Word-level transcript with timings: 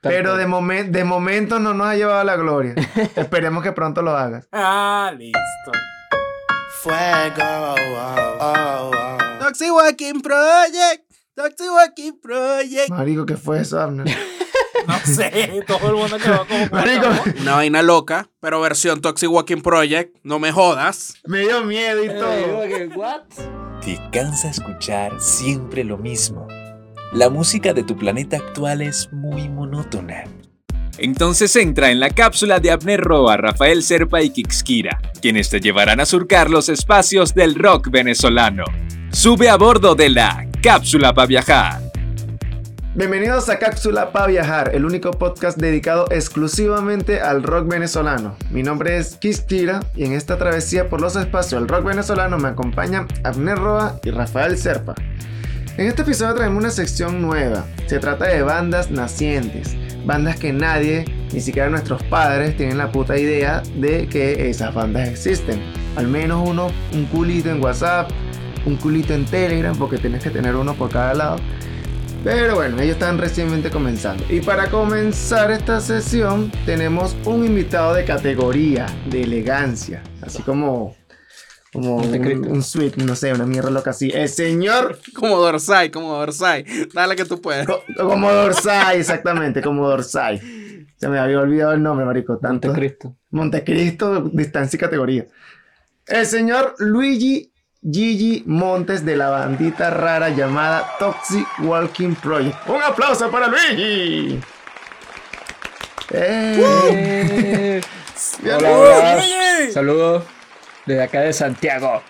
Tal 0.00 0.12
Pero 0.12 0.30
cual. 0.30 0.38
de, 0.38 0.46
momen- 0.46 0.90
de 0.90 1.04
momento 1.04 1.58
no 1.58 1.74
nos 1.74 1.86
ha 1.88 1.94
llevado 1.96 2.20
a 2.20 2.24
la 2.24 2.36
gloria. 2.36 2.74
Esperemos 3.16 3.62
que 3.62 3.72
pronto 3.72 4.00
lo 4.02 4.16
hagas. 4.16 4.48
Ah, 4.52 5.12
listo. 5.16 5.38
Fuego. 6.82 7.74
oh, 7.74 8.38
oh, 8.40 8.90
oh. 8.94 9.18
Toxic 9.44 9.70
Walking 9.72 10.20
Project. 10.22 11.04
Toxic 11.34 11.66
Walking 11.70 12.12
Project. 12.20 12.88
Marico, 12.90 13.26
¿qué 13.26 13.36
fue 13.36 13.60
eso, 13.60 13.80
Abner? 13.80 14.06
No 14.86 14.98
sé, 15.04 15.62
todo 15.66 15.90
el 15.90 15.94
mundo 15.94 16.16
quedó 16.18 16.46
como 16.48 16.66
Marico, 16.72 17.06
Una 17.42 17.56
vaina 17.56 17.82
loca, 17.82 18.30
pero 18.40 18.60
versión 18.62 19.02
Toxic 19.02 19.30
Walking 19.30 19.60
Project. 19.60 20.16
No 20.22 20.38
me 20.38 20.52
jodas. 20.52 21.14
me 21.26 21.40
dio 21.40 21.62
miedo 21.64 22.02
y 22.02 22.08
Eh, 22.08 22.88
todo. 22.94 23.80
¿Te 23.82 24.00
cansa 24.10 24.48
escuchar 24.48 25.20
siempre 25.20 25.84
lo 25.84 25.98
mismo? 25.98 26.48
La 27.12 27.28
música 27.28 27.72
de 27.72 27.82
tu 27.82 27.96
planeta 27.96 28.36
actual 28.36 28.82
es 28.82 29.12
muy 29.12 29.48
monótona. 29.48 30.22
Entonces 30.96 31.56
entra 31.56 31.90
en 31.90 31.98
la 31.98 32.10
cápsula 32.10 32.60
de 32.60 32.70
Abner 32.70 33.00
Roa, 33.00 33.36
Rafael 33.36 33.82
Serpa 33.82 34.22
y 34.22 34.30
Kixkira, 34.30 35.00
quienes 35.20 35.50
te 35.50 35.58
llevarán 35.58 35.98
a 35.98 36.06
surcar 36.06 36.50
los 36.50 36.68
espacios 36.68 37.34
del 37.34 37.56
rock 37.56 37.90
venezolano. 37.90 38.62
Sube 39.10 39.48
a 39.48 39.56
bordo 39.56 39.96
de 39.96 40.08
la 40.08 40.46
cápsula 40.62 41.12
para 41.12 41.26
viajar. 41.26 41.80
Bienvenidos 42.94 43.48
a 43.48 43.58
Cápsula 43.58 44.12
para 44.12 44.28
Viajar, 44.28 44.70
el 44.72 44.84
único 44.84 45.10
podcast 45.10 45.58
dedicado 45.58 46.06
exclusivamente 46.12 47.20
al 47.20 47.42
rock 47.42 47.66
venezolano. 47.68 48.36
Mi 48.50 48.62
nombre 48.62 48.98
es 48.98 49.16
Kistira 49.16 49.80
y 49.96 50.04
en 50.04 50.12
esta 50.12 50.38
travesía 50.38 50.88
por 50.88 51.00
los 51.00 51.16
espacios 51.16 51.60
del 51.60 51.68
rock 51.68 51.86
venezolano 51.86 52.38
me 52.38 52.48
acompañan 52.48 53.08
Abner 53.24 53.58
Roa 53.58 53.98
y 54.04 54.10
Rafael 54.10 54.56
Serpa. 54.56 54.94
En 55.80 55.86
este 55.86 56.02
episodio 56.02 56.34
traemos 56.34 56.58
una 56.58 56.70
sección 56.70 57.22
nueva. 57.22 57.64
Se 57.86 57.98
trata 57.98 58.26
de 58.26 58.42
bandas 58.42 58.90
nacientes, 58.90 59.74
bandas 60.04 60.38
que 60.38 60.52
nadie, 60.52 61.06
ni 61.32 61.40
siquiera 61.40 61.70
nuestros 61.70 62.02
padres, 62.02 62.54
tienen 62.54 62.76
la 62.76 62.92
puta 62.92 63.16
idea 63.16 63.62
de 63.76 64.06
que 64.06 64.50
esas 64.50 64.74
bandas 64.74 65.08
existen. 65.08 65.58
Al 65.96 66.06
menos 66.06 66.46
uno, 66.46 66.70
un 66.92 67.06
culito 67.06 67.48
en 67.48 67.64
WhatsApp, 67.64 68.10
un 68.66 68.76
culito 68.76 69.14
en 69.14 69.24
Telegram, 69.24 69.74
porque 69.74 69.96
tienes 69.96 70.22
que 70.22 70.28
tener 70.28 70.54
uno 70.54 70.74
por 70.74 70.90
cada 70.90 71.14
lado. 71.14 71.36
Pero 72.24 72.56
bueno, 72.56 72.78
ellos 72.82 72.96
están 72.96 73.16
recientemente 73.16 73.70
comenzando. 73.70 74.22
Y 74.28 74.40
para 74.42 74.68
comenzar 74.68 75.50
esta 75.50 75.80
sesión 75.80 76.52
tenemos 76.66 77.16
un 77.24 77.42
invitado 77.42 77.94
de 77.94 78.04
categoría, 78.04 78.84
de 79.08 79.22
elegancia. 79.22 80.02
Así 80.20 80.42
como... 80.42 80.99
Como 81.72 81.96
un, 81.98 82.48
un 82.48 82.62
suite, 82.64 83.02
no 83.04 83.14
sé, 83.14 83.32
una 83.32 83.46
mierda 83.46 83.70
loca 83.70 83.90
así. 83.90 84.10
El 84.12 84.28
señor 84.28 84.98
Como 85.14 85.36
Dorsai, 85.36 85.90
como 85.90 86.14
Dorsai. 86.14 86.64
Dale 86.92 87.14
que 87.14 87.24
tú 87.24 87.40
puedes. 87.40 87.66
Co- 87.66 87.84
como 87.96 88.32
Dorsai, 88.32 88.98
exactamente, 88.98 89.62
como 89.62 89.88
Dorsai. 89.88 90.40
Se 90.96 91.08
me 91.08 91.18
había 91.18 91.38
olvidado 91.40 91.72
el 91.72 91.82
nombre, 91.82 92.04
marico. 92.04 92.38
Tanto. 92.38 92.68
Montecristo. 92.68 93.16
Montecristo, 93.30 94.20
distancia 94.32 94.76
y 94.76 94.80
categoría. 94.80 95.26
El 96.06 96.26
señor 96.26 96.74
Luigi 96.78 97.52
Gigi 97.82 98.42
Montes 98.46 99.04
de 99.04 99.16
la 99.16 99.30
bandita 99.30 99.90
rara 99.90 100.28
llamada 100.30 100.86
Toxic 100.98 101.46
Walking 101.60 102.14
Project. 102.16 102.68
Un 102.68 102.82
aplauso 102.82 103.30
para 103.30 103.46
Luigi. 103.46 104.40
¡Eh! 106.12 107.80
Eh, 108.44 108.52
hola, 108.54 108.70
hola. 108.70 109.22
Saludos 109.72 110.24
desde 110.90 111.04
acá 111.04 111.20
de 111.20 111.32
Santiago. 111.32 112.02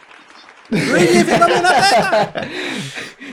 Luigi, 0.70 1.24
fírmame 1.24 1.60
una 1.60 1.68
teta. 1.68 2.48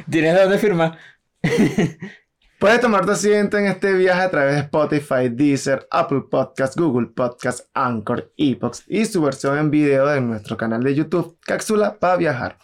¿Tienes 0.09 0.35
dónde 0.41 0.57
firmar? 0.59 0.97
Puedes 2.59 2.81
tomar 2.81 3.05
tu 3.05 3.11
asiento 3.11 3.57
en 3.57 3.67
este 3.67 3.93
viaje 3.93 4.21
a 4.21 4.31
través 4.31 4.55
de 4.55 4.61
Spotify, 4.61 5.29
Deezer, 5.29 5.87
Apple 5.91 6.23
Podcasts, 6.29 6.75
Google 6.75 7.07
Podcasts, 7.15 7.69
Anchor, 7.73 8.33
Epox 8.35 8.83
y 8.87 9.05
su 9.05 9.21
versión 9.21 9.57
en 9.59 9.69
video 9.69 10.07
de 10.07 10.19
nuestro 10.21 10.57
canal 10.57 10.83
de 10.83 10.95
YouTube, 10.95 11.37
Cápsula 11.45 11.99
para 11.99 12.17
Viajar. 12.17 12.57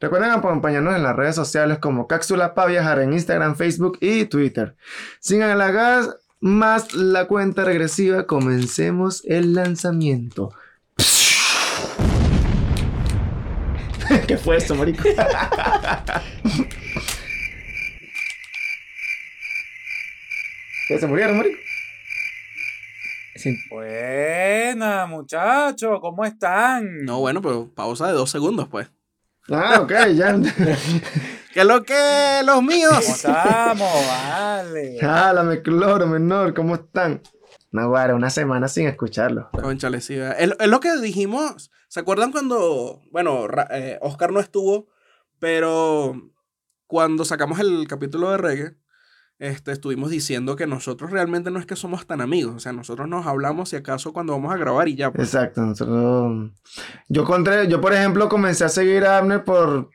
Recuerden 0.00 0.32
acompañarnos 0.32 0.96
en 0.96 1.04
las 1.04 1.16
redes 1.16 1.36
sociales 1.36 1.78
como 1.78 2.08
Cápsula 2.08 2.54
para 2.54 2.68
Viajar 2.68 2.98
en 2.98 3.12
Instagram, 3.12 3.54
Facebook 3.54 3.98
y 4.00 4.24
Twitter. 4.26 4.76
Sin 5.20 5.42
alargar 5.42 6.02
más 6.40 6.92
la 6.92 7.26
cuenta 7.26 7.64
regresiva, 7.64 8.26
comencemos 8.26 9.24
el 9.24 9.54
lanzamiento. 9.54 10.50
¿Qué 14.26 14.36
fue 14.36 14.56
eso, 14.56 14.74
marico? 14.74 15.02
¿Se 20.88 21.06
murieron, 21.06 21.36
marico? 21.38 21.58
Sí. 23.34 23.56
Buena, 23.70 25.06
muchachos, 25.06 25.98
¿cómo 26.00 26.24
están? 26.24 27.04
No, 27.04 27.20
bueno, 27.20 27.42
pero 27.42 27.70
pausa 27.74 28.06
de 28.06 28.12
dos 28.14 28.30
segundos, 28.30 28.68
pues. 28.68 28.88
Ah, 29.50 29.80
ok, 29.82 29.92
ya. 30.14 30.36
¿Qué 31.52 31.60
es 31.60 31.66
lo 31.66 31.82
que 31.84 32.40
los 32.44 32.56
¿Cómo 32.56 32.68
míos? 32.68 33.08
estamos? 33.08 34.06
Vale. 34.06 34.98
Jálame, 35.00 35.62
cloro, 35.62 36.06
menor, 36.06 36.54
¿cómo 36.54 36.74
están? 36.76 37.20
Naguara, 37.72 38.14
una 38.14 38.30
semana 38.30 38.68
sin 38.68 38.86
escucharlo. 38.88 39.50
Conchale, 39.50 40.00
sí. 40.00 40.14
Es, 40.16 40.52
es 40.58 40.68
lo 40.68 40.80
que 40.80 40.96
dijimos. 40.96 41.70
¿Se 41.88 42.00
acuerdan 42.00 42.32
cuando, 42.32 43.00
bueno, 43.10 43.46
eh, 43.70 43.98
Oscar 44.02 44.32
no 44.32 44.40
estuvo, 44.40 44.88
pero 45.38 46.32
cuando 46.86 47.24
sacamos 47.24 47.58
el 47.60 47.86
capítulo 47.88 48.30
de 48.30 48.36
reggae, 48.38 48.76
este, 49.38 49.72
estuvimos 49.72 50.10
diciendo 50.10 50.56
que 50.56 50.66
nosotros 50.66 51.10
realmente 51.10 51.50
no 51.50 51.58
es 51.58 51.66
que 51.66 51.76
somos 51.76 52.06
tan 52.06 52.20
amigos. 52.20 52.54
O 52.56 52.60
sea, 52.60 52.72
nosotros 52.72 53.06
nos 53.08 53.26
hablamos 53.26 53.68
si 53.68 53.76
acaso 53.76 54.12
cuando 54.12 54.32
vamos 54.32 54.52
a 54.52 54.56
grabar 54.56 54.88
y 54.88 54.96
ya. 54.96 55.12
pues. 55.12 55.28
Exacto, 55.28 55.60
nosotros... 55.60 56.52
Yo, 57.08 57.22
encontré, 57.22 57.68
yo, 57.68 57.80
por 57.80 57.92
ejemplo, 57.92 58.28
comencé 58.28 58.64
a 58.64 58.68
seguir 58.68 59.04
a 59.04 59.18
Abner 59.18 59.44
por, 59.44 59.90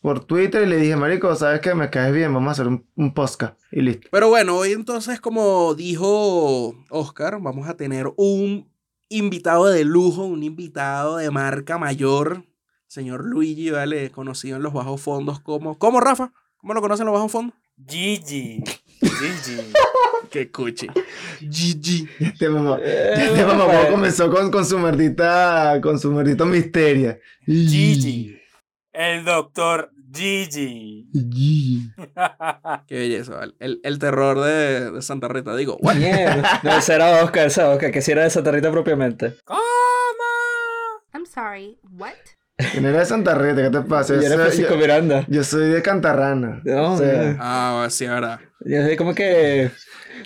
por 0.00 0.24
Twitter 0.24 0.66
y 0.66 0.70
le 0.70 0.76
dije, 0.78 0.96
marico, 0.96 1.34
¿sabes 1.36 1.60
qué? 1.60 1.74
Me 1.74 1.88
caes 1.88 2.12
bien, 2.12 2.34
vamos 2.34 2.48
a 2.48 2.52
hacer 2.52 2.66
un, 2.66 2.86
un 2.96 3.14
podcast. 3.14 3.58
Y 3.70 3.80
listo. 3.80 4.08
Pero 4.10 4.28
bueno, 4.28 4.56
hoy 4.56 4.72
entonces, 4.72 5.20
como 5.20 5.74
dijo 5.74 6.74
Oscar, 6.90 7.40
vamos 7.40 7.68
a 7.68 7.76
tener 7.76 8.08
un 8.16 8.69
invitado 9.10 9.66
de 9.66 9.84
lujo, 9.84 10.24
un 10.24 10.42
invitado 10.42 11.18
de 11.18 11.30
marca 11.30 11.76
mayor, 11.76 12.44
señor 12.86 13.24
Luigi, 13.26 13.70
¿vale? 13.70 14.10
Conocido 14.10 14.56
en 14.56 14.62
los 14.62 14.72
bajos 14.72 15.00
fondos 15.00 15.40
como... 15.40 15.76
¿Cómo, 15.78 16.00
Rafa? 16.00 16.32
¿Cómo 16.56 16.72
lo 16.74 16.80
conocen 16.80 17.04
los 17.06 17.12
bajos 17.14 17.30
fondos? 17.32 17.54
Gigi. 17.86 18.62
Gigi. 19.00 19.72
Qué 20.30 20.50
cuchi. 20.50 20.86
GG. 21.40 22.08
Este 22.20 22.48
mamá, 22.48 22.78
Eh, 22.80 23.14
este 23.16 23.44
mamá 23.44 23.66
Rafael. 23.66 23.92
comenzó 23.92 24.30
con, 24.30 24.50
con 24.50 24.64
su 24.64 24.78
merdita, 24.78 25.80
con 25.82 25.98
su 25.98 26.12
merdito 26.12 26.46
misterio. 26.46 27.18
Gigi. 27.44 28.36
El 28.92 29.24
doctor 29.24 29.90
Gigi. 30.12 31.06
Gigi. 31.12 31.90
Qué 32.88 32.94
belleza. 32.98 33.40
El, 33.58 33.80
el 33.82 33.98
terror 33.98 34.40
de, 34.40 34.90
de 34.90 35.02
Santa 35.02 35.28
Rita. 35.28 35.54
Digo, 35.56 35.76
what? 35.80 35.94
No, 36.62 36.76
ese 36.76 36.94
era 36.94 37.22
Oscar, 37.24 37.46
ese 37.46 37.62
Oscar, 37.62 37.90
que 37.90 38.02
si 38.02 38.12
era 38.12 38.24
de 38.24 38.30
Santa 38.30 38.50
Rita 38.50 38.70
propiamente. 38.70 39.36
¿Cómo? 39.44 39.60
I'm 41.14 41.26
sorry, 41.26 41.78
what? 41.96 42.12
¿Quién 42.72 42.84
era 42.86 43.00
de 43.00 43.06
Santa 43.06 43.34
Rita? 43.34 43.62
¿Qué 43.62 43.70
te 43.70 43.80
pasa? 43.82 44.14
Y 44.14 44.16
Yo 44.20 44.22
era 44.26 44.34
soy, 44.36 44.44
Francisco 44.44 44.74
yo- 44.74 44.80
Miranda. 44.80 45.24
yo 45.28 45.44
soy 45.44 45.68
de 45.70 45.82
Cantarrana. 45.82 46.60
No, 46.64 46.94
O 46.94 46.98
sea, 46.98 47.22
no. 47.32 47.36
Ah, 47.40 47.86
sí, 47.90 48.06
verdad. 48.06 48.40
Yo 48.60 48.82
sé 48.82 48.96
como 48.96 49.14
que 49.14 49.70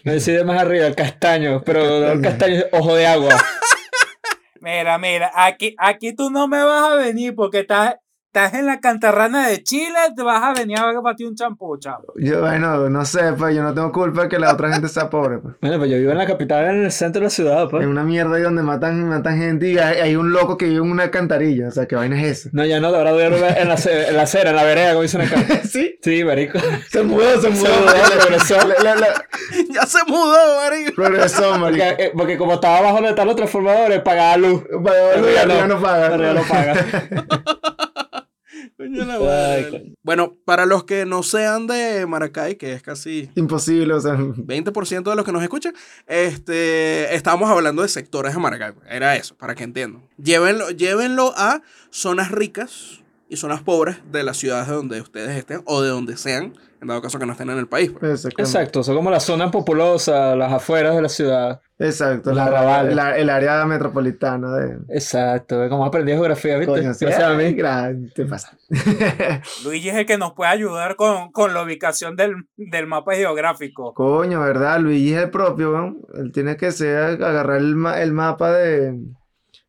me 0.03 0.13
decide 0.15 0.45
más 0.45 0.61
arriba, 0.61 0.87
el 0.87 0.97
castaño, 0.97 1.63
pero 1.65 1.81
no 2.01 2.13
el 2.13 2.21
castaño 2.21 2.57
es 2.57 2.67
ojo 2.73 2.95
de 2.97 3.07
agua. 3.07 3.35
Mira, 4.61 4.97
mira, 4.97 5.31
aquí, 5.35 5.75
aquí 5.79 6.15
tú 6.15 6.31
no 6.31 6.49
me 6.49 6.65
vas 6.65 6.93
a 6.93 6.95
venir 6.95 7.35
porque 7.35 7.61
estás, 7.61 7.97
estás 8.35 8.55
en 8.55 8.67
la 8.67 8.81
cantarrana 8.81 9.47
de 9.47 9.63
Chile, 9.63 9.95
te 10.17 10.25
vas 10.25 10.43
a 10.43 10.53
venir 10.53 10.77
a 10.77 11.01
batir 11.01 11.29
un 11.29 11.37
champú, 11.37 11.79
chavo. 11.79 12.13
yo, 12.17 12.41
bueno, 12.41 12.91
no 12.91 13.05
sé, 13.05 13.33
pues 13.39 13.55
yo 13.55 13.63
no 13.63 13.73
tengo 13.73 13.93
culpa 13.93 14.23
de 14.23 14.29
que 14.29 14.41
la 14.41 14.53
otra 14.53 14.73
gente 14.73 14.89
sea 14.89 15.09
pobre. 15.09 15.39
Pues. 15.39 15.55
Bueno, 15.61 15.79
pues 15.79 15.89
yo 15.89 15.99
vivo 15.99 16.11
en 16.11 16.19
la 16.19 16.27
capital, 16.27 16.65
en 16.65 16.85
el 16.85 16.91
centro 16.91 17.21
de 17.21 17.27
la 17.27 17.31
ciudad, 17.31 17.69
pues. 17.71 17.85
Es 17.85 17.89
una 17.89 18.03
mierda 18.03 18.35
ahí 18.35 18.43
donde 18.43 18.65
matan, 18.65 19.09
matan 19.09 19.39
gente 19.39 19.69
y 19.69 19.79
hay, 19.79 20.01
hay 20.01 20.17
un 20.17 20.33
loco 20.33 20.57
que 20.57 20.65
vive 20.65 20.79
en 20.85 20.91
una 20.91 21.05
alcantarilla. 21.05 21.69
O 21.69 21.71
sea, 21.71 21.87
¿qué 21.87 21.95
vaina 21.95 22.21
es 22.21 22.41
esa? 22.41 22.51
No, 22.53 22.65
ya 22.67 22.81
no, 22.81 22.89
ahora 22.89 23.13
duermo 23.13 23.37
en 23.57 23.69
la, 23.69 23.77
ce- 23.77 24.09
en 24.09 24.17
la 24.17 24.23
acera, 24.25 24.51
en 24.51 24.57
la 24.57 24.65
vereda, 24.65 24.91
como 24.91 25.03
dice 25.03 25.17
una 25.17 25.31
cara. 25.31 25.63
sí, 25.63 25.97
Sí, 26.03 26.25
marico. 26.25 26.59
se 26.91 27.03
mudó, 27.05 27.41
se 27.41 27.51
mudó. 27.51 27.69
mudó, 27.71 27.93
regresó. 28.21 28.57
Ya 29.73 29.87
se 29.87 29.99
mudó, 30.09 30.57
marico. 30.61 30.93
Progresó, 30.97 31.57
marico. 31.59 31.85
Porque, 31.87 32.05
eh, 32.05 32.13
porque 32.17 32.37
como 32.37 32.55
estaba 32.55 32.79
abajo 32.79 32.95
donde 32.97 33.11
están 33.11 33.29
los 33.29 33.37
transformadores, 33.37 34.01
pagaba 34.01 34.37
luz. 34.39 34.63
Pero 34.69 35.31
ya, 35.33 35.47
ya 35.47 35.67
no, 35.69 35.77
no 35.77 35.81
paga. 35.81 36.17
no 36.17 36.43
paga. 36.43 36.75
Ay. 39.31 39.95
Bueno, 40.03 40.37
para 40.45 40.67
los 40.67 40.85
que 40.85 41.07
no 41.07 41.23
sean 41.23 41.67
de 41.67 42.07
Maracay, 42.07 42.57
que 42.57 42.73
es 42.73 42.83
casi 42.83 43.31
Imposible, 43.35 43.95
o 43.95 44.01
sea. 44.01 44.17
20% 44.17 45.03
de 45.11 45.17
los 45.17 45.25
que 45.25 45.33
nos 45.33 45.43
escuchan, 45.43 45.75
este, 46.07 47.15
estábamos 47.15 47.51
hablando 47.51 47.83
de 47.83 47.89
sectores 47.89 48.35
de 48.35 48.41
Maracay. 48.41 48.75
Era 48.89 49.17
eso, 49.17 49.37
para 49.37 49.55
que 49.55 49.65
entiendan. 49.65 50.03
Llévenlo, 50.23 50.71
llévenlo 50.71 51.33
a 51.37 51.63
zonas 51.91 52.31
ricas, 52.31 53.01
y 53.29 53.37
zonas 53.37 53.63
pobres 53.63 53.97
de 54.11 54.23
las 54.23 54.37
ciudades 54.37 54.69
de 54.69 54.75
donde 54.75 55.01
ustedes 55.01 55.37
estén 55.37 55.63
o 55.65 55.83
de 55.83 55.89
donde 55.89 56.17
sean, 56.17 56.55
en 56.85 56.89
dado 56.89 57.03
caso 57.03 57.19
que 57.19 57.27
no 57.27 57.33
estén 57.33 57.51
en 57.51 57.59
el 57.59 57.67
país. 57.67 57.91
pues. 57.91 58.13
Exactamente. 58.25 58.43
Exacto, 58.43 58.83
son 58.83 58.95
como 58.97 59.11
las 59.11 59.25
zonas 59.25 59.51
populosas, 59.51 60.37
las 60.37 60.53
afueras 60.53 60.95
de 60.95 61.03
la 61.03 61.09
ciudad. 61.09 61.61
Exacto, 61.79 62.33
la- 62.33 62.83
la- 62.85 63.17
el 63.19 63.29
área 63.31 63.65
metropolitana 63.67 64.55
de... 64.57 64.79
Exacto, 64.91 65.69
como 65.69 65.85
aprendí 65.85 66.13
geografía, 66.13 66.57
¿viste? 66.57 66.73
Coño, 66.73 66.95
sí, 66.95 67.05
a 67.07 67.31
mí. 67.31 67.53
gran- 67.55 68.11
te 68.15 68.25
pasa. 68.27 68.57
Luigi 69.65 69.89
es 69.89 69.97
el 69.97 70.07
que 70.07 70.19
nos 70.19 70.33
puede 70.35 70.51
ayudar 70.53 70.97
con, 70.97 71.31
con 71.33 71.53
la 71.55 71.63
ubicación 71.63 72.17
del, 72.17 72.47
del 72.57 72.87
mapa 72.87 73.15
geográfico. 73.15 73.93
Coño, 73.95 74.41
¿verdad? 74.41 74.79
Luigi 74.81 75.15
es 75.15 75.23
el 75.25 75.31
propio, 75.31 75.73
weón. 75.73 75.99
Él 76.15 76.31
tiene 76.33 76.57
que 76.57 76.71
ser 76.73 77.23
agarrar 77.23 77.57
el, 77.59 77.75
el 77.99 78.13
mapa 78.13 78.53
de 78.53 78.95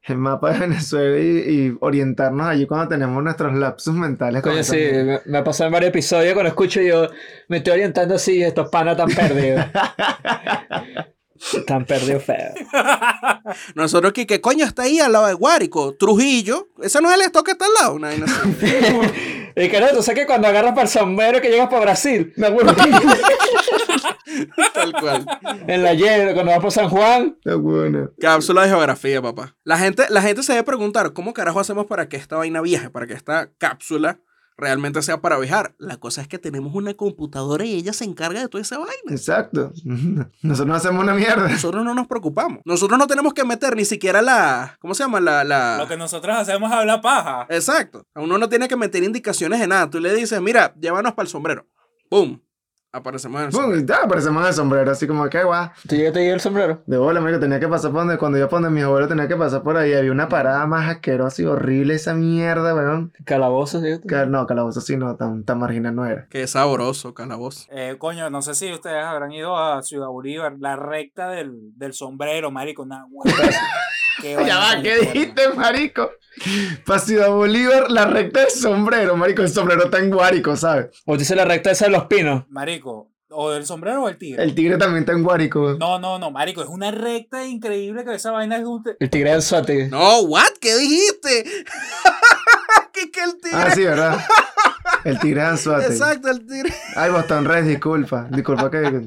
el 0.07 0.17
mapa 0.17 0.53
de 0.53 0.59
Venezuela 0.67 1.19
y, 1.19 1.67
y 1.67 1.77
orientarnos 1.79 2.47
allí 2.47 2.65
cuando 2.65 2.89
tenemos 2.89 3.23
nuestros 3.23 3.53
lapsus 3.53 3.93
mentales. 3.93 4.45
esa 4.45 4.63
sí, 4.63 4.77
me, 4.77 5.19
me 5.25 5.37
ha 5.37 5.43
pasado 5.43 5.67
en 5.67 5.73
varios 5.73 5.89
episodios 5.89 6.33
cuando 6.33 6.49
escucho 6.49 6.81
yo, 6.81 7.09
me 7.47 7.57
estoy 7.57 7.73
orientando 7.73 8.15
así 8.15 8.41
estos 8.41 8.69
panas 8.69 8.97
tan 8.97 9.09
perdidos. 9.09 9.65
tan 11.65 11.85
perdidos 11.85 12.23
feo. 12.23 12.53
Nosotros 13.75 14.13
que, 14.13 14.25
¿qué 14.25 14.41
coño 14.41 14.65
está 14.65 14.83
ahí 14.83 14.99
al 14.99 15.11
lado 15.11 15.27
de 15.27 15.33
Guárico? 15.33 15.95
Trujillo, 15.95 16.69
ese 16.81 17.01
no 17.01 17.09
es 17.09 17.15
el 17.15 17.21
esto 17.21 17.43
que 17.43 17.51
está 17.51 17.65
al 17.65 17.73
lado. 17.73 17.95
Una. 17.95 18.11
Y 19.57 19.69
que 19.69 19.79
no, 19.79 19.87
tú 19.87 20.03
sabes 20.03 20.19
que 20.19 20.27
cuando 20.27 20.49
agarras 20.49 20.73
para 20.73 20.81
el 20.81 20.89
sombrero 20.89 21.39
que 21.39 21.49
llegas 21.49 21.69
para 21.69 21.79
Brasil, 21.79 22.33
me 22.35 22.47
acuerdo, 22.47 22.75
Tal 24.73 24.91
cual. 24.99 25.25
en 25.67 25.81
la 25.81 25.93
hielo, 25.93 26.33
cuando 26.33 26.51
vas 26.51 26.59
por 26.59 26.71
San 26.73 26.89
Juan, 26.89 27.37
Está 27.37 27.55
bueno. 27.55 28.11
Cápsula 28.19 28.63
de 28.63 28.69
geografía, 28.69 29.21
papá. 29.21 29.55
La 29.63 29.77
gente, 29.77 30.03
la 30.09 30.21
gente 30.21 30.43
se 30.43 30.51
debe 30.51 30.65
preguntar, 30.65 31.13
¿cómo 31.13 31.33
carajo 31.33 31.61
hacemos 31.61 31.85
para 31.85 32.09
que 32.09 32.17
esta 32.17 32.35
vaina 32.35 32.59
viaje? 32.59 32.89
Para 32.89 33.07
que 33.07 33.13
esta 33.13 33.49
cápsula 33.57 34.19
realmente 34.57 35.01
sea 35.01 35.21
para 35.21 35.37
viajar. 35.37 35.75
La 35.77 35.97
cosa 35.97 36.21
es 36.21 36.27
que 36.27 36.37
tenemos 36.37 36.73
una 36.75 36.93
computadora 36.93 37.65
y 37.65 37.73
ella 37.73 37.93
se 37.93 38.05
encarga 38.05 38.41
de 38.41 38.47
toda 38.47 38.61
esa 38.61 38.77
vaina. 38.77 38.93
Exacto. 39.09 39.73
Nosotros 40.41 40.67
no 40.67 40.75
hacemos 40.75 41.03
una 41.03 41.13
mierda. 41.13 41.47
Nosotros 41.49 41.83
no 41.83 41.93
nos 41.93 42.07
preocupamos. 42.07 42.61
Nosotros 42.65 42.97
no 42.97 43.07
tenemos 43.07 43.33
que 43.33 43.43
meter 43.43 43.75
ni 43.75 43.85
siquiera 43.85 44.21
la... 44.21 44.77
¿Cómo 44.79 44.93
se 44.93 45.03
llama? 45.03 45.19
La... 45.19 45.43
la... 45.43 45.77
Lo 45.77 45.87
que 45.87 45.97
nosotros 45.97 46.35
hacemos 46.35 46.71
es 46.71 46.77
hablar 46.77 47.01
paja. 47.01 47.47
Exacto. 47.49 48.05
Uno 48.15 48.37
no 48.37 48.49
tiene 48.49 48.67
que 48.67 48.75
meter 48.75 49.03
indicaciones 49.03 49.59
de 49.59 49.67
nada. 49.67 49.89
Tú 49.89 49.99
le 49.99 50.13
dices, 50.13 50.41
mira, 50.41 50.73
llévanos 50.79 51.13
para 51.13 51.25
el 51.25 51.29
sombrero. 51.29 51.67
¡Pum! 52.09 52.39
Aparecemos 52.95 53.41
en 53.41 53.47
el 53.47 53.51
sombrero. 53.51 53.85
Ya 53.85 53.95
aparecemos 54.03 54.41
en 54.41 54.47
el 54.47 54.53
sombrero, 54.53 54.91
así 54.91 55.05
como 55.05 55.29
que 55.29 55.43
guau. 55.43 55.69
tú 55.87 55.95
llegaste 55.95 56.19
ahí 56.19 56.27
el 56.27 56.39
sombrero. 56.39 56.81
De 56.85 56.97
bola, 56.97 57.19
amigo, 57.19 57.39
tenía 57.39 57.59
que 57.59 57.67
pasar 57.67 57.91
por 57.91 57.99
donde, 57.99 58.17
cuando 58.17 58.37
yo 58.37 58.47
donde 58.47 58.69
mis 58.69 58.85
abuelos 58.85 59.09
tenía 59.09 59.27
que 59.27 59.35
pasar 59.35 59.63
por 59.63 59.75
ahí. 59.75 59.93
Había 59.93 60.13
una 60.13 60.29
parada 60.29 60.65
más 60.65 60.89
asquerosa 60.89 61.41
y 61.41 61.45
horrible 61.45 61.95
esa 61.95 62.13
mierda, 62.13 62.73
weón. 62.73 63.11
Calabozos, 63.25 63.81
¿sí? 63.81 63.99
No, 64.27 64.47
calabozo 64.47 64.79
sí, 64.79 64.95
no, 64.95 65.17
tan, 65.17 65.43
tan 65.43 65.59
marginal 65.59 65.93
no 65.93 66.05
era. 66.05 66.27
Qué 66.29 66.47
sabroso, 66.47 67.13
calabozo. 67.13 67.67
Eh, 67.69 67.95
coño, 67.97 68.29
no 68.29 68.41
sé 68.41 68.55
si 68.55 68.71
ustedes 68.71 69.03
habrán 69.03 69.33
ido 69.33 69.57
a 69.57 69.81
Ciudad 69.83 70.07
Bolívar, 70.07 70.55
la 70.57 70.77
recta 70.77 71.29
del, 71.29 71.77
del 71.77 71.93
sombrero, 71.93 72.49
marico. 72.49 72.83
Una. 72.83 73.05
Qué 74.21 74.37
Ya 74.45 74.57
va, 74.57 74.81
¿qué 74.81 74.99
dijiste, 74.99 75.49
marico? 75.49 76.11
Para 76.85 76.99
Ciudad 76.99 77.29
Bolívar, 77.29 77.89
la 77.89 78.05
recta 78.05 78.41
del 78.41 78.49
sombrero, 78.49 79.15
marico. 79.15 79.41
El 79.41 79.49
sombrero 79.49 79.85
está 79.85 79.99
en 79.99 80.09
Guárico, 80.09 80.55
¿sabes? 80.55 80.87
O 81.05 81.17
dice 81.17 81.35
la 81.35 81.45
recta 81.45 81.71
esa 81.71 81.85
de 81.85 81.91
los 81.91 82.05
pinos. 82.05 82.43
Marico, 82.49 83.11
o 83.29 83.53
el 83.53 83.65
sombrero 83.65 84.03
o 84.03 84.09
el 84.09 84.17
tigre. 84.17 84.43
El 84.43 84.55
tigre 84.55 84.77
también 84.77 85.03
está 85.03 85.13
en 85.13 85.23
Guárico. 85.23 85.75
No, 85.79 85.99
no, 85.99 86.19
no, 86.19 86.31
marico, 86.31 86.61
es 86.61 86.69
una 86.69 86.91
recta 86.91 87.45
increíble 87.45 88.03
que 88.03 88.15
esa 88.15 88.31
vaina 88.31 88.57
es 88.57 88.65
un... 88.65 88.83
El 88.99 89.09
tigre 89.09 89.31
del 89.31 89.41
Suate. 89.41 89.87
No, 89.89 90.21
¿what? 90.21 90.53
¿Qué 90.59 90.75
dijiste? 90.75 91.43
¿Qué 92.93 93.11
que 93.11 93.23
el 93.23 93.41
tigre? 93.41 93.57
Ah, 93.57 93.71
sí, 93.71 93.83
¿verdad? 93.83 94.19
El 95.05 95.19
tigre 95.19 95.41
de 95.41 95.47
Anzuate. 95.51 95.85
Exacto, 95.85 96.29
el 96.29 96.45
tigre. 96.45 96.73
Ay, 96.95 97.11
Boston 97.11 97.45
Red, 97.45 97.65
disculpa. 97.65 98.27
Disculpa 98.29 98.69
que. 98.69 99.05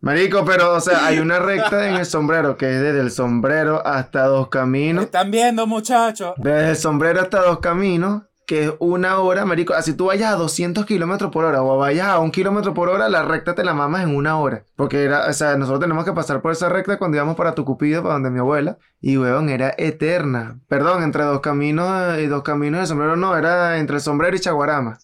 Marico, 0.00 0.44
pero, 0.44 0.74
o 0.74 0.80
sea, 0.80 1.06
hay 1.06 1.18
una 1.20 1.38
recta 1.38 1.88
en 1.88 1.94
el 1.94 2.04
sombrero 2.04 2.56
que 2.56 2.74
es 2.74 2.80
desde 2.82 3.00
el 3.00 3.10
sombrero 3.10 3.86
hasta 3.86 4.24
dos 4.26 4.48
caminos. 4.48 5.04
Están 5.04 5.30
viendo, 5.30 5.66
muchachos. 5.66 6.34
Desde 6.36 6.70
el 6.70 6.76
sombrero 6.76 7.22
hasta 7.22 7.40
dos 7.40 7.60
caminos, 7.60 8.22
que 8.46 8.64
es 8.64 8.72
una 8.78 9.18
hora, 9.18 9.44
marico. 9.44 9.74
Así 9.74 9.92
tú 9.92 10.06
vayas 10.06 10.32
a 10.32 10.36
200 10.36 10.86
kilómetros 10.86 11.32
por 11.32 11.44
hora 11.44 11.62
o 11.62 11.76
vayas 11.76 12.06
a 12.06 12.20
un 12.20 12.30
kilómetro 12.30 12.74
por 12.74 12.88
hora, 12.88 13.08
la 13.08 13.22
recta 13.22 13.56
te 13.56 13.64
la 13.64 13.74
mamas 13.74 14.04
en 14.04 14.14
una 14.14 14.38
hora. 14.38 14.64
Porque 14.76 15.02
era, 15.02 15.26
o 15.28 15.32
sea, 15.32 15.56
nosotros 15.56 15.80
tenemos 15.80 16.04
que 16.04 16.12
pasar 16.12 16.40
por 16.40 16.52
esa 16.52 16.68
recta 16.68 16.96
cuando 16.96 17.16
íbamos 17.16 17.34
para 17.36 17.54
Tucupido, 17.56 18.02
para 18.02 18.14
donde 18.14 18.30
mi 18.30 18.38
abuela. 18.38 18.78
Y, 19.00 19.18
weón, 19.18 19.48
era 19.48 19.74
eterna. 19.76 20.60
Perdón, 20.68 21.02
entre 21.02 21.24
dos 21.24 21.40
caminos 21.40 22.18
y 22.20 22.26
dos 22.26 22.44
caminos 22.44 22.80
de 22.80 22.86
sombrero, 22.86 23.16
no, 23.16 23.36
era 23.36 23.78
entre 23.78 23.96
el 23.96 24.02
sombrero 24.02 24.36
y 24.36 24.40
Chaguarama. 24.40 24.98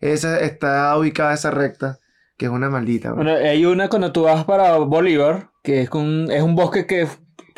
Esa 0.00 0.40
está 0.40 0.96
ubicada 0.98 1.34
esa 1.34 1.52
recta, 1.52 2.00
que 2.36 2.46
es 2.46 2.50
una 2.50 2.68
maldita, 2.68 3.12
weón. 3.12 3.24
Bueno, 3.24 3.38
hay 3.38 3.64
una 3.64 3.88
cuando 3.88 4.10
tú 4.10 4.24
vas 4.24 4.44
para 4.44 4.76
Bolívar, 4.78 5.50
que 5.62 5.82
es, 5.82 5.88
es 5.88 6.42
un 6.42 6.56
bosque 6.56 6.86
que, 6.86 7.06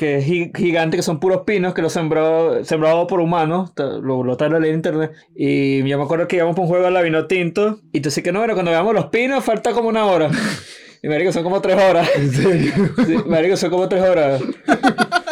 que 0.01 0.17
es 0.17 0.25
gi- 0.25 0.51
gigante, 0.57 0.97
que 0.97 1.03
son 1.03 1.21
puros 1.21 1.43
pinos, 1.45 1.75
que 1.75 1.83
lo 1.83 1.91
sembró, 1.91 2.65
sembrado 2.65 3.07
por 3.07 3.21
humanos, 3.21 3.73
lo, 3.77 4.25
lo 4.25 4.37
tal 4.39 4.55
en 4.65 4.75
internet. 4.75 5.13
Y 5.37 5.87
yo 5.87 5.99
me 5.99 6.05
acuerdo 6.05 6.27
que 6.27 6.37
íbamos 6.37 6.57
por 6.57 6.63
un 6.63 6.71
juego 6.71 6.87
de 6.87 6.91
la 6.91 7.03
vino 7.03 7.27
tinto, 7.27 7.81
y 7.93 8.01
tú 8.01 8.09
dices 8.09 8.25
que 8.25 8.33
no, 8.33 8.39
bueno, 8.39 8.55
cuando 8.55 8.71
veamos 8.71 8.95
los 8.95 9.07
pinos 9.09 9.45
falta 9.45 9.73
como 9.73 9.91
una 9.91 10.07
hora. 10.07 10.31
Y 11.03 11.09
marico, 11.09 11.33
son 11.33 11.43
como 11.45 11.63
tres 11.63 11.79
horas. 11.83 12.07
¿En 12.15 12.31
serio? 12.31 12.73
Sí, 13.07 13.17
marico, 13.27 13.57
son 13.57 13.71
como 13.71 13.89
tres 13.89 14.03
horas. 14.03 14.43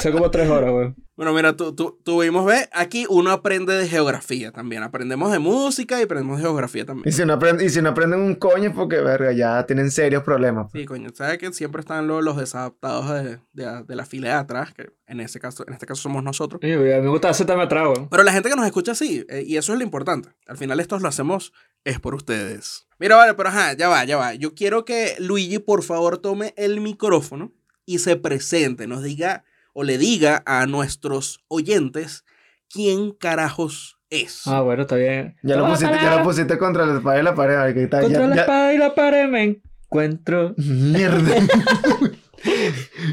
Son 0.00 0.12
como 0.12 0.30
tres 0.30 0.48
horas, 0.48 0.70
weón. 0.72 0.96
Bueno, 1.16 1.34
mira, 1.34 1.54
tú, 1.54 1.74
tú, 1.74 2.00
tuvimos, 2.02 2.46
ve, 2.46 2.66
aquí 2.72 3.04
uno 3.10 3.30
aprende 3.30 3.74
de 3.74 3.86
geografía 3.86 4.52
también. 4.52 4.82
Aprendemos 4.82 5.30
de 5.30 5.38
música 5.38 6.00
y 6.00 6.04
aprendemos 6.04 6.38
de 6.38 6.44
geografía 6.44 6.82
Y 6.82 6.86
también. 6.86 7.12
si 7.12 7.24
no 7.26 7.34
aprenden, 7.34 7.66
y 7.66 7.68
si 7.68 7.82
no 7.82 7.90
aprenden 7.90 8.20
un 8.20 8.34
coño 8.36 8.70
es 8.70 8.74
porque, 8.74 9.00
verga, 9.02 9.30
ya 9.32 9.66
tienen 9.66 9.90
serios 9.90 10.22
problemas. 10.22 10.72
Sí, 10.72 10.86
coño, 10.86 11.10
sabes 11.12 11.36
que 11.36 11.52
siempre 11.52 11.80
están 11.80 12.06
los, 12.06 12.24
los 12.24 12.38
desadaptados 12.38 13.10
de, 13.10 13.38
de- 13.52 13.82
de 13.86 13.94
la 13.96 14.06
fila 14.06 14.28
de 14.28 14.34
atrás, 14.34 14.72
que 14.72 14.92
en 15.06 15.20
ese 15.20 15.38
caso, 15.40 15.62
en 15.66 15.74
este 15.74 15.84
caso 15.84 16.00
somos 16.00 16.24
nosotros. 16.24 16.60
Oye, 16.64 16.78
me 16.78 17.08
gusta 17.10 17.28
hacerme 17.28 17.62
atrás, 17.64 17.88
weón. 17.94 18.08
Pero 18.08 18.22
la 18.22 18.32
gente 18.32 18.48
que 18.48 18.56
nos 18.56 18.64
escucha 18.64 18.94
sí, 18.94 19.26
eh, 19.28 19.44
y 19.46 19.58
eso 19.58 19.72
es 19.74 19.78
lo 19.78 19.84
importante. 19.84 20.30
Al 20.46 20.56
final 20.56 20.80
esto 20.80 20.98
lo 20.98 21.08
hacemos 21.08 21.52
es 21.84 22.00
por 22.00 22.14
ustedes. 22.14 22.86
Mira, 22.98 23.16
vale, 23.16 23.34
pero 23.34 23.50
ajá, 23.50 23.74
ya 23.74 23.88
va, 23.88 24.04
ya 24.04 24.16
va. 24.16 24.32
Yo 24.34 24.54
quiero 24.54 24.86
que 24.86 25.16
Luigi, 25.18 25.58
por 25.58 25.82
favor, 25.82 26.16
tome 26.16 26.54
el 26.56 26.80
micrófono 26.80 27.52
y 27.84 27.98
se 27.98 28.16
presente, 28.16 28.86
nos 28.86 29.02
diga 29.02 29.44
o 29.72 29.84
le 29.84 29.98
diga 29.98 30.42
a 30.46 30.66
nuestros 30.66 31.40
oyentes 31.48 32.24
quién 32.72 33.12
carajos 33.12 33.96
es. 34.10 34.42
Ah, 34.46 34.60
bueno, 34.60 34.82
está 34.82 34.96
bien. 34.96 35.36
Ya 35.42 35.56
lo, 35.56 35.68
pusiste, 35.68 35.94
ya 36.02 36.16
lo 36.16 36.22
pusiste 36.24 36.58
contra 36.58 36.86
la 36.86 36.94
espalda 36.96 37.20
y 37.20 37.22
la 37.24 37.34
pared. 37.34 37.74
que 37.74 37.84
está, 37.84 38.00
Contra 38.00 38.20
ya- 38.22 38.26
la 38.28 38.34
ya- 38.36 38.40
espada 38.42 38.74
y 38.74 38.78
la 38.78 38.94
pared 38.94 39.28
me 39.28 39.60
encuentro. 39.86 40.54
Mierda. 40.56 41.34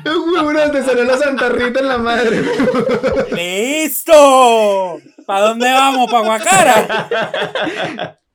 Huevón 0.06 0.72
te 0.72 0.84
salió 0.84 1.04
la 1.04 1.18
Santa 1.18 1.50
Rita 1.50 1.80
en 1.82 1.88
la 1.90 1.98
madre. 1.98 2.42
¡Listo! 3.34 5.00
¿Para 5.26 5.42
dónde 5.48 5.70
vamos? 5.72 6.10
¿Para 6.12 6.24
Guacara? 6.26 8.20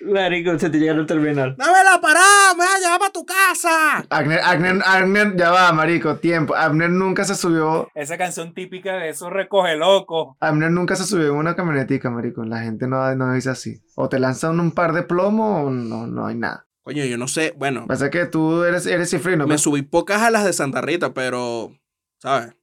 Marico, 0.00 0.58
se 0.58 0.70
te 0.70 0.78
llega 0.78 0.92
al 0.92 1.06
terminal. 1.06 1.54
¡Dame 1.56 1.78
la 1.84 2.00
parada! 2.00 2.54
¡Me 2.54 2.64
vas 2.64 2.74
a 2.76 2.78
llevar 2.78 2.98
para 2.98 3.12
tu 3.12 3.24
casa! 3.24 3.98
Agner, 4.10 4.40
Agner, 4.40 4.82
Agner, 4.84 5.36
ya 5.36 5.50
va, 5.50 5.72
marico, 5.72 6.16
tiempo. 6.16 6.54
Abner 6.54 6.90
nunca 6.90 7.24
se 7.24 7.34
subió. 7.34 7.88
Esa 7.94 8.18
canción 8.18 8.54
típica 8.54 8.96
de 8.96 9.10
esos 9.10 9.30
recoge 9.30 9.76
loco. 9.76 10.36
Abner 10.40 10.70
nunca 10.70 10.96
se 10.96 11.04
subió 11.04 11.28
en 11.28 11.36
una 11.36 11.54
camionetica, 11.54 12.10
marico. 12.10 12.44
La 12.44 12.60
gente 12.60 12.86
no, 12.86 13.14
no 13.14 13.32
dice 13.32 13.50
así. 13.50 13.82
O 13.94 14.08
te 14.08 14.18
lanzan 14.18 14.58
un 14.58 14.72
par 14.72 14.92
de 14.92 15.02
plomo 15.02 15.64
o 15.64 15.70
no, 15.70 16.06
no 16.06 16.26
hay 16.26 16.34
nada. 16.36 16.66
Coño, 16.82 17.04
yo 17.04 17.16
no 17.16 17.28
sé, 17.28 17.54
bueno, 17.56 17.86
Pasa 17.86 18.10
que 18.10 18.26
tú 18.26 18.64
eres, 18.64 18.86
eres 18.86 19.08
cifrino. 19.08 19.44
me 19.44 19.54
pues. 19.54 19.60
subí 19.60 19.82
pocas 19.82 20.20
a 20.22 20.30
las 20.30 20.44
de 20.44 20.52
Santa 20.52 20.80
Rita, 20.80 21.14
pero, 21.14 21.72
¿sabes? 22.18 22.56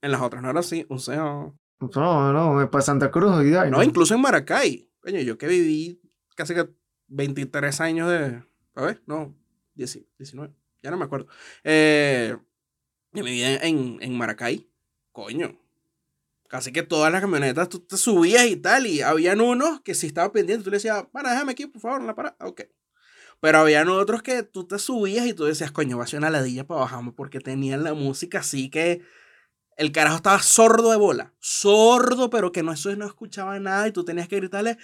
En 0.00 0.12
las 0.12 0.20
otras 0.20 0.42
no 0.42 0.50
era 0.50 0.60
así, 0.60 0.86
o 0.88 0.98
sea... 0.98 1.50
No, 1.96 2.32
no, 2.32 2.70
para 2.70 2.82
Santa 2.82 3.10
Cruz. 3.10 3.44
Y, 3.44 3.50
No, 3.70 3.82
incluso 3.82 4.14
en 4.14 4.20
Maracay. 4.20 4.88
Coño, 5.00 5.20
yo 5.20 5.36
que 5.36 5.48
viví 5.48 6.00
casi 6.34 6.54
que 6.54 6.68
23 7.08 7.80
años 7.80 8.10
de. 8.10 8.42
A 8.74 8.82
ver, 8.82 9.02
no, 9.06 9.34
10 9.74 10.00
19, 10.18 10.52
ya 10.82 10.90
no 10.90 10.96
me 10.96 11.04
acuerdo. 11.04 11.28
Eh, 11.62 12.36
yo 13.12 13.24
vivía 13.24 13.56
en, 13.56 13.98
en 14.00 14.16
Maracay. 14.16 14.68
Coño. 15.12 15.58
Casi 16.48 16.72
que 16.72 16.82
todas 16.82 17.10
las 17.10 17.20
camionetas 17.20 17.68
tú 17.68 17.80
te 17.80 17.96
subías 17.96 18.46
y 18.46 18.56
tal, 18.56 18.86
y 18.86 19.00
habían 19.00 19.40
unos 19.40 19.80
que 19.80 19.94
si 19.94 20.06
estaba 20.06 20.30
pendiente, 20.30 20.64
tú 20.64 20.70
le 20.70 20.76
decías, 20.76 21.04
bueno, 21.12 21.30
déjame 21.30 21.52
aquí, 21.52 21.66
por 21.66 21.80
favor, 21.80 22.00
en 22.00 22.06
la 22.06 22.14
parada. 22.14 22.36
Ok. 22.40 22.62
Pero 23.40 23.58
habían 23.58 23.88
otros 23.88 24.22
que 24.22 24.42
tú 24.42 24.66
te 24.66 24.78
subías 24.78 25.26
y 25.26 25.34
tú 25.34 25.44
decías, 25.44 25.72
coño, 25.72 25.98
va 25.98 26.04
a 26.04 26.06
ser 26.06 26.18
una 26.18 26.30
ladilla 26.30 26.66
para 26.66 26.80
bajarme, 26.80 27.12
porque 27.12 27.40
tenían 27.40 27.82
la 27.84 27.94
música 27.94 28.40
así 28.40 28.70
que 28.70 29.02
el 29.76 29.92
carajo 29.92 30.16
estaba 30.16 30.40
sordo 30.40 30.90
de 30.90 30.96
bola. 30.96 31.34
Sordo, 31.40 32.30
pero 32.30 32.52
que 32.52 32.62
no, 32.62 32.72
eso 32.72 32.94
no 32.96 33.06
escuchaba 33.06 33.58
nada 33.58 33.88
y 33.88 33.92
tú 33.92 34.04
tenías 34.04 34.28
que 34.28 34.36
gritarle, 34.36 34.78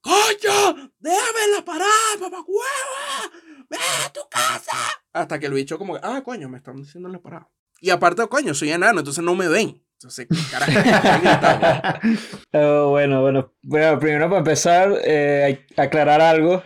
¡Coño! 0.00 0.90
¡Déjame 0.98 1.44
en 1.46 1.52
la 1.56 1.64
parada, 1.64 1.90
papá 2.18 2.38
hueva! 2.46 3.64
¡Ve 3.68 3.76
a 3.76 4.12
tu 4.12 4.20
casa! 4.30 4.76
Hasta 5.12 5.38
que 5.38 5.46
el 5.46 5.52
bicho 5.52 5.78
como 5.78 5.94
que, 5.94 6.00
ah, 6.02 6.22
coño, 6.24 6.48
me 6.48 6.58
están 6.58 6.76
diciendo 6.76 7.08
en 7.08 7.14
la 7.14 7.18
parada. 7.20 7.48
Y 7.80 7.90
aparte, 7.90 8.26
coño, 8.28 8.54
soy 8.54 8.70
enano, 8.72 9.00
entonces 9.00 9.22
no 9.22 9.34
me 9.34 9.48
ven. 9.48 9.82
Entonces, 9.94 10.26
¿qué 10.30 10.38
carajo? 10.50 12.00
Oh, 12.52 12.90
bueno, 12.90 13.20
bueno. 13.20 13.52
Bueno, 13.62 13.98
primero 13.98 14.28
para 14.28 14.38
empezar, 14.38 14.92
eh, 15.04 15.66
aclarar 15.76 16.20
algo. 16.20 16.62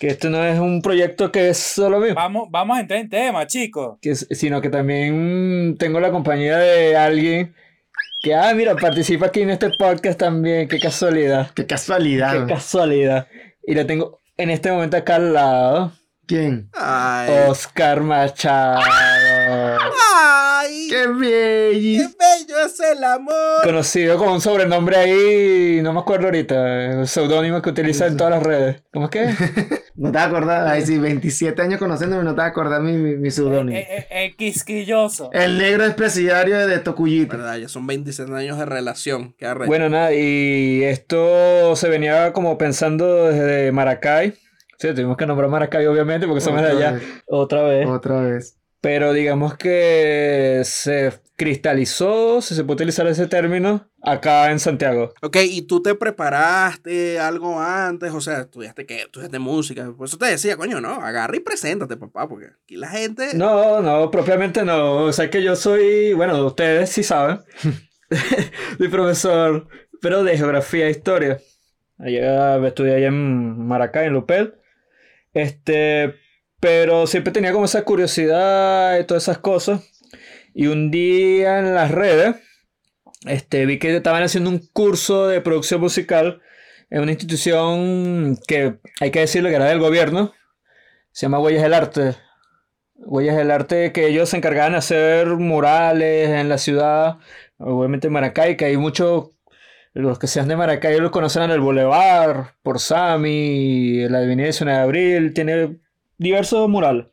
Que 0.00 0.08
esto 0.08 0.28
no 0.28 0.44
es 0.44 0.58
un 0.58 0.82
proyecto 0.82 1.30
que 1.30 1.50
es 1.50 1.58
solo 1.58 2.00
mío. 2.00 2.14
Vamos, 2.14 2.48
vamos 2.50 2.76
a 2.76 2.80
entrar 2.80 3.00
en 3.00 3.08
tema, 3.08 3.46
chicos. 3.46 3.98
que 4.02 4.14
sino 4.16 4.60
que 4.60 4.68
también 4.68 5.76
tengo 5.78 6.00
la 6.00 6.10
compañía 6.10 6.58
de 6.58 6.96
alguien 6.96 7.54
que, 8.24 8.34
ah, 8.34 8.54
mira, 8.54 8.74
participa 8.74 9.26
aquí 9.26 9.42
en 9.42 9.50
este 9.50 9.68
podcast 9.78 10.18
también. 10.18 10.66
Qué 10.66 10.80
casualidad. 10.80 11.50
Qué 11.54 11.66
casualidad. 11.66 12.32
Qué 12.32 12.54
casualidad. 12.54 13.28
Y 13.66 13.74
lo 13.74 13.84
tengo 13.84 14.22
en 14.38 14.48
este 14.48 14.72
momento 14.72 14.96
acá 14.96 15.16
al 15.16 15.34
lado. 15.34 15.92
¿Quién? 16.26 16.70
Ay. 16.72 17.30
Oscar 17.48 18.02
Machado. 18.02 18.80
Ay. 18.80 20.88
¡Qué 20.88 20.94
¡Qué 20.94 21.06
bello! 21.08 22.08
bello 22.18 22.66
es 22.66 22.80
el 22.80 23.04
amor! 23.04 23.62
Conocido 23.62 24.16
con 24.16 24.28
un 24.28 24.40
sobrenombre 24.40 24.96
ahí, 24.96 25.80
no 25.82 25.92
me 25.92 26.00
acuerdo 26.00 26.26
ahorita, 26.26 27.00
el 27.00 27.08
seudónimo 27.08 27.60
que 27.60 27.70
utiliza 27.70 28.06
en 28.06 28.16
todas 28.16 28.32
las 28.32 28.42
redes. 28.42 28.82
¿Cómo 28.92 29.06
es 29.06 29.10
que? 29.10 29.28
No 29.96 30.10
te 30.10 30.18
vas 30.18 30.24
a 30.24 30.28
acordar. 30.28 30.66
Ay, 30.66 30.84
sí, 30.84 30.98
27 30.98 31.62
años 31.62 31.78
conociéndome, 31.78 32.24
no 32.24 32.30
te 32.30 32.38
vas 32.38 32.46
a 32.46 32.50
acordar 32.50 32.82
mi, 32.82 32.94
mi, 32.94 33.14
mi 33.14 33.30
seudónimo. 33.30 33.78
Eh, 33.78 33.86
eh, 33.88 34.06
eh, 34.10 34.34
quisquilloso. 34.36 35.30
El 35.32 35.56
negro 35.56 35.84
es 35.84 35.94
presidiario 35.94 36.66
de 36.66 36.78
Tocuyito. 36.80 37.36
Verdad, 37.36 37.58
ya 37.58 37.68
son 37.68 37.86
26 37.86 38.28
años 38.30 38.58
de 38.58 38.66
relación. 38.66 39.36
Qué. 39.38 39.52
Bueno, 39.66 39.88
nada, 39.88 40.12
y 40.12 40.82
esto 40.82 41.76
se 41.76 41.88
venía 41.88 42.32
como 42.32 42.58
pensando 42.58 43.26
desde 43.26 43.70
Maracay. 43.70 44.34
Sí, 44.84 44.92
tuvimos 44.92 45.16
que 45.16 45.24
nombrar 45.24 45.48
Maracay, 45.48 45.86
obviamente, 45.86 46.26
porque 46.26 46.42
somos 46.42 46.60
de 46.60 46.68
allá 46.68 46.92
vez, 46.92 47.02
otra 47.26 47.62
vez. 47.62 47.88
Otra 47.88 48.20
vez. 48.20 48.58
Pero 48.82 49.14
digamos 49.14 49.56
que 49.56 50.60
se 50.66 51.10
cristalizó, 51.36 52.42
si 52.42 52.54
se 52.54 52.64
puede 52.64 52.74
utilizar 52.74 53.06
ese 53.06 53.26
término, 53.26 53.88
acá 54.02 54.50
en 54.50 54.60
Santiago. 54.60 55.14
Ok, 55.22 55.38
¿y 55.42 55.62
tú 55.62 55.80
te 55.80 55.94
preparaste 55.94 57.18
algo 57.18 57.58
antes? 57.58 58.12
O 58.12 58.20
sea, 58.20 58.40
¿estudiaste 58.40 58.84
qué? 58.84 59.04
¿Estudiaste 59.04 59.38
música? 59.38 59.90
Por 59.96 60.06
eso 60.06 60.18
te 60.18 60.26
decía, 60.26 60.58
coño, 60.58 60.82
no, 60.82 60.96
agarra 60.96 61.34
y 61.34 61.40
preséntate, 61.40 61.96
papá, 61.96 62.28
porque 62.28 62.48
aquí 62.62 62.76
la 62.76 62.88
gente... 62.88 63.30
No, 63.32 63.80
no, 63.80 64.10
propiamente 64.10 64.66
no. 64.66 64.96
O 65.04 65.12
sea 65.14 65.30
que 65.30 65.42
yo 65.42 65.56
soy, 65.56 66.12
bueno, 66.12 66.44
ustedes 66.44 66.90
sí 66.90 67.02
saben, 67.02 67.40
soy 68.76 68.88
profesor, 68.88 69.66
pero 70.02 70.22
de 70.24 70.36
geografía 70.36 70.88
e 70.88 70.90
historia. 70.90 71.40
Allá 71.98 72.58
estudié 72.66 72.96
allá 72.96 73.06
en 73.06 73.66
Maracay, 73.66 74.08
en 74.08 74.12
Lupel. 74.12 74.54
Este, 75.34 76.14
pero 76.60 77.06
siempre 77.06 77.32
tenía 77.32 77.52
como 77.52 77.66
esa 77.66 77.82
curiosidad 77.84 78.98
y 78.98 79.04
todas 79.04 79.24
esas 79.24 79.38
cosas. 79.38 79.82
Y 80.54 80.68
un 80.68 80.90
día 80.90 81.58
en 81.58 81.74
las 81.74 81.90
redes, 81.90 82.36
este, 83.26 83.66
vi 83.66 83.78
que 83.78 83.96
estaban 83.96 84.22
haciendo 84.22 84.50
un 84.50 84.60
curso 84.72 85.26
de 85.26 85.40
producción 85.40 85.80
musical 85.80 86.40
en 86.90 87.02
una 87.02 87.12
institución 87.12 88.38
que 88.46 88.76
hay 89.00 89.10
que 89.10 89.20
decirlo 89.20 89.48
que 89.48 89.56
era 89.56 89.66
del 89.66 89.80
gobierno. 89.80 90.32
Se 91.10 91.26
llama 91.26 91.40
Huellas 91.40 91.62
del 91.62 91.74
Arte. 91.74 92.14
Huellas 92.94 93.36
del 93.36 93.50
Arte 93.50 93.92
que 93.92 94.06
ellos 94.06 94.28
se 94.28 94.36
encargaban 94.36 94.72
de 94.72 94.78
hacer 94.78 95.26
murales 95.26 96.30
en 96.30 96.48
la 96.48 96.58
ciudad, 96.58 97.18
obviamente 97.58 98.06
en 98.06 98.12
Maracay, 98.12 98.56
que 98.56 98.66
hay 98.66 98.76
muchos, 98.76 99.30
los 99.94 100.18
que 100.18 100.26
sean 100.26 100.48
de 100.48 100.56
Maracay 100.56 100.98
los 100.98 101.12
conocen 101.12 101.44
en 101.44 101.52
el 101.52 101.60
Boulevard, 101.60 102.48
por 102.62 102.80
Sami, 102.80 104.02
en 104.02 104.12
la 104.12 104.18
Avenida 104.18 104.46
19 104.46 104.76
de 104.76 104.84
Abril, 104.84 105.34
tiene 105.34 105.78
diversos 106.18 106.68
murales. 106.68 107.06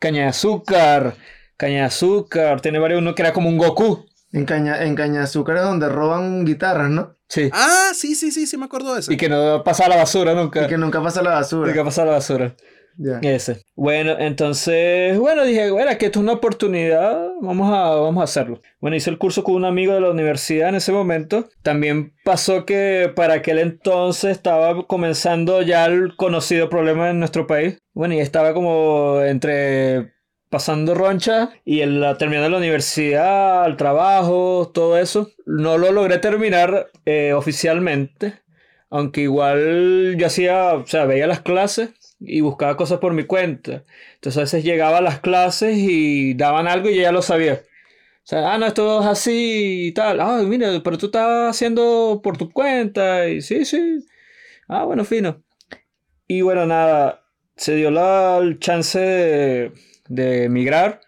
Caña 0.00 0.22
de 0.22 0.28
azúcar, 0.28 1.14
caña 1.56 1.78
de 1.78 1.84
azúcar, 1.84 2.60
tiene 2.60 2.80
varios, 2.80 3.00
uno 3.00 3.14
que 3.14 3.22
era 3.22 3.32
como 3.32 3.48
un 3.48 3.56
Goku. 3.56 4.06
En 4.32 4.46
Caña, 4.46 4.82
en 4.82 4.96
Caña 4.96 5.18
de 5.18 5.24
Azúcar 5.24 5.58
es 5.58 5.62
donde 5.62 5.88
roban 5.88 6.44
guitarras, 6.44 6.90
¿no? 6.90 7.14
Sí. 7.28 7.50
Ah, 7.52 7.92
sí, 7.94 8.16
sí, 8.16 8.32
sí, 8.32 8.48
sí, 8.48 8.56
me 8.56 8.64
acuerdo 8.64 8.94
de 8.94 9.00
eso. 9.00 9.12
Y 9.12 9.16
que 9.16 9.28
no 9.28 9.62
pasa 9.62 9.86
a 9.86 9.88
la 9.88 9.96
basura 9.96 10.34
nunca. 10.34 10.64
Y 10.64 10.66
que 10.66 10.76
nunca 10.76 11.00
pasa 11.00 11.22
la 11.22 11.30
basura. 11.30 11.68
Nunca 11.68 11.84
pasa 11.84 12.02
a 12.02 12.06
la 12.06 12.12
basura. 12.12 12.56
Ya. 12.96 13.18
Ese. 13.22 13.62
Bueno, 13.74 14.16
entonces, 14.18 15.18
bueno, 15.18 15.44
dije, 15.44 15.70
bueno, 15.70 15.90
que 15.98 16.06
esto 16.06 16.20
es 16.20 16.22
una 16.22 16.34
oportunidad, 16.34 17.28
vamos 17.40 17.72
a, 17.72 17.94
vamos 17.96 18.20
a 18.20 18.24
hacerlo. 18.24 18.60
Bueno, 18.80 18.96
hice 18.96 19.10
el 19.10 19.18
curso 19.18 19.42
con 19.42 19.56
un 19.56 19.64
amigo 19.64 19.94
de 19.94 20.00
la 20.00 20.10
universidad 20.10 20.68
en 20.68 20.76
ese 20.76 20.92
momento. 20.92 21.48
También 21.62 22.14
pasó 22.24 22.64
que 22.64 23.12
para 23.14 23.34
aquel 23.34 23.58
entonces 23.58 24.30
estaba 24.32 24.86
comenzando 24.86 25.62
ya 25.62 25.86
el 25.86 26.14
conocido 26.16 26.68
problema 26.68 27.10
en 27.10 27.18
nuestro 27.18 27.46
país. 27.46 27.78
Bueno, 27.92 28.14
y 28.14 28.20
estaba 28.20 28.54
como 28.54 29.20
entre 29.22 30.12
pasando 30.50 30.94
roncha 30.94 31.50
y 31.64 31.80
en 31.80 32.00
la, 32.00 32.16
terminando 32.16 32.48
la 32.50 32.58
universidad, 32.58 33.66
el 33.66 33.76
trabajo, 33.76 34.70
todo 34.72 34.98
eso. 34.98 35.30
No 35.46 35.78
lo 35.78 35.90
logré 35.90 36.18
terminar 36.18 36.90
eh, 37.06 37.32
oficialmente. 37.32 38.34
Aunque 38.88 39.22
igual 39.22 40.14
yo 40.16 40.26
hacía, 40.26 40.74
o 40.74 40.86
sea, 40.86 41.06
veía 41.06 41.26
las 41.26 41.40
clases 41.40 41.90
y 42.20 42.40
buscaba 42.40 42.76
cosas 42.76 42.98
por 42.98 43.12
mi 43.12 43.24
cuenta. 43.24 43.84
Entonces 44.14 44.38
a 44.38 44.40
veces 44.42 44.64
llegaba 44.64 44.98
a 44.98 45.02
las 45.02 45.20
clases 45.20 45.76
y 45.78 46.34
daban 46.34 46.68
algo 46.68 46.88
y 46.88 46.96
yo 46.96 47.02
ya 47.02 47.12
lo 47.12 47.22
sabía. 47.22 47.62
O 48.24 48.26
sea, 48.26 48.54
ah, 48.54 48.58
no, 48.58 48.66
esto 48.66 49.00
es 49.00 49.06
así 49.06 49.88
y 49.88 49.92
tal. 49.92 50.20
Ah, 50.20 50.42
mira, 50.44 50.80
pero 50.82 50.96
tú 50.98 51.06
estás 51.06 51.50
haciendo 51.50 52.20
por 52.22 52.38
tu 52.38 52.50
cuenta. 52.50 53.28
Y 53.28 53.42
sí, 53.42 53.64
sí. 53.64 54.04
Ah, 54.68 54.84
bueno, 54.84 55.04
fino. 55.04 55.42
Y 56.26 56.40
bueno, 56.40 56.64
nada, 56.66 57.24
se 57.56 57.76
dio 57.76 57.90
la, 57.90 58.40
chance 58.58 58.98
de, 58.98 59.72
de 60.08 60.44
emigrar. 60.44 61.00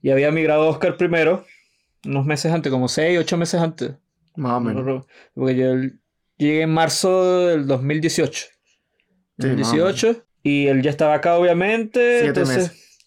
Y 0.00 0.10
había 0.10 0.30
migrado 0.30 0.68
Oscar 0.68 0.96
primero, 0.96 1.44
unos 2.04 2.26
meses 2.26 2.52
antes, 2.52 2.70
como 2.70 2.88
6, 2.88 3.18
8 3.20 3.36
meses 3.36 3.60
antes. 3.60 3.92
Más 4.36 4.52
o 4.52 4.60
menos. 4.60 5.06
Porque 5.34 5.56
yo 5.56 5.74
llegué 6.36 6.62
en 6.62 6.70
marzo 6.70 7.46
del 7.46 7.66
2018. 7.66 8.46
Sí, 9.38 9.46
más 9.48 9.72
o 9.72 9.76
2018. 9.78 10.24
Y 10.44 10.68
él 10.68 10.82
ya 10.82 10.90
estaba 10.90 11.14
acá, 11.14 11.36
obviamente. 11.36 12.18
Siete 12.20 12.26
entonces 12.28 12.56
meses. 12.70 12.98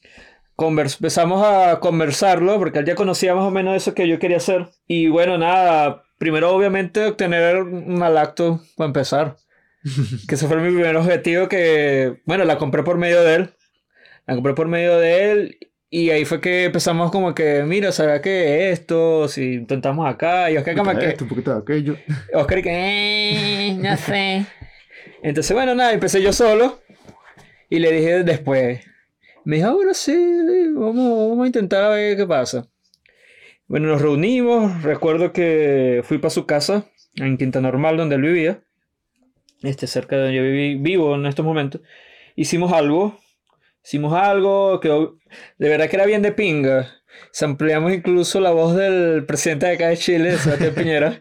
convers- 0.57 0.95
empezamos 0.97 1.45
a 1.45 1.79
conversarlo, 1.79 2.57
porque 2.59 2.79
él 2.79 2.85
ya 2.85 2.95
conocía 2.95 3.33
más 3.35 3.45
o 3.45 3.51
menos 3.51 3.75
eso 3.77 3.93
que 3.93 4.07
yo 4.07 4.19
quería 4.19 4.37
hacer. 4.37 4.67
Y 4.87 5.07
bueno, 5.07 5.37
nada. 5.37 6.03
Primero, 6.17 6.51
obviamente, 6.53 7.05
obtener 7.05 7.57
una 7.61 8.09
lacto 8.09 8.61
para 8.75 8.87
empezar. 8.87 9.37
que 10.27 10.35
ese 10.35 10.47
fue 10.47 10.57
mi 10.57 10.73
primer 10.73 10.97
objetivo. 10.97 11.47
Que, 11.47 12.21
bueno, 12.25 12.43
la 12.43 12.57
compré 12.57 12.81
por 12.83 12.97
medio 12.97 13.21
de 13.23 13.35
él. 13.35 13.49
La 14.25 14.33
compré 14.35 14.53
por 14.55 14.67
medio 14.67 14.97
de 14.97 15.31
él. 15.31 15.57
Y 15.89 16.09
ahí 16.09 16.25
fue 16.25 16.41
que 16.41 16.65
empezamos 16.65 17.11
como 17.11 17.33
que, 17.33 17.63
mira, 17.63 17.91
¿sabes 17.93 18.19
qué? 18.21 18.71
Esto, 18.71 19.27
si 19.29 19.53
intentamos 19.53 20.05
acá. 20.05 20.51
Y 20.51 20.57
Oscar 20.57 20.75
como 20.75 20.97
que... 20.97 21.09
esto, 21.09 21.25
poquito 21.27 21.53
de 21.53 21.59
aquello. 21.61 21.95
Oscar 22.33 22.61
que, 22.63 22.71
"Eh, 23.69 23.77
no 23.79 23.95
sé. 23.97 24.45
Entonces, 25.23 25.55
bueno, 25.55 25.75
nada, 25.75 25.93
empecé 25.93 26.21
yo 26.21 26.33
solo. 26.33 26.81
Y 27.69 27.79
le 27.79 27.91
dije 27.91 28.23
después. 28.23 28.85
Me 29.43 29.57
dijo, 29.57 29.69
"Ah, 29.69 29.73
bueno, 29.73 29.93
sí, 29.93 30.15
vamos, 30.73 31.29
vamos 31.29 31.43
a 31.43 31.47
intentar 31.47 31.83
a 31.83 31.89
ver 31.89 32.17
qué 32.17 32.25
pasa. 32.25 32.67
Bueno, 33.67 33.87
nos 33.87 34.01
reunimos. 34.01 34.83
Recuerdo 34.83 35.33
que 35.33 36.01
fui 36.03 36.17
para 36.17 36.29
su 36.29 36.45
casa, 36.45 36.85
en 37.15 37.37
Quinta 37.37 37.59
Normal, 37.61 37.97
donde 37.97 38.15
él 38.15 38.21
vivía. 38.21 38.63
Este, 39.63 39.87
cerca 39.87 40.15
de 40.15 40.21
donde 40.23 40.37
yo 40.37 40.43
viví, 40.43 40.75
vivo 40.75 41.15
en 41.15 41.25
estos 41.25 41.45
momentos. 41.45 41.81
Hicimos 42.35 42.71
algo. 42.71 43.17
Hicimos 43.83 44.13
algo 44.13 44.79
que 44.79 44.89
de 44.89 45.69
verdad 45.69 45.89
que 45.89 45.95
era 45.95 46.05
bien 46.05 46.21
de 46.21 46.31
pinga. 46.31 46.93
Ampliamos 47.41 47.93
incluso 47.93 48.39
la 48.39 48.51
voz 48.51 48.75
del 48.75 49.25
presidente 49.25 49.65
de 49.65 49.73
acá 49.73 49.87
de 49.87 49.97
Chile, 49.97 50.37
Sebastián 50.37 50.73
Piñera. 50.75 51.19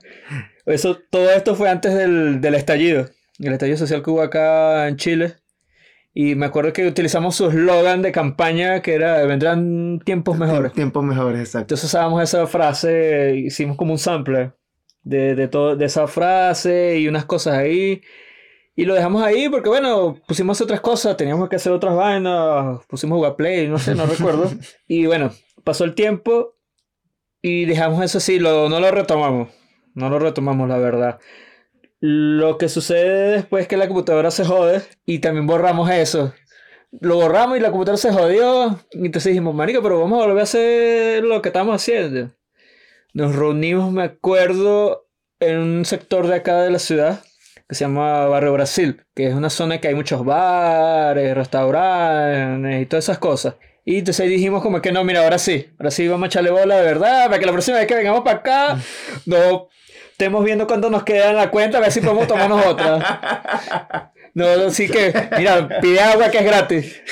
Eso, 0.66 0.98
todo 1.10 1.30
esto 1.30 1.54
fue 1.54 1.70
antes 1.70 1.94
del, 1.94 2.40
del 2.40 2.54
estallido, 2.56 3.08
el 3.38 3.52
estallido 3.52 3.78
social 3.78 4.02
que 4.02 4.10
hubo 4.10 4.22
acá 4.22 4.88
en 4.88 4.96
Chile. 4.96 5.34
Y 6.18 6.34
me 6.34 6.46
acuerdo 6.46 6.72
que 6.72 6.86
utilizamos 6.86 7.36
su 7.36 7.50
eslogan 7.50 8.00
de 8.00 8.10
campaña 8.10 8.80
que 8.80 8.94
era 8.94 9.22
vendrán 9.26 10.00
tiempos 10.02 10.38
mejores. 10.38 10.72
Tiempos 10.72 11.04
mejores, 11.04 11.40
exacto. 11.40 11.74
Entonces 11.74 11.84
usábamos 11.84 12.22
esa 12.22 12.46
frase, 12.46 13.36
hicimos 13.36 13.76
como 13.76 13.92
un 13.92 13.98
sample 13.98 14.52
de, 15.02 15.34
de, 15.34 15.46
todo, 15.48 15.76
de 15.76 15.84
esa 15.84 16.06
frase 16.06 16.98
y 16.98 17.06
unas 17.06 17.26
cosas 17.26 17.58
ahí. 17.58 18.00
Y 18.74 18.86
lo 18.86 18.94
dejamos 18.94 19.22
ahí 19.22 19.50
porque, 19.50 19.68
bueno, 19.68 20.16
pusimos 20.26 20.58
otras 20.62 20.80
cosas, 20.80 21.18
teníamos 21.18 21.50
que 21.50 21.56
hacer 21.56 21.72
otras 21.72 21.94
vainas, 21.94 22.82
pusimos 22.86 23.16
jugar 23.16 23.36
play, 23.36 23.68
no 23.68 23.78
sé, 23.78 23.94
no 23.94 24.06
recuerdo. 24.06 24.50
Y 24.88 25.04
bueno, 25.04 25.32
pasó 25.64 25.84
el 25.84 25.94
tiempo 25.94 26.56
y 27.42 27.66
dejamos 27.66 28.02
eso 28.02 28.16
así, 28.16 28.38
lo, 28.38 28.70
no 28.70 28.80
lo 28.80 28.90
retomamos. 28.90 29.50
No 29.92 30.08
lo 30.08 30.18
retomamos, 30.18 30.66
la 30.66 30.78
verdad. 30.78 31.18
Lo 32.08 32.56
que 32.56 32.68
sucede 32.68 33.32
después 33.32 33.62
es 33.62 33.68
que 33.68 33.76
la 33.76 33.88
computadora 33.88 34.30
se 34.30 34.44
jode 34.44 34.80
y 35.06 35.18
también 35.18 35.48
borramos 35.48 35.90
eso. 35.90 36.32
Lo 37.00 37.16
borramos 37.16 37.58
y 37.58 37.60
la 37.60 37.72
computadora 37.72 37.98
se 37.98 38.12
jodió. 38.12 38.78
Y 38.92 39.06
entonces 39.06 39.32
dijimos, 39.32 39.56
marico, 39.56 39.82
pero 39.82 39.98
vamos 39.98 40.22
a 40.22 40.26
volver 40.26 40.38
a 40.38 40.44
hacer 40.44 41.24
lo 41.24 41.42
que 41.42 41.48
estamos 41.48 41.74
haciendo. 41.74 42.30
Nos 43.12 43.34
reunimos, 43.34 43.90
me 43.90 44.04
acuerdo, 44.04 45.08
en 45.40 45.58
un 45.58 45.84
sector 45.84 46.28
de 46.28 46.36
acá 46.36 46.62
de 46.62 46.70
la 46.70 46.78
ciudad 46.78 47.24
que 47.68 47.74
se 47.74 47.82
llama 47.82 48.26
Barrio 48.26 48.52
Brasil, 48.52 49.02
que 49.12 49.26
es 49.26 49.34
una 49.34 49.50
zona 49.50 49.80
que 49.80 49.88
hay 49.88 49.96
muchos 49.96 50.24
bares, 50.24 51.34
restaurantes 51.34 52.82
y 52.82 52.86
todas 52.86 53.06
esas 53.06 53.18
cosas. 53.18 53.56
Y 53.84 53.98
entonces 53.98 54.28
dijimos 54.28 54.62
como 54.62 54.80
que 54.80 54.92
no, 54.92 55.02
mira, 55.02 55.24
ahora 55.24 55.38
sí, 55.38 55.70
ahora 55.76 55.90
sí 55.90 56.06
vamos 56.06 56.26
a 56.26 56.28
echarle 56.28 56.50
bola 56.50 56.76
de 56.76 56.82
verdad, 56.84 57.26
para 57.26 57.40
que 57.40 57.46
la 57.46 57.52
próxima 57.52 57.78
vez 57.78 57.88
que 57.88 57.96
vengamos 57.96 58.20
para 58.20 58.38
acá, 58.38 58.78
no 59.24 59.68
estemos 60.16 60.42
viendo 60.42 60.66
cuánto 60.66 60.88
nos 60.88 61.02
queda 61.04 61.34
la 61.34 61.50
cuenta, 61.50 61.76
a 61.76 61.82
ver 61.82 61.92
si 61.92 62.00
podemos 62.00 62.26
tomarnos 62.26 62.64
otra. 62.64 64.12
No, 64.32 64.46
así 64.46 64.88
que, 64.88 65.12
mira, 65.36 65.68
pide 65.82 66.00
agua 66.00 66.30
que 66.30 66.38
es 66.38 66.44
gratis, 66.44 67.02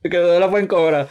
que 0.00 0.16
no 0.16 0.38
la 0.38 0.48
pueden 0.48 0.68
cobrar. 0.68 1.08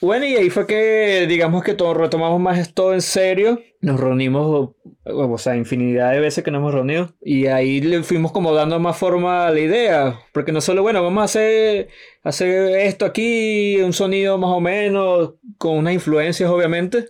Bueno, 0.00 0.24
y 0.24 0.34
ahí 0.36 0.48
fue 0.48 0.66
que, 0.66 1.26
digamos 1.28 1.62
que 1.62 1.74
todo, 1.74 1.92
retomamos 1.92 2.40
más 2.40 2.58
esto 2.58 2.94
en 2.94 3.02
serio. 3.02 3.60
Nos 3.82 4.00
reunimos, 4.00 4.70
o 5.04 5.38
sea, 5.38 5.56
infinidad 5.56 6.12
de 6.12 6.20
veces 6.20 6.42
que 6.42 6.50
nos 6.50 6.60
hemos 6.60 6.72
reunido. 6.72 7.14
Y 7.20 7.46
ahí 7.46 7.82
le 7.82 8.02
fuimos 8.02 8.32
como 8.32 8.54
dando 8.54 8.80
más 8.80 8.96
forma 8.96 9.46
a 9.46 9.50
la 9.50 9.60
idea. 9.60 10.20
Porque 10.32 10.52
no 10.52 10.62
solo, 10.62 10.80
bueno, 10.80 11.02
vamos 11.02 11.20
a 11.20 11.24
hacer, 11.24 11.88
hacer 12.22 12.76
esto 12.80 13.04
aquí, 13.04 13.80
un 13.82 13.92
sonido 13.92 14.38
más 14.38 14.50
o 14.50 14.60
menos, 14.60 15.34
con 15.58 15.76
unas 15.76 15.92
influencias 15.92 16.48
obviamente. 16.48 17.08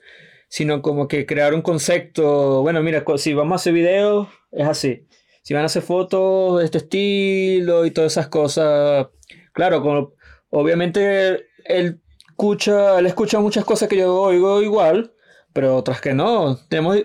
Sino 0.54 0.82
como 0.82 1.08
que 1.08 1.26
crear 1.26 1.52
un 1.52 1.62
concepto. 1.62 2.62
Bueno, 2.62 2.80
mira, 2.80 3.02
si 3.16 3.34
vamos 3.34 3.54
a 3.54 3.56
hacer 3.56 3.72
videos, 3.72 4.28
es 4.52 4.68
así. 4.68 5.04
Si 5.42 5.52
van 5.52 5.64
a 5.64 5.66
hacer 5.66 5.82
fotos 5.82 6.60
de 6.60 6.64
este 6.64 6.78
estilo 6.78 7.84
y 7.84 7.90
todas 7.90 8.12
esas 8.12 8.28
cosas. 8.28 9.08
Claro, 9.52 9.82
como, 9.82 10.12
obviamente 10.50 11.48
él 11.64 12.00
escucha, 12.28 13.00
él 13.00 13.06
escucha 13.06 13.40
muchas 13.40 13.64
cosas 13.64 13.88
que 13.88 13.96
yo 13.96 14.14
oigo 14.14 14.62
igual, 14.62 15.12
pero 15.52 15.74
otras 15.74 16.00
que 16.00 16.14
no. 16.14 16.56
Tenemos 16.68 16.98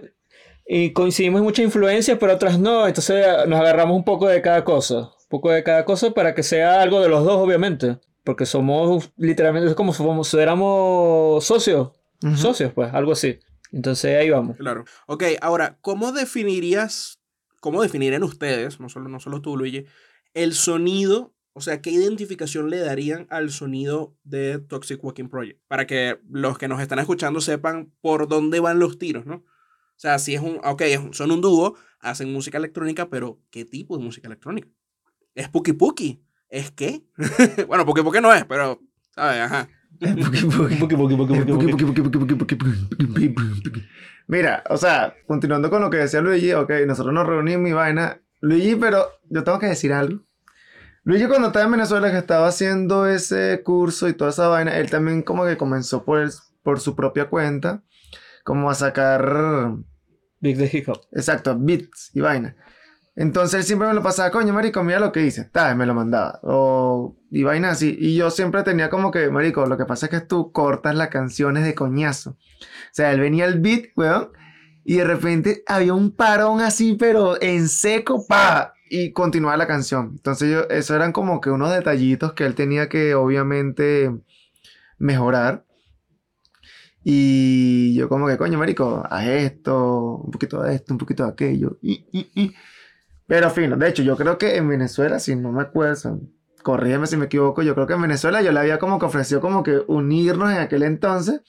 y 0.68 0.94
coincidimos 0.94 1.39
en 1.39 1.46
muchas 1.46 1.65
influencias, 1.65 2.20
pero 2.20 2.36
otras 2.36 2.60
no. 2.60 2.86
Entonces 2.88 3.25
nos 3.48 3.60
agarramos 3.60 3.98
un 3.98 4.03
poco 4.03 4.27
de 4.27 4.44
cada 4.44 4.63
cosa, 4.63 5.00
un 5.00 5.27
poco 5.27 5.50
de 5.50 5.63
cada 5.63 5.86
cosa 5.86 6.12
para 6.12 6.36
que 6.36 6.44
sea 6.44 6.84
algo 6.84 7.01
de 7.01 7.10
los 7.10 7.24
dos, 7.25 7.38
obviamente, 7.38 7.98
porque 8.24 8.46
somos 8.46 9.10
literalmente 9.18 9.70
es 9.70 9.75
como 9.75 9.91
si 9.91 10.03
fuéramos- 10.03 10.27
si 11.63 11.72
socios, 12.36 12.74
pues, 12.74 12.94
algo 12.94 13.12
así. 13.14 13.40
Entonces 13.72 14.18
ahí 14.18 14.30
vamos. 14.30 14.58
Claro. 14.58 14.86
Ok, 15.08 15.24
ahora, 15.42 15.78
¿cómo 15.82 16.12
definirías, 16.12 17.20
cómo 17.60 17.82
definirían 17.82 18.24
ustedes, 18.24 18.80
no 18.80 18.90
solo, 18.90 19.10
no 19.10 19.20
solo 19.20 19.42
tú, 19.42 19.56
Luigi, 19.58 19.86
el 20.34 20.54
sonido? 20.54 21.34
O 21.54 21.62
sea, 21.62 21.82
¿qué 21.82 21.92
identificación 21.92 22.70
le 22.70 22.78
darían 22.80 23.28
al 23.30 23.52
sonido 23.52 24.16
de 24.24 24.60
Toxic 24.60 25.04
Walking 25.04 25.28
Project? 25.30 25.60
Para 25.68 25.86
que 25.88 26.20
los 26.30 26.58
que 26.58 26.68
nos 26.68 26.82
están 26.82 27.00
escuchando 27.00 27.42
sepan 27.42 27.92
por 28.02 28.28
dónde 28.28 28.60
van 28.60 28.80
los 28.80 28.98
tiros, 28.98 29.26
¿no? 29.26 29.36
O 29.36 30.02
sea, 30.02 30.20
si 30.20 30.36
es 30.36 30.42
un, 30.42 30.60
ok, 30.64 30.82
es 30.82 31.00
un- 31.00 31.14
son 31.14 31.32
un 31.32 31.42
dúo, 31.42 31.76
hacen 32.00 32.32
música 32.32 32.58
electrónica, 32.58 33.10
pero 33.10 33.40
¿qué 33.50 33.66
tipo 33.66 33.98
de 33.98 34.04
música 34.04 34.28
electrónica? 34.28 34.70
¿Es 35.36 35.50
Puki 35.50 35.74
Puki? 35.74 36.24
¿Es 36.50 36.72
qué? 36.72 37.04
bueno, 37.68 37.86
Puki 37.86 38.02
Puki 38.02 38.22
no 38.22 38.34
es, 38.34 38.46
pero, 38.46 38.80
¿sabes? 39.14 39.42
Ajá. 39.42 39.68
Mira, 44.27 44.63
o 44.70 44.77
sea, 44.77 45.15
continuando 45.27 45.70
con 45.70 45.82
lo 45.82 45.89
que 45.89 45.98
decía 45.98 46.22
Luigi, 46.22 46.53
ok, 46.53 46.72
nosotros 46.86 47.13
nos 47.13 47.25
reunimos 47.27 47.70
y 47.70 47.74
vaina. 47.74 48.22
Luigi, 48.41 48.75
pero 48.75 49.06
yo 49.29 49.44
tengo 49.44 49.60
que 49.60 49.65
decir 49.68 49.91
algo. 49.91 50.22
Luigi 51.03 51.27
cuando 51.27 51.48
estaba 51.48 51.65
en 51.65 51.72
Venezuela 51.72 52.12
que 52.12 52.18
estaba 52.20 52.48
haciendo 52.48 53.08
ese 53.08 53.62
curso 53.63 54.08
y 54.08 54.13
toda 54.13 54.29
esa 54.29 54.48
vaina, 54.48 54.77
él 54.77 54.89
también 54.89 55.24
como 55.24 55.46
que 55.46 55.58
comenzó 55.58 56.06
por, 56.06 56.20
el- 56.20 56.32
por 56.63 56.79
su 56.79 56.96
propia 56.96 57.25
cuenta, 57.29 57.84
como 58.44 58.70
a 58.70 58.75
sacar, 58.75 59.74
Big 60.39 60.58
the 60.58 60.70
Hip 60.77 60.89
Hop. 60.89 61.01
exacto, 61.12 61.58
beats 61.60 62.12
y 62.13 62.22
vaina. 62.22 62.56
Entonces 63.20 63.60
él 63.60 63.64
siempre 63.66 63.86
me 63.90 63.94
lo 63.94 64.02
pasaba, 64.02 64.32
coño, 64.32 64.54
marico, 64.54 64.82
mira 64.82 64.98
lo 64.98 65.12
que 65.12 65.26
hice, 65.26 65.44
tal, 65.44 65.76
me 65.76 65.86
lo 65.86 65.94
mandaba. 65.94 66.40
O, 66.42 67.18
y 67.30 67.44
vaina 67.44 67.72
así. 67.72 67.98
Y 68.00 68.16
yo 68.16 68.32
siempre 68.32 68.64
tenía 68.64 68.90
como 68.90 69.12
que, 69.12 69.30
marico, 69.30 69.66
lo 69.66 69.78
que 69.78 69.84
pasa 69.84 70.06
es 70.06 70.10
que 70.10 70.22
tú 70.22 70.54
cortas 70.54 70.96
las 70.96 71.10
canciones 71.10 71.66
de 71.66 71.76
coñazo. 71.76 72.30
O 72.30 72.94
sea, 72.94 73.12
él 73.12 73.20
venía 73.20 73.44
el 73.44 73.60
beat, 73.60 73.88
weón, 73.98 74.30
y 74.86 74.96
de 74.96 75.04
repente 75.04 75.64
había 75.68 75.94
un 75.94 76.16
parón 76.16 76.62
así, 76.62 76.96
pero 76.98 77.36
en 77.42 77.68
seco, 77.68 78.26
pa, 78.26 78.74
y 78.90 79.12
continuaba 79.12 79.58
la 79.58 79.68
canción. 79.68 80.12
Entonces 80.16 80.50
yo, 80.50 80.62
eso 80.70 80.96
eran 80.96 81.12
como 81.12 81.42
que 81.42 81.50
unos 81.50 81.74
detallitos 81.74 82.32
que 82.32 82.46
él 82.46 82.56
tenía 82.56 82.88
que 82.88 83.16
obviamente 83.16 84.16
mejorar. 84.98 85.66
Y 87.04 87.96
yo 87.96 88.08
como 88.08 88.28
que, 88.28 88.38
coño, 88.38 88.58
marico, 88.58 89.04
haz 89.10 89.28
esto, 89.28 90.22
un 90.24 90.32
poquito 90.32 90.62
de 90.62 90.76
esto, 90.76 90.93
un 90.93 90.98
poquito 90.98 91.26
de 91.26 91.32
aquello. 91.32 91.78
Y, 91.82 92.06
y, 92.13 92.30
y. 92.34 92.56
Pero 93.30 93.52
fino, 93.52 93.78
de 93.78 93.88
hecho, 93.88 94.02
yo 94.02 94.18
creo 94.18 94.39
que 94.39 94.58
en 94.58 94.68
Venezuela, 94.68 95.20
si 95.20 95.36
no 95.36 95.52
me 95.52 95.62
acuerdo, 95.62 96.20
corrígeme 96.63 97.06
si 97.06 97.15
me 97.15 97.28
equivoco, 97.28 97.62
yo 97.62 97.76
creo 97.76 97.86
que 97.86 97.94
en 97.94 98.02
Venezuela 98.02 98.42
yo 98.42 98.52
le 98.52 98.60
había 98.60 98.80
como 98.80 98.98
que 98.98 99.06
ofrecido 99.06 99.39
como 99.39 99.62
que 99.62 99.84
unirnos 99.86 100.52
en 100.52 100.58
aquel 100.58 100.82
entonces. 100.82 101.42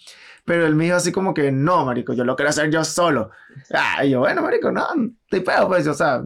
Pero 0.44 0.66
él 0.66 0.74
me 0.74 0.84
dijo 0.84 0.96
así 0.96 1.10
como 1.10 1.32
que, 1.32 1.50
no, 1.50 1.86
marico, 1.86 2.12
yo 2.12 2.24
lo 2.24 2.36
quiero 2.36 2.50
hacer 2.50 2.70
yo 2.70 2.84
solo. 2.84 3.30
Ah, 3.72 4.04
y 4.04 4.10
yo, 4.10 4.20
bueno, 4.20 4.42
marico, 4.42 4.70
no, 4.70 4.86
estoy 5.24 5.40
pedo, 5.40 5.68
pues, 5.68 5.86
o 5.86 5.94
sea... 5.94 6.22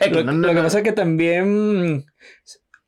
X, 0.00 0.12
Lo, 0.12 0.22
no, 0.24 0.32
lo 0.32 0.38
no, 0.38 0.54
que 0.54 0.54
no. 0.54 0.62
pasa 0.62 0.78
es 0.78 0.84
que 0.84 0.92
también, 0.92 2.04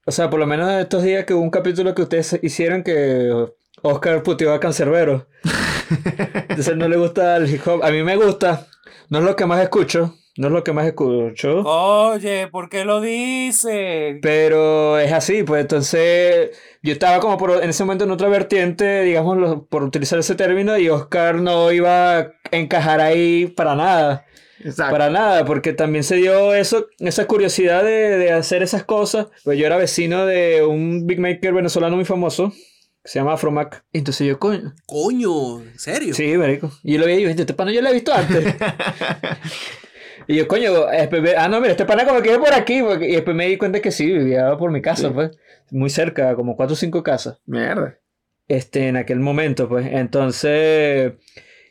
o 0.05 0.11
sea, 0.12 0.31
por 0.31 0.38
lo 0.38 0.47
menos 0.47 0.71
estos 0.73 1.03
días 1.03 1.25
que 1.25 1.35
hubo 1.35 1.42
un 1.42 1.51
capítulo 1.51 1.92
que 1.95 2.03
ustedes 2.03 2.38
hicieron 2.42 2.85
que 2.85 3.47
Oscar 3.83 4.23
puteó 4.23 4.53
a 4.55 4.61
Cancerbero. 4.61 5.29
Entonces 6.49 6.77
no 6.77 6.88
le 6.88 6.97
gusta 6.97 7.37
el 7.37 7.49
hip 7.53 7.66
hop. 7.66 7.83
A 7.85 7.90
mí 7.90 8.03
me 8.03 8.16
gusta. 8.16 8.66
No 9.09 9.19
es 9.19 9.25
lo 9.25 9.37
que 9.37 9.47
más 9.47 9.61
escucho. 9.62 10.14
No 10.37 10.49
es 10.49 10.53
lo 10.53 10.62
que 10.62 10.72
más 10.72 10.87
escucho. 10.87 11.62
Oye, 11.64 12.49
¿por 12.49 12.68
qué 12.68 12.85
lo 12.85 13.01
dices? 13.01 14.18
Pero 14.20 14.99
es 14.99 15.11
así, 15.12 15.42
pues 15.44 15.62
entonces 15.62 16.51
yo 16.83 16.92
estaba 16.92 17.20
como 17.20 17.38
por, 17.38 17.62
en 17.62 17.70
ese 17.70 17.85
momento 17.85 18.05
en 18.05 18.11
otra 18.11 18.29
vertiente, 18.29 19.03
digamos, 19.03 19.62
por 19.70 19.83
utilizar 19.83 20.18
ese 20.18 20.35
término, 20.35 20.77
y 20.77 20.90
Oscar 20.90 21.37
no 21.37 21.72
iba 21.72 22.18
a 22.18 22.33
encajar 22.51 23.01
ahí 23.01 23.46
para 23.46 23.75
nada. 23.75 24.27
Exacto. 24.61 24.92
Para 24.92 25.11
nada, 25.11 25.44
porque 25.44 25.72
también 25.72 26.05
se 26.05 26.16
dio 26.16 26.55
eso, 26.55 26.87
esa 26.99 27.27
curiosidad 27.27 27.83
de, 27.83 28.18
de 28.18 28.33
hacer 28.33 28.62
esas 28.62 28.85
cosas. 28.85 29.29
Pues 29.44 29.59
yo 29.59 29.66
era 29.66 29.77
vecino 29.77 30.27
de 30.27 30.64
un 30.64 31.07
big 31.07 31.18
maker 31.18 31.55
venezolano 31.55 31.96
muy 31.96 32.05
famoso, 32.05 32.53
que 33.03 33.11
se 33.11 33.18
llama 33.18 33.35
Afromac. 33.35 33.85
Entonces 33.92 34.27
yo, 34.27 34.38
coño. 34.38 34.75
Coño, 34.87 35.61
¿en 35.62 35.79
serio? 35.79 36.14
Sí, 36.14 36.37
marico. 36.37 36.70
Y 36.83 36.94
yo 36.94 37.01
lo 37.01 37.07
veía 37.07 37.20
y 37.20 37.22
yo, 37.22 37.29
este 37.31 37.55
pana 37.55 37.72
yo 37.72 37.81
lo 37.81 37.88
he 37.88 37.94
visto 37.94 38.12
antes. 38.12 38.55
y 40.29 40.37
yo, 40.37 40.49
coño, 40.49 40.71
ah, 41.37 41.49
no, 41.49 41.61
mira, 41.61 41.73
este 41.73 41.85
pana 41.85 42.05
como 42.05 42.21
que 42.23 42.31
vive 42.31 42.41
por 42.45 42.53
aquí. 42.55 42.83
porque- 42.83 43.09
Y 43.09 43.12
después 43.12 43.37
me 43.37 43.47
di 43.47 43.57
cuenta 43.57 43.81
que 43.81 43.91
sí, 43.91 44.07
vivía 44.07 44.57
por 44.57 44.71
mi 44.71 44.83
casa, 44.83 45.09
Sí. 45.09 45.15
pues. 45.15 45.31
Muy 45.71 45.91
cerca, 45.91 46.35
como 46.37 46.57
cuatro 46.57 46.75
o 46.75 46.77
cinco 46.77 47.03
casas. 47.03 47.41
Mierda. 47.47 47.99
Este, 48.49 48.89
en 48.89 48.97
aquel 48.97 49.19
momento, 49.21 49.69
pues. 49.69 49.87
Entonces. 49.91 51.12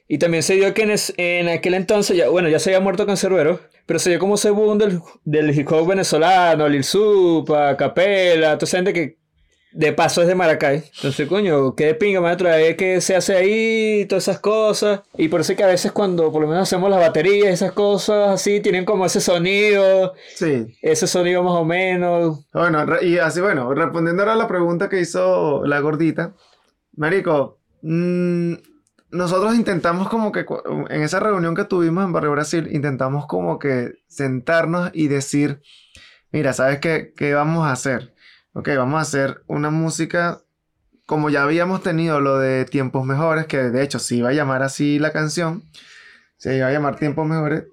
Y 0.08 0.18
también 0.20 0.44
se 0.44 0.54
dio 0.56 0.74
que 0.74 0.84
en, 0.84 0.92
es- 0.92 1.14
en 1.18 1.48
aquel 1.50 1.74
entonces, 1.74 2.16
ya, 2.16 2.30
bueno, 2.30 2.48
ya 2.50 2.60
se 2.60 2.70
había 2.70 2.80
muerto 2.80 3.06
Cancerbero, 3.08 3.60
pero 3.88 3.98
se 4.00 4.12
dio 4.12 4.20
como 4.20 4.36
ese 4.36 4.52
boom 4.52 4.78
del, 4.78 5.00
del 5.24 5.58
hip 5.58 5.72
hop 5.72 5.88
venezolano, 5.88 6.70
Lil 6.70 6.84
Supa, 6.84 7.76
Capela, 7.76 8.58
toda 8.58 8.66
esa 8.68 8.78
gente 8.78 8.94
que 8.94 9.18
de 9.78 9.92
paso 9.92 10.22
es 10.22 10.28
de 10.30 10.36
Maracay. 10.36 10.84
Entonces, 10.96 11.28
coño, 11.28 11.76
qué 11.76 11.88
de 11.88 11.96
pinga, 11.96 12.22
maestro, 12.22 12.50
es 12.54 12.78
que 12.78 13.02
se 13.02 13.14
hace 13.14 13.36
ahí, 13.36 14.06
todas 14.06 14.24
esas 14.28 14.40
cosas. 14.40 15.02
Y 15.18 15.28
por 15.28 15.42
eso 15.42 15.52
es 15.52 15.58
que 15.58 15.66
a 15.66 15.68
veces 15.68 15.92
cuando 15.92 16.32
por 16.32 16.42
lo 16.42 16.48
menos 16.48 16.64
hacemos 16.64 16.90
las 16.90 17.00
baterías, 17.00 17.50
esas 17.54 17.74
cosas 17.74 18.30
así, 18.30 18.62
tienen 18.62 18.86
como 18.86 19.06
ese 19.06 19.20
sonido, 19.20 20.14
Sí. 20.36 20.66
ese 20.82 21.08
sonido 21.08 21.44
más 21.44 21.54
o 21.56 21.66
menos. 21.66 22.46
Bueno, 22.54 22.86
y 23.02 23.18
así, 23.18 23.42
bueno, 23.42 23.74
respondiendo 23.74 24.22
ahora 24.24 24.34
a 24.34 24.38
la 24.38 24.48
pregunta 24.48 24.88
que 24.88 25.02
hizo 25.02 25.66
la 25.66 25.80
gordita, 25.82 26.34
Marico, 26.96 27.60
mm, 27.82 28.54
nosotros 29.12 29.56
intentamos 29.56 30.08
como 30.08 30.32
que 30.32 30.46
en 30.90 31.02
esa 31.04 31.20
reunión 31.20 31.54
que 31.54 31.66
tuvimos 31.66 32.06
en 32.06 32.14
Barrio 32.14 32.32
Brasil, 32.32 32.70
intentamos 32.72 33.26
como 33.28 33.60
que 33.60 33.92
sentarnos 34.08 34.90
y 34.94 35.10
decir, 35.10 35.62
mira, 36.32 36.54
¿sabes 36.54 36.80
qué, 36.80 37.14
qué 37.16 37.34
vamos 37.34 37.66
a 37.68 37.74
hacer? 37.74 38.15
Ok, 38.58 38.70
vamos 38.78 39.00
a 39.00 39.02
hacer 39.02 39.44
una 39.48 39.70
música 39.70 40.40
como 41.06 41.30
ya 41.30 41.44
habíamos 41.44 41.84
tenido 41.84 42.22
lo 42.22 42.40
de 42.40 42.64
Tiempos 42.64 43.06
Mejores, 43.06 43.48
que 43.48 43.58
de 43.58 43.84
hecho 43.84 44.00
se 44.00 44.16
iba 44.16 44.30
a 44.30 44.34
llamar 44.34 44.64
así 44.64 44.98
la 44.98 45.12
canción, 45.12 45.62
se 46.38 46.56
iba 46.56 46.68
a 46.68 46.72
llamar 46.72 46.96
Tiempos 46.96 47.28
Mejores. 47.28 47.66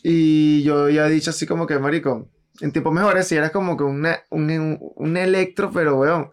Y 0.00 0.62
yo 0.62 0.88
ya 0.90 1.08
he 1.08 1.10
dicho 1.10 1.30
así 1.30 1.44
como 1.44 1.66
que, 1.66 1.76
marico, 1.80 2.28
en 2.60 2.70
tiempos 2.70 2.92
mejores 2.94 3.26
si 3.26 3.34
era 3.34 3.50
como 3.50 3.76
que 3.76 3.82
una, 3.82 4.20
un, 4.30 4.78
un, 4.94 5.16
electro, 5.16 5.72
pero 5.72 5.96
weón, 5.96 6.30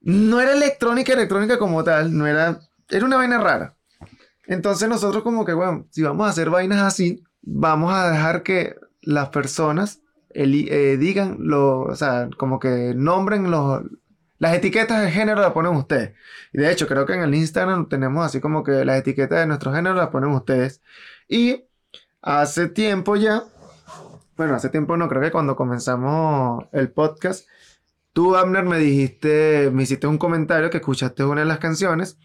no 0.00 0.40
era 0.40 0.54
electrónica, 0.54 1.12
electrónica 1.12 1.58
como 1.58 1.84
tal, 1.84 2.16
no 2.16 2.26
era, 2.26 2.60
era 2.88 3.04
una 3.04 3.18
vaina 3.18 3.36
rara. 3.36 3.76
Entonces 4.46 4.88
nosotros 4.88 5.22
como 5.22 5.44
que, 5.44 5.52
weón, 5.52 5.86
si 5.90 6.00
vamos 6.00 6.26
a 6.26 6.30
hacer 6.30 6.48
vainas 6.48 6.80
así, 6.80 7.22
vamos 7.42 7.92
a 7.92 8.10
dejar 8.10 8.42
que 8.42 8.74
las 9.02 9.28
personas 9.28 10.00
eli- 10.30 10.68
eh, 10.70 10.96
digan 10.96 11.36
lo, 11.40 11.82
o 11.82 11.94
sea, 11.96 12.28
como 12.36 12.58
que 12.58 12.94
nombren 12.94 13.50
los, 13.50 13.82
las 14.38 14.54
etiquetas 14.54 15.02
de 15.02 15.10
género 15.10 15.40
las 15.40 15.52
ponen 15.52 15.74
ustedes. 15.74 16.14
Y 16.52 16.58
de 16.58 16.70
hecho, 16.72 16.86
creo 16.86 17.06
que 17.06 17.14
en 17.14 17.22
el 17.22 17.34
Instagram 17.34 17.88
tenemos 17.88 18.24
así 18.24 18.40
como 18.40 18.62
que 18.62 18.84
las 18.84 18.98
etiquetas 18.98 19.40
de 19.40 19.46
nuestro 19.46 19.72
género 19.72 19.94
las 19.94 20.08
ponen 20.08 20.30
ustedes. 20.30 20.82
Y 21.28 21.64
hace 22.22 22.68
tiempo 22.68 23.16
ya, 23.16 23.44
bueno, 24.36 24.54
hace 24.54 24.68
tiempo 24.68 24.96
no, 24.96 25.08
creo 25.08 25.22
que 25.22 25.30
cuando 25.30 25.56
comenzamos 25.56 26.64
el 26.72 26.90
podcast, 26.90 27.48
Tú, 28.12 28.34
Abner, 28.34 28.64
me 28.64 28.78
dijiste, 28.78 29.70
me 29.72 29.84
hiciste 29.84 30.08
un 30.08 30.18
comentario 30.18 30.70
que 30.70 30.78
escuchaste 30.78 31.22
una 31.24 31.42
de 31.42 31.46
las 31.46 31.60
canciones 31.60 32.18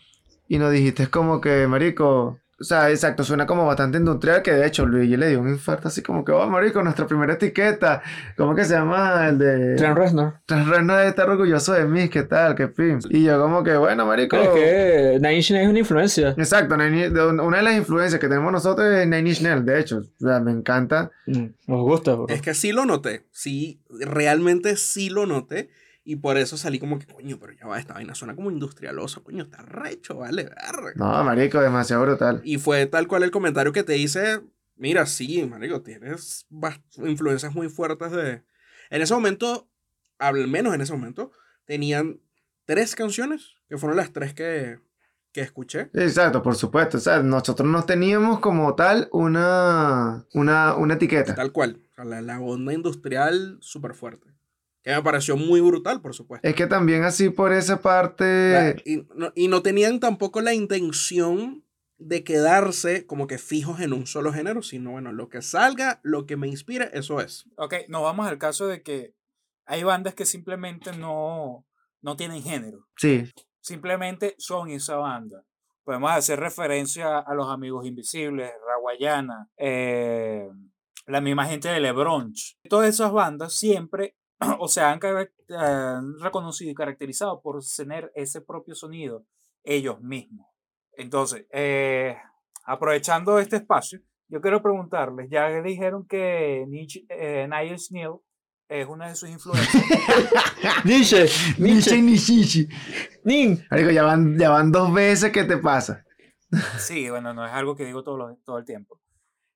y 0.48 0.58
nos 0.58 0.72
dijiste 0.72 1.08
como 1.08 1.40
que, 1.40 1.68
marico, 1.68 2.40
o 2.60 2.64
sea, 2.64 2.90
exacto, 2.90 3.24
suena 3.24 3.46
como 3.46 3.66
bastante 3.66 3.98
industrial, 3.98 4.42
que 4.42 4.52
de 4.52 4.66
hecho 4.66 4.86
Luigi 4.86 5.18
le 5.18 5.30
dio 5.30 5.42
un 5.42 5.50
infarto 5.50 5.88
así 5.88 6.02
como 6.02 6.24
que, 6.24 6.32
oh, 6.32 6.48
marico, 6.50 6.82
nuestra 6.84 7.08
primera 7.08 7.34
etiqueta, 7.34 8.02
¿cómo 8.38 8.56
que 8.56 8.64
se 8.64 8.74
llama? 8.74 9.28
El 9.28 9.38
de... 9.38 9.76
Trent 9.76 9.98
Reznor. 9.98 10.36
Trent 10.46 10.68
Reznor 10.68 10.98
debe 10.98 11.10
estar 11.10 11.30
orgulloso 11.30 11.74
de 11.74 11.86
mí, 11.86 12.10
¿qué 12.10 12.24
tal? 12.24 12.56
¿Qué 12.56 12.68
fin? 12.68 13.00
Y 13.10 13.24
yo 13.24 13.42
como 13.42 13.64
que, 13.64 13.76
bueno, 13.76 14.06
marico... 14.06 14.38
Es 14.38 14.50
que 14.50 15.18
Nine 15.20 15.36
Inch 15.36 15.52
Nails 15.52 15.66
es 15.66 15.70
una 15.70 15.80
influencia. 15.80 16.30
Exacto, 16.38 16.76
una 16.76 17.58
de 17.58 17.64
las 17.64 17.76
influencias 17.76 18.20
que 18.22 18.28
tenemos 18.28 18.52
nosotros 18.52 18.88
es 18.88 19.08
Nine 19.08 19.30
Inch 19.30 19.42
Nails, 19.42 19.66
de 19.66 19.80
hecho, 19.80 19.98
o 19.98 20.26
sea, 20.28 20.40
me 20.40 20.52
encanta. 20.52 21.12
Mm, 21.26 21.46
Nos 21.68 21.82
gusta, 21.82 22.14
bro. 22.14 22.28
Es 22.30 22.42
que 22.42 22.54
sí 22.54 22.72
lo 22.72 22.86
noté. 22.86 23.26
Sí, 23.32 23.82
realmente 23.90 24.78
sí 24.78 25.10
lo 25.10 25.26
noté. 25.26 25.70
Y 26.06 26.18
por 26.18 26.38
eso 26.38 26.58
salí 26.58 26.80
como 26.80 27.00
que, 27.00 27.06
coño, 27.06 27.38
pero 27.40 27.54
ya 27.54 27.66
va, 27.66 27.80
esta 27.80 27.94
vaina 27.94 28.14
suena 28.14 28.36
como 28.36 28.52
industrialoso, 28.52 29.24
coño, 29.24 29.44
está 29.44 29.62
recho, 29.62 30.18
vale, 30.18 30.44
verga. 30.44 30.92
No, 30.96 31.24
marico, 31.24 31.62
demasiado 31.62 32.04
brutal. 32.04 32.42
Y 32.44 32.58
fue 32.58 32.86
tal 32.88 33.08
cual 33.08 33.24
el 33.24 33.32
comentario 33.32 33.72
que 33.72 33.84
te 33.84 33.98
hice, 33.98 34.42
mira, 34.76 35.06
sí, 35.06 35.46
marico, 35.46 35.82
tienes 35.82 36.46
influencias 36.98 37.56
muy 37.56 37.70
fuertes 37.70 38.12
de... 38.12 38.44
En 38.90 39.02
ese 39.02 39.14
momento, 39.14 39.70
al 40.20 40.48
menos 40.48 40.76
en 40.76 40.82
ese 40.82 40.92
momento, 40.92 41.32
tenían 41.66 42.20
tres 42.66 42.96
canciones, 42.96 43.56
que 43.70 43.78
fueron 43.78 43.96
las 43.96 44.12
tres 44.12 44.34
que, 44.34 44.80
que 45.32 45.40
escuché. 45.40 45.90
Exacto, 45.94 46.44
por 46.44 46.56
supuesto. 46.56 46.98
O 46.98 47.02
sea, 47.02 47.24
nosotros 47.24 47.68
no 47.68 47.86
teníamos 47.86 48.40
como 48.40 48.76
tal 48.76 49.08
una, 49.14 50.26
una, 50.34 50.76
una 50.76 50.94
etiqueta. 50.96 51.34
Tal 51.34 51.54
cual. 51.54 51.82
O 51.92 51.96
sea, 51.96 52.04
la, 52.04 52.22
la 52.22 52.42
onda 52.42 52.74
industrial 52.74 53.58
súper 53.62 53.94
fuerte. 53.94 54.33
Que 54.84 54.92
me 54.94 55.02
pareció 55.02 55.38
muy 55.38 55.62
brutal, 55.62 56.02
por 56.02 56.14
supuesto. 56.14 56.48
Es 56.48 56.56
que 56.56 56.68
también 56.68 57.04
así 57.04 57.30
por 57.30 57.54
esa 57.54 57.76
La- 57.76 57.82
parte... 57.82 58.76
y, 58.86 59.08
no, 59.16 59.32
y 59.34 59.48
no 59.48 59.62
tenían 59.62 60.00
tampoco 60.00 60.42
la 60.42 60.54
intención 60.54 61.66
de 61.98 62.24
quedarse 62.26 63.06
como 63.06 63.28
que 63.28 63.38
fijos 63.38 63.80
en 63.80 63.94
un 63.94 64.06
solo 64.08 64.34
género, 64.34 64.62
sino 64.62 64.92
bueno, 64.92 65.14
lo 65.14 65.30
que 65.30 65.42
salga, 65.42 66.02
lo 66.04 66.26
que 66.26 66.36
me 66.36 66.48
inspire, 66.50 66.90
eso 66.94 67.22
es. 67.22 67.46
Ok, 67.56 67.76
nos 67.88 68.02
vamos 68.04 68.28
al 68.28 68.38
caso 68.38 68.68
de 68.68 68.82
que 68.84 69.14
hay 69.66 69.84
bandas 69.84 70.14
que 70.14 70.26
simplemente 70.26 70.92
no, 70.98 71.66
no 72.02 72.16
tienen 72.18 72.44
género. 72.44 72.88
Sí, 72.98 73.24
Simplemente 73.62 74.36
son 74.38 74.70
esa 74.70 74.98
banda. 74.98 75.46
Podemos 75.86 76.12
hacer 76.12 76.38
referencia 76.42 77.20
a 77.20 77.34
los 77.34 77.48
Amigos 77.50 77.86
Invisibles, 77.86 78.52
Raguayana, 78.68 79.50
eh, 79.56 80.50
la 81.06 81.22
misma 81.22 81.46
gente 81.46 81.70
de 81.70 81.80
Lebronch. 81.80 82.58
Todas 82.70 82.90
esas 82.90 83.14
bandas 83.14 83.54
siempre, 83.54 84.18
o 84.60 84.68
sea, 84.68 84.92
han 84.92 85.00
reconocido 86.20 86.72
y 86.72 86.76
caracterizado 86.76 87.42
por 87.42 87.60
tener 87.76 88.12
ese 88.16 88.42
propio 88.42 88.76
sonido 88.76 89.26
ellos 89.64 90.02
mismos. 90.02 90.48
Entonces, 90.96 91.46
eh, 91.52 92.16
aprovechando 92.66 93.40
este 93.40 93.58
espacio, 93.58 94.00
yo 94.28 94.42
quiero 94.42 94.62
preguntarles, 94.62 95.28
ya 95.30 95.50
dijeron 95.62 96.06
que 96.08 96.66
Nietzsche- 96.68 97.06
eh, 97.10 97.48
Niles 97.50 97.92
Neal 97.92 98.16
es 98.70 98.88
una 98.88 99.08
de 99.10 99.16
sus 99.16 99.30
influencias. 99.30 99.84
Nietzsche, 100.86 101.26
Nietzsche 101.60 102.02
Nietzsche. 102.02 102.68
Nin. 103.24 103.64
Ya 103.94 104.04
van, 104.04 104.38
ya 104.40 104.50
van 104.50 104.72
dos 104.72 104.94
veces 104.94 105.32
que 105.32 105.44
te 105.44 105.58
pasa. 105.58 106.04
Sí, 106.78 107.10
bueno, 107.10 107.34
no 107.34 107.46
es 107.46 107.52
algo 107.52 107.76
que 107.76 107.86
digo 107.86 108.04
todo, 108.04 108.18
lo- 108.18 108.38
todo 108.46 108.58
el 108.60 108.66
tiempo. 108.66 109.00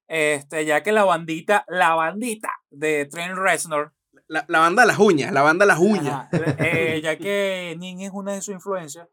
Este, 0.07 0.65
ya 0.65 0.83
que 0.83 0.91
la 0.91 1.03
bandita, 1.03 1.65
la 1.67 1.93
bandita 1.95 2.49
de 2.69 3.05
Trent 3.05 3.35
Reznor, 3.37 3.93
La, 4.27 4.45
la 4.47 4.59
banda 4.59 4.85
Las 4.85 4.99
Uñas, 4.99 5.31
la 5.31 5.41
banda 5.41 5.65
Las 5.65 5.79
Uñas. 5.79 6.27
eh, 6.59 6.99
ya 7.03 7.17
que 7.17 7.75
Nin 7.79 8.01
es 8.01 8.11
una 8.13 8.33
de 8.33 8.41
sus 8.41 8.53
influencias, 8.53 9.07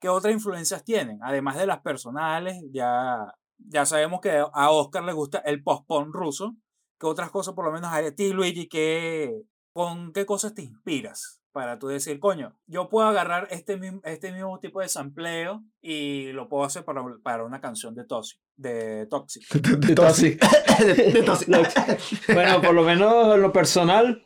¿qué 0.00 0.08
otras 0.08 0.32
influencias 0.34 0.84
tienen? 0.84 1.18
Además 1.22 1.56
de 1.56 1.66
las 1.66 1.80
personales, 1.80 2.56
ya, 2.70 3.32
ya 3.58 3.86
sabemos 3.86 4.20
que 4.20 4.30
a 4.52 4.70
Oscar 4.70 5.04
le 5.04 5.12
gusta 5.12 5.38
el 5.38 5.62
post-punk 5.62 6.14
ruso. 6.14 6.54
¿Qué 7.00 7.06
otras 7.06 7.30
cosas, 7.30 7.54
por 7.54 7.64
lo 7.64 7.72
menos 7.72 7.90
a 7.92 8.10
ti, 8.12 8.32
Luigi, 8.32 8.68
qué, 8.68 9.32
con 9.72 10.12
qué 10.12 10.26
cosas 10.26 10.52
te 10.54 10.62
inspiras? 10.62 11.36
Para 11.52 11.78
tú 11.78 11.86
decir, 11.88 12.20
coño, 12.20 12.56
yo 12.66 12.88
puedo 12.88 13.08
agarrar 13.08 13.48
este 13.50 13.76
mismo, 13.78 14.00
este 14.04 14.32
mismo 14.32 14.58
tipo 14.60 14.80
de 14.80 14.88
sampleo 14.88 15.62
y 15.80 16.30
lo 16.32 16.48
puedo 16.48 16.64
hacer 16.64 16.84
para, 16.84 17.02
para 17.22 17.44
una 17.44 17.60
canción 17.60 17.94
de 17.94 18.04
Toxic. 18.04 18.38
De 18.56 19.06
Toxic. 19.06 19.48
De 19.54 19.94
Toxic. 19.94 20.40
De- 20.78 20.94
de 21.12 21.22
Toxic. 21.22 21.48
Bueno, 22.34 22.60
por 22.60 22.74
lo 22.74 22.82
menos 22.82 23.34
en 23.34 23.42
lo 23.42 23.52
personal, 23.52 24.24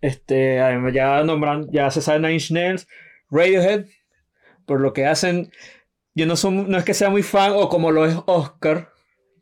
este, 0.00 0.56
ya 0.92 1.22
nombran, 1.24 1.70
ya 1.70 1.90
se 1.90 2.00
sabe 2.00 2.20
Nine 2.20 2.34
Inch 2.34 2.86
Radiohead, 3.30 3.86
por 4.66 4.80
lo 4.80 4.92
que 4.92 5.06
hacen, 5.06 5.50
yo 6.14 6.26
no, 6.26 6.36
son, 6.36 6.70
no 6.70 6.78
es 6.78 6.84
que 6.84 6.94
sea 6.94 7.10
muy 7.10 7.22
fan 7.22 7.52
o 7.54 7.68
como 7.68 7.90
lo 7.90 8.06
es 8.06 8.16
Oscar, 8.26 8.90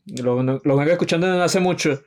lo, 0.06 0.42
lo 0.42 0.76
vengo 0.76 0.90
escuchando 0.90 1.26
desde 1.26 1.42
hace 1.42 1.60
mucho, 1.60 2.02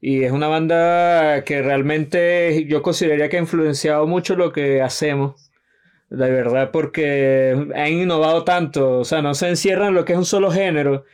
y 0.00 0.24
es 0.24 0.32
una 0.32 0.48
banda 0.48 1.44
que 1.44 1.62
realmente 1.62 2.66
yo 2.66 2.82
consideraría 2.82 3.28
que 3.28 3.36
ha 3.36 3.40
influenciado 3.40 4.04
mucho 4.08 4.34
lo 4.34 4.52
que 4.52 4.82
hacemos. 4.82 5.52
De 6.10 6.30
verdad, 6.30 6.72
porque 6.72 7.70
han 7.74 7.92
innovado 7.92 8.44
tanto, 8.44 8.98
o 8.98 9.04
sea, 9.04 9.22
no 9.22 9.32
se 9.34 9.48
encierran 9.48 9.88
en 9.88 9.94
lo 9.94 10.04
que 10.04 10.12
es 10.12 10.18
un 10.18 10.26
solo 10.26 10.50
género. 10.50 11.04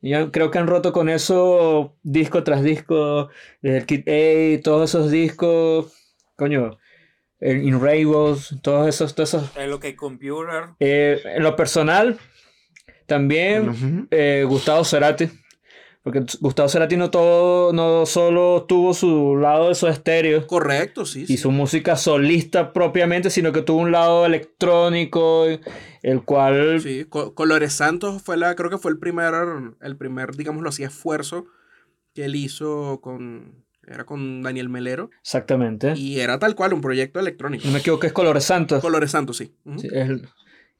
Yo 0.00 0.32
creo 0.32 0.50
que 0.50 0.58
han 0.58 0.66
roto 0.66 0.92
con 0.92 1.10
eso 1.10 1.98
disco 2.02 2.42
tras 2.42 2.62
disco, 2.62 3.28
desde 3.60 3.76
el 3.78 3.86
Kid 3.86 4.08
A, 4.08 4.62
todos 4.62 4.90
esos 4.90 5.10
discos, 5.10 5.92
coño, 6.40 6.78
el 7.38 7.62
In 7.62 7.80
Rainbows, 7.80 8.56
todos 8.62 8.88
esos, 8.88 9.14
todos 9.14 9.34
esos. 9.34 9.56
Es 9.56 9.68
lo 9.68 9.78
que 9.78 9.94
Computer. 9.94 10.70
Eh, 10.80 11.20
en 11.36 11.42
lo 11.44 11.54
personal, 11.54 12.18
también 13.06 14.08
eh, 14.10 14.44
Gustavo 14.48 14.84
Cerati, 14.84 15.28
porque 16.02 16.24
Gustavo 16.40 16.68
Cerati 16.68 16.96
no, 16.96 17.10
todo, 17.10 17.72
no 17.72 18.06
solo 18.06 18.64
tuvo 18.68 18.94
su 18.94 19.36
lado 19.36 19.68
de 19.68 19.74
su 19.74 19.86
estéreo 19.86 20.46
Correcto, 20.46 21.04
sí. 21.04 21.22
y 21.22 21.26
sí. 21.26 21.36
su 21.36 21.50
música 21.50 21.96
solista 21.96 22.72
propiamente, 22.72 23.30
sino 23.30 23.52
que 23.52 23.62
tuvo 23.62 23.80
un 23.80 23.92
lado 23.92 24.24
electrónico, 24.26 25.44
el 26.02 26.22
cual 26.24 26.80
Sí, 26.80 27.04
Co- 27.08 27.34
Colores 27.34 27.72
Santos 27.74 28.22
fue 28.22 28.36
la, 28.36 28.54
creo 28.54 28.70
que 28.70 28.78
fue 28.78 28.90
el 28.92 28.98
primer, 28.98 29.34
el 29.80 29.96
primer, 29.96 30.36
digámoslo 30.36 30.68
así, 30.70 30.84
esfuerzo 30.84 31.46
que 32.14 32.24
él 32.24 32.34
hizo 32.34 33.00
con, 33.02 33.59
era 33.90 34.04
con 34.04 34.42
Daniel 34.42 34.68
Melero. 34.68 35.10
exactamente, 35.20 35.92
Y 35.96 36.20
era 36.20 36.38
tal 36.38 36.54
cual, 36.54 36.72
un 36.72 36.80
proyecto 36.80 37.20
electrónico. 37.20 37.66
no 37.66 37.72
me 37.72 37.80
equivoco, 37.80 38.06
es 38.06 38.12
Colores 38.12 38.44
Santos. 38.44 38.80
Colores 38.80 39.10
Santos, 39.10 39.36
sí. 39.36 39.52
Ujú. 39.64 39.80
Sí, 39.80 39.88
es- 39.92 40.08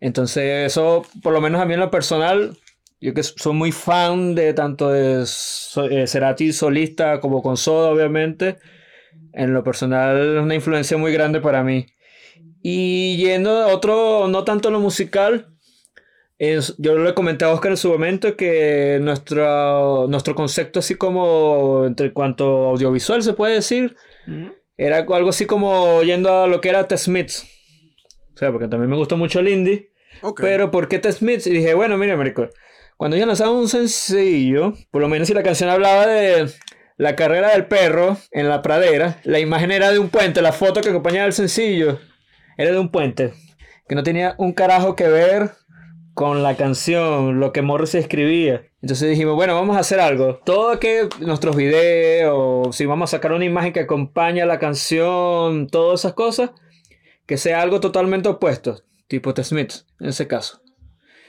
entonces, 0.00 0.66
eso, 0.72 1.04
por 1.22 1.32
lo 1.34 1.40
menos 1.40 1.60
a 1.60 1.66
mí 1.66 1.74
en 1.74 1.80
lo 1.80 1.90
personal, 1.90 2.56
yo 3.00 3.12
que 3.12 3.22
soy 3.22 3.52
muy 3.52 3.72
fan 3.72 4.34
de 4.34 4.54
tanto 4.54 4.90
de 4.90 5.22
eh, 5.24 6.06
Cerati 6.06 6.52
solista 6.52 7.20
como 7.20 7.42
con 7.42 7.56
Soda, 7.56 7.90
obviamente. 7.90 8.58
En 9.32 9.52
lo 9.52 9.62
personal, 9.62 10.36
es 10.38 10.42
una 10.42 10.54
influencia 10.54 10.96
muy 10.96 11.12
grande 11.12 11.40
para 11.40 11.62
mí. 11.62 11.86
Y 12.62 13.16
yendo 13.16 13.50
a 13.62 13.68
otro, 13.68 14.26
no 14.28 14.44
tanto 14.44 14.70
lo 14.70 14.80
musical, 14.80 15.54
es- 16.40 16.74
yo 16.79 16.96
le 16.96 17.14
comenté 17.14 17.44
a 17.44 17.50
Oscar 17.53 17.70
en 17.72 17.76
su 17.76 17.90
momento 17.90 18.35
que 18.37 18.98
nuestro, 19.00 20.07
nuestro 20.09 20.35
concepto, 20.35 20.79
así 20.79 20.94
como 20.94 21.85
entre 21.87 22.12
cuanto 22.12 22.68
audiovisual 22.70 23.22
se 23.22 23.35
puede 23.35 23.55
decir, 23.55 23.94
era 24.76 24.98
algo 24.98 25.29
así 25.29 25.44
como 25.46 26.03
yendo 26.03 26.33
a 26.42 26.46
lo 26.46 26.61
que 26.61 26.70
era 26.70 26.88
The 26.88 26.96
Smiths. 26.96 27.46
O 28.35 28.38
sea, 28.38 28.50
porque 28.50 28.68
también 28.68 28.88
me 28.90 28.96
gustó 28.96 29.16
mucho 29.18 29.40
el 29.40 29.48
indie. 29.48 29.90
Pero 30.42 30.70
¿por 30.70 30.88
qué 30.88 30.98
The 30.98 31.12
Smiths? 31.12 31.46
Y 31.46 31.50
dije, 31.50 31.74
bueno, 31.74 31.98
mira, 31.98 32.16
marico, 32.16 32.48
cuando 32.96 33.16
ellos 33.16 33.29
lanzaban 33.29 33.55
un 33.55 33.68
sencillo, 33.68 34.72
por 34.90 35.03
lo 35.03 35.09
menos 35.09 35.29
si 35.29 35.35
la 35.35 35.42
canción 35.42 35.68
hablaba 35.68 36.07
de 36.07 36.48
la 36.96 37.16
carrera 37.16 37.50
del 37.53 37.66
perro 37.66 38.16
en 38.31 38.48
la 38.48 38.62
pradera, 38.62 39.20
la 39.24 39.40
imagen 39.40 39.70
era 39.72 39.90
de 39.90 39.98
un 39.98 40.09
puente, 40.09 40.40
la 40.42 40.53
foto 40.53 40.81
que 40.81 40.88
acompañaba 40.90 41.26
el 41.26 41.33
sencillo 41.35 41.98
era 42.57 42.72
de 42.72 42.79
un 42.79 42.90
puente, 42.90 43.33
que 43.88 43.94
no 43.94 44.03
tenía 44.03 44.35
un 44.38 44.53
carajo 44.53 44.96
que 44.96 45.09
ver 45.09 45.50
con 46.20 46.42
la 46.42 46.54
canción, 46.54 47.40
lo 47.40 47.50
que 47.50 47.62
Morris 47.62 47.94
escribía. 47.94 48.66
Entonces 48.83 49.09
dijimos, 49.09 49.37
bueno, 49.37 49.54
vamos 49.54 49.78
a 49.78 49.80
hacer 49.80 50.00
algo. 50.00 50.35
Todo 50.44 50.78
que 50.78 51.09
nuestros 51.20 51.56
videos, 51.56 52.76
si 52.76 52.85
vamos 52.85 53.09
a 53.09 53.16
sacar 53.16 53.33
una 53.33 53.46
imagen 53.46 53.72
que 53.72 53.80
acompaña 53.80 54.44
la 54.44 54.59
canción, 54.59 55.66
todas 55.68 56.00
esas 56.00 56.12
cosas, 56.12 56.50
que 57.24 57.38
sea 57.38 57.62
algo 57.62 57.80
totalmente 57.80 58.28
opuesto, 58.28 58.83
tipo 59.09 59.33
The 59.33 59.44
Smiths, 59.44 59.87
en 59.98 60.09
ese 60.11 60.26
caso. 60.26 60.61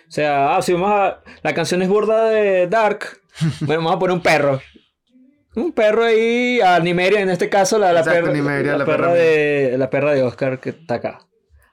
O 0.10 0.12
sea, 0.12 0.58
ah, 0.58 0.62
si 0.62 0.74
vamos 0.74 0.92
a. 0.92 1.24
La 1.42 1.54
canción 1.54 1.82
es 1.82 1.88
burda 1.88 2.26
de 2.26 2.68
Dark, 2.68 3.22
bueno, 3.62 3.84
vamos 3.84 3.96
a 3.96 4.00
poner 4.00 4.16
un 4.18 4.22
perro. 4.22 4.60
Un 5.56 5.72
perro 5.72 6.04
ahí, 6.04 6.60
a 6.60 6.82
Nimeria, 6.82 7.22
en 7.22 7.30
este 7.30 7.48
caso, 7.48 7.80
la, 7.80 7.94
la 7.94 8.02
Exacto, 8.02 8.24
perra, 8.24 8.34
Nimeria, 8.34 8.74
la, 8.74 8.80
la 8.80 8.86
perra 8.86 9.08
perra 9.08 9.14
de, 9.14 9.76
la 9.78 9.90
perra 9.90 10.12
de 10.12 10.24
Oscar 10.24 10.60
que 10.60 10.72
está 10.72 10.96
acá. 10.96 11.31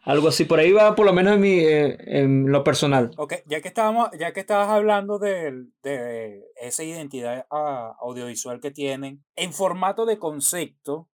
Algo 0.08 0.28
así, 0.28 0.44
por 0.44 0.58
ahí 0.58 0.72
va, 0.72 0.94
por 0.94 1.04
lo 1.04 1.12
menos 1.12 1.34
en, 1.34 1.40
mi, 1.40 1.58
eh, 1.60 1.96
en 2.06 2.50
lo 2.50 2.64
personal. 2.64 3.10
Ok, 3.18 3.34
ya 3.46 3.60
que 3.60 3.68
estábamos, 3.68 4.08
ya 4.18 4.32
que 4.32 4.40
estabas 4.40 4.68
hablando 4.70 5.18
del- 5.18 5.72
de, 5.82 6.44
esa 6.62 6.82
identidad 6.82 7.44
ah, 7.50 7.94
audiovisual 8.00 8.58
que 8.60 8.70
tienen, 8.70 9.22
en 9.36 9.52
formato 9.52 10.06
de 10.06 10.18
concepto, 10.18 11.08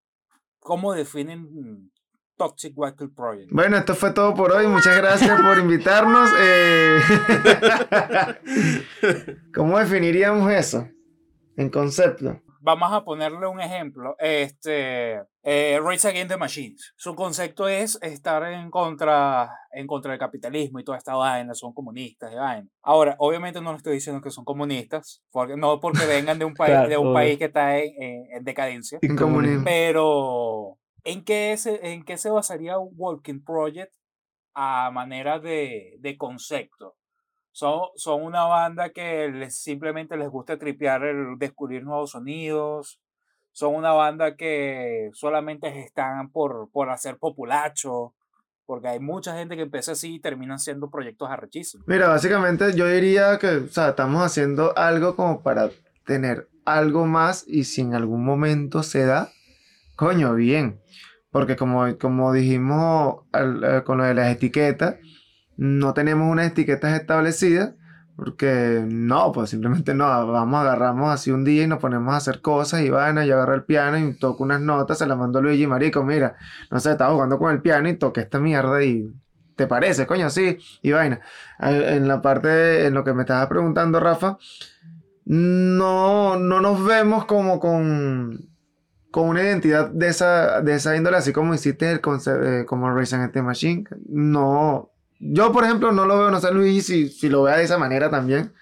¿cómo 0.60 0.92
definen 0.92 1.90
Toxic 2.36 2.76
Wackle 2.76 3.08
Project. 3.08 3.50
Bueno, 3.52 3.76
esto 3.76 3.94
fue 3.94 4.12
todo 4.12 4.34
por 4.34 4.52
hoy. 4.52 4.66
Muchas 4.66 4.96
gracias 4.96 5.40
por 5.40 5.58
invitarnos. 5.58 6.30
Eh, 6.40 6.98
¿Cómo 9.54 9.78
definiríamos 9.78 10.50
eso? 10.52 10.88
En 11.56 11.70
concepto. 11.70 12.40
Vamos 12.66 12.90
a 12.94 13.04
ponerle 13.04 13.46
un 13.46 13.60
ejemplo. 13.60 14.16
Este, 14.18 15.20
eh, 15.42 15.78
Race 15.82 16.08
Against 16.08 16.30
the 16.30 16.38
Machines. 16.38 16.94
Su 16.96 17.14
concepto 17.14 17.68
es 17.68 17.98
estar 18.00 18.42
en 18.50 18.70
contra, 18.70 19.50
en 19.70 19.86
contra 19.86 20.12
del 20.12 20.18
capitalismo 20.18 20.78
y 20.80 20.84
toda 20.84 20.96
esta 20.96 21.14
vaina. 21.14 21.52
Son 21.52 21.74
comunistas 21.74 22.32
y 22.32 22.36
vaina. 22.36 22.66
Ahora, 22.82 23.16
obviamente 23.18 23.60
no 23.60 23.72
le 23.72 23.76
estoy 23.76 23.92
diciendo 23.92 24.22
que 24.22 24.30
son 24.30 24.46
comunistas, 24.46 25.22
porque, 25.30 25.58
no 25.58 25.78
porque 25.78 26.06
vengan 26.06 26.38
de 26.38 26.46
un, 26.46 26.54
país 26.54 26.70
Claro, 26.72 26.88
de 26.88 26.96
un 26.96 27.12
país 27.12 27.36
que 27.36 27.44
está 27.44 27.78
en, 27.78 28.02
en- 28.02 28.26
en 28.38 28.44
decadencia. 28.44 28.98
Pero, 29.62 30.78
¿en 31.04 31.22
qué, 31.22 31.54
se, 31.58 31.92
¿en 31.92 32.02
qué 32.02 32.16
se 32.16 32.30
basaría 32.30 32.78
un 32.78 32.94
Walking 32.96 33.44
Project 33.44 33.92
a 34.54 34.90
manera 34.90 35.38
de, 35.38 35.96
de 35.98 36.16
concepto? 36.16 36.94
Son, 37.54 37.82
son 37.94 38.24
una 38.24 38.42
banda 38.46 38.90
que 38.90 39.28
les, 39.28 39.56
simplemente 39.62 40.16
les 40.16 40.28
gusta 40.28 40.58
tripear 40.58 41.04
el 41.04 41.38
descubrir 41.38 41.84
nuevos 41.84 42.10
sonidos. 42.10 43.00
Son 43.52 43.76
una 43.76 43.92
banda 43.92 44.34
que 44.34 45.10
solamente 45.12 45.68
están 45.84 46.32
por, 46.32 46.68
por 46.72 46.90
hacer 46.90 47.16
populacho. 47.16 48.12
Porque 48.66 48.88
hay 48.88 48.98
mucha 48.98 49.36
gente 49.36 49.54
que 49.54 49.62
empieza 49.62 49.92
así 49.92 50.16
y 50.16 50.20
terminan 50.20 50.58
siendo 50.58 50.90
proyectos 50.90 51.30
arrechísimos. 51.30 51.86
Mira, 51.86 52.08
básicamente 52.08 52.74
yo 52.74 52.88
diría 52.88 53.38
que, 53.38 53.46
o 53.58 53.68
sea, 53.68 53.90
estamos 53.90 54.20
haciendo 54.24 54.76
algo 54.76 55.14
como 55.14 55.40
para 55.42 55.70
tener 56.06 56.48
algo 56.64 57.06
más 57.06 57.44
y 57.46 57.62
si 57.64 57.82
en 57.82 57.94
algún 57.94 58.24
momento 58.24 58.82
se 58.82 59.04
da, 59.06 59.30
coño, 59.94 60.34
bien. 60.34 60.80
Porque 61.30 61.54
como, 61.54 61.96
como 61.98 62.32
dijimos 62.32 63.26
al- 63.30 63.62
eh, 63.62 63.84
con 63.84 63.98
lo 63.98 64.04
de 64.04 64.14
las 64.14 64.32
etiquetas, 64.34 64.96
no 65.56 65.94
tenemos 65.94 66.30
unas 66.30 66.48
etiquetas 66.48 66.98
establecidas. 67.00 67.74
Porque 68.16 68.84
no, 68.86 69.32
pues 69.32 69.50
simplemente 69.50 69.92
no, 69.92 70.04
vamos, 70.04 70.60
agarramos 70.60 71.12
así 71.12 71.32
un 71.32 71.42
día 71.42 71.64
y 71.64 71.66
nos 71.66 71.80
ponemos 71.80 72.14
a 72.14 72.18
hacer 72.18 72.40
cosas 72.42 72.82
y 72.82 72.88
van, 72.88 73.16
yo 73.26 73.34
agarro 73.34 73.54
el 73.54 73.64
piano 73.64 73.98
y 73.98 74.14
toco 74.16 74.44
unas 74.44 74.60
notas, 74.60 74.98
se 74.98 75.06
las 75.08 75.18
mando 75.18 75.42
Luigi, 75.42 75.66
marico, 75.66 76.04
mira, 76.04 76.36
no 76.70 76.78
sé, 76.78 76.92
estaba 76.92 77.12
jugando 77.12 77.40
con 77.40 77.50
el 77.50 77.60
piano 77.60 77.88
y 77.88 77.96
toqué 77.96 78.20
esta 78.20 78.38
mierda 78.38 78.84
y 78.84 79.12
¿te 79.56 79.66
parece, 79.66 80.06
coño? 80.06 80.30
Sí, 80.30 80.58
y 80.80 80.92
vaina. 80.92 81.22
En 81.58 82.06
la 82.06 82.22
parte, 82.22 82.86
en 82.86 82.94
lo 82.94 83.02
que 83.02 83.14
me 83.14 83.22
estabas 83.22 83.48
preguntando, 83.48 83.98
Rafa, 83.98 84.38
no, 85.24 86.36
no 86.38 86.60
nos 86.60 86.84
vemos 86.84 87.24
como 87.24 87.58
con, 87.58 88.48
con 89.10 89.28
una 89.28 89.42
identidad 89.42 89.90
de 89.90 90.06
esa, 90.06 90.60
de 90.60 90.74
esa 90.76 90.96
índole, 90.96 91.16
así 91.16 91.32
como 91.32 91.52
hiciste 91.52 91.90
el 91.90 92.00
conce- 92.00 92.60
eh, 92.60 92.64
como 92.64 92.94
Racing 92.94 93.28
Machine. 93.42 93.84
No, 94.08 94.92
yo 95.20 95.52
por 95.52 95.64
ejemplo 95.64 95.92
no 95.92 96.06
lo 96.06 96.18
veo, 96.18 96.30
no 96.30 96.40
sé 96.40 96.50
Luis 96.52 96.86
si, 96.86 97.08
si 97.08 97.28
lo 97.28 97.42
vea 97.44 97.56
de 97.56 97.64
esa 97.64 97.78
manera 97.78 98.10
también, 98.10 98.52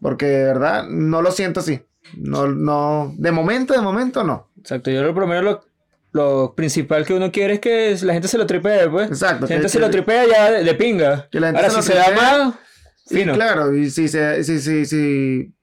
porque 0.00 0.26
de 0.26 0.44
verdad 0.44 0.86
no 0.88 1.22
lo 1.22 1.30
siento 1.30 1.60
así. 1.60 1.80
No, 2.16 2.48
no, 2.48 3.14
de 3.16 3.30
momento, 3.32 3.74
de 3.74 3.80
momento 3.80 4.24
no. 4.24 4.50
Exacto, 4.58 4.90
yo 4.90 5.02
lo 5.02 5.14
primero 5.14 5.42
lo, 5.42 5.64
lo 6.12 6.54
principal 6.54 7.06
que 7.06 7.14
uno 7.14 7.30
quiere 7.30 7.54
es 7.54 7.60
que 7.60 7.96
la 8.02 8.12
gente 8.12 8.28
se 8.28 8.38
lo 8.38 8.46
tripee, 8.46 8.88
pues. 8.90 9.08
Exacto. 9.08 9.42
La 9.42 9.48
gente 9.48 9.62
que- 9.62 9.68
se 9.68 9.78
lo 9.78 9.86
que- 9.86 9.92
tripea 9.92 10.26
ya 10.26 10.50
de, 10.50 10.64
de 10.64 10.74
pinga. 10.74 11.28
Que 11.30 11.40
la 11.40 11.48
gente 11.48 11.62
Ahora, 11.62 11.70
se 11.70 11.82
si 11.82 11.88
lo 11.88 11.94
se 11.94 11.98
da 11.98 12.06
tripea, 12.06 12.38
más, 12.44 12.54
Sí, 13.06 13.16
fino. 13.16 13.32
claro, 13.34 13.74
y 13.74 13.90
si, 13.90 14.08
se, 14.08 14.42
si, 14.44 14.58
si, 14.60 14.84
si, 14.86 15.54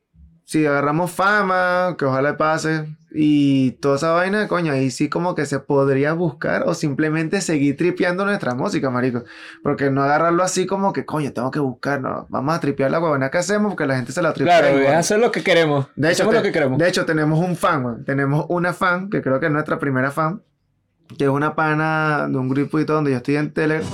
si 0.49 0.65
agarramos 0.65 1.11
fama, 1.11 1.95
que 1.95 2.05
ojalá 2.05 2.35
pase, 2.35 2.87
y 3.11 3.71
toda 3.73 3.97
esa 3.97 4.11
vaina, 4.13 4.47
coño, 4.47 4.71
ahí 4.73 4.89
sí 4.89 5.07
como 5.07 5.35
que 5.35 5.45
se 5.45 5.59
podría 5.59 6.13
buscar 6.13 6.63
o 6.65 6.73
simplemente 6.73 7.39
seguir 7.41 7.77
tripeando 7.77 8.25
nuestra 8.25 8.55
música, 8.55 8.89
marico. 8.89 9.23
Porque 9.61 9.91
no 9.91 10.01
agarrarlo 10.01 10.41
así 10.41 10.65
como 10.65 10.91
que, 10.91 11.05
coño, 11.05 11.31
tengo 11.33 11.51
que 11.51 11.59
buscar, 11.59 12.01
no, 12.01 12.25
vamos 12.29 12.55
a 12.55 12.59
tripear 12.59 12.89
la 12.89 12.99
huevona 12.99 13.29
que 13.29 13.37
hacemos 13.37 13.73
porque 13.73 13.85
la 13.85 13.95
gente 13.97 14.11
se 14.11 14.23
la 14.23 14.33
tripea. 14.33 14.59
Claro, 14.59 14.79
es 14.79 14.89
hacer 14.95 15.19
lo 15.19 15.31
que 15.31 15.43
queremos. 15.43 15.85
De 15.95 16.07
hecho, 16.07 16.23
Hacemos 16.23 16.33
lo 16.33 16.41
te- 16.41 16.47
que 16.47 16.51
queremos. 16.53 16.79
de 16.79 16.87
hecho, 16.89 17.05
tenemos 17.05 17.37
un 17.39 17.55
fan, 17.55 17.85
weón. 17.85 18.03
Tenemos 18.05 18.47
una 18.49 18.73
fan, 18.73 19.11
que 19.11 19.21
creo 19.21 19.39
que 19.39 19.45
es 19.45 19.51
nuestra 19.51 19.77
primera 19.77 20.09
fan, 20.09 20.41
que 21.15 21.25
es 21.25 21.29
una 21.29 21.53
pana 21.55 22.27
de 22.27 22.37
un 22.39 22.49
grupito 22.49 22.93
donde 22.95 23.11
yo 23.11 23.17
estoy 23.17 23.35
en 23.35 23.53
Telegram. 23.53 23.87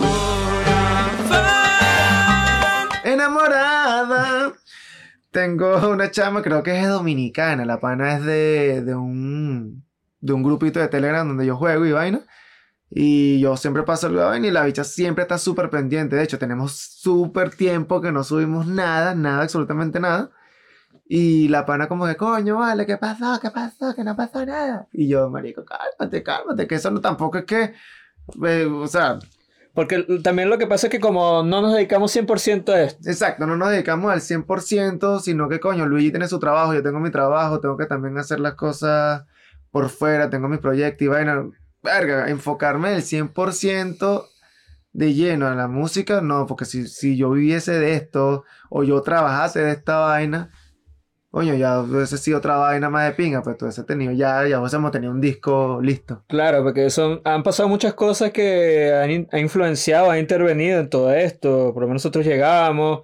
Tengo 5.36 5.89
una 5.91 6.12
chama, 6.12 6.41
creo 6.41 6.63
que 6.63 6.80
es 6.80 6.88
dominicana. 6.88 7.65
La 7.65 7.82
pana 7.82 8.15
es 8.15 8.24
de, 8.24 8.82
de 8.82 8.95
un 8.95 9.84
de 10.21 10.32
un 10.32 10.41
grupito 10.41 10.80
de 10.80 10.88
Telegram 10.88 11.28
donde 11.28 11.45
yo 11.45 11.58
juego 11.58 11.86
y 11.86 11.91
vaina. 11.91 12.21
Y 12.89 13.41
yo 13.41 13.58
siempre 13.58 13.84
paso 13.84 14.08
el 14.08 14.15
vaina 14.15 14.48
y 14.48 14.52
la 14.52 14.63
bicha 14.63 14.86
siempre 14.86 15.24
está 15.24 15.38
súper 15.38 15.69
pendiente. 15.69 16.15
De 16.15 16.24
hecho, 16.24 16.39
tenemos 16.39 16.71
súper 16.71 17.54
tiempo 17.54 18.00
que 18.00 18.13
no 18.13 18.24
subimos 18.24 18.65
nada, 18.65 19.13
nada, 19.13 19.43
absolutamente 19.43 20.00
nada. 20.00 20.32
Y 21.06 21.50
la 21.50 21.65
pana 21.65 21.89
como 21.89 22.08
que, 22.08 22.15
coño, 22.15 22.60
vale, 22.60 22.86
¿qué 22.86 22.95
pasó? 22.95 23.38
¿Qué 23.41 23.52
pasó? 23.52 23.93
Que 23.93 24.06
no 24.06 24.15
pasó 24.15 24.45
nada. 24.45 24.88
Y 24.93 25.10
yo, 25.10 25.30
marico, 25.30 25.65
cálmate, 25.65 26.24
cálmate, 26.24 26.65
que 26.65 26.76
eso 26.76 26.91
no 26.91 27.02
tampoco 27.02 27.39
es 27.39 27.45
que, 27.45 27.74
eh, 28.45 28.65
o 28.65 28.88
sea, 28.88 29.19
Porque 29.75 30.03
también 30.23 30.49
lo 30.49 30.57
que 30.57 30.67
pasa 30.67 30.88
es 30.88 30.91
que 30.91 31.01
como 31.01 31.43
no 31.43 31.61
nos 31.61 31.73
dedicamos 31.73 32.15
100% 32.15 32.69
a 32.69 32.83
esto. 32.83 33.09
exacto, 33.09 33.45
no 33.45 33.57
nos 33.57 33.69
dedicamos 33.69 34.09
al 34.11 34.21
100%, 34.21 35.19
sino 35.19 35.49
que, 35.49 35.59
coño, 35.59 35.85
Luigi 35.85 36.11
tiene 36.11 36.29
su 36.29 36.39
trabajo, 36.39 36.73
yo 36.73 36.81
tengo 36.81 37.01
mi 37.01 37.11
trabajo, 37.11 37.59
tengo 37.59 37.75
que 37.75 37.85
también 37.85 38.17
hacer 38.17 38.39
las 38.39 38.53
cosas 38.53 39.25
por 39.71 39.89
fuera, 39.89 40.29
tengo 40.29 40.47
mis 40.47 40.59
proyectos 40.59 41.05
y 41.05 41.07
vaina. 41.09 41.45
Verga, 41.83 42.29
enfocarme 42.29 42.95
el 42.95 43.03
100% 43.03 44.25
de 44.93 45.13
lleno 45.13 45.47
a 45.47 45.55
la 45.55 45.67
música, 45.67 46.21
no, 46.21 46.45
porque 46.45 46.63
si, 46.63 46.88
si 46.88 47.17
yo 47.17 47.31
viviese 47.31 47.73
de 47.73 47.95
esto 47.95 48.45
o 48.69 48.83
yo 48.83 49.01
trabajase 49.01 49.59
de 49.59 49.71
esta 49.71 49.97
vaina, 49.97 50.51
coño, 51.36 51.54
ya 51.54 51.82
hubiese 51.82 52.17
sido 52.17 52.38
otra 52.38 52.56
vaina 52.56 52.89
más 52.89 53.06
de 53.08 53.12
pinga, 53.12 53.43
pues 53.43 53.58
tú 53.58 53.65
hubiese 53.65 53.84
tenido 53.84 54.13
ya, 54.13 54.48
ya 54.48 54.58
hubiésemos 54.58 54.89
tenido 54.91 55.12
un 55.12 55.19
disco 55.19 55.80
listo. 55.82 56.24
Claro, 56.30 56.63
porque 56.63 56.89
son, 56.89 57.19
han 57.26 57.43
pasado 57.43 57.67
muchas 57.67 57.93
cosas 57.93 58.32
que 58.32 58.93
han, 58.93 59.12
in- 59.12 59.28
han 59.34 59.41
influenciado, 59.41 60.10
han 60.12 60.19
intervenido 60.19 60.80
en 60.80 60.89
todo 60.89 61.13
esto. 61.13 61.74
Por 61.74 61.84
lo 61.84 61.88
menos 61.89 62.04
nosotros 62.06 62.26
llegamos, 62.26 63.02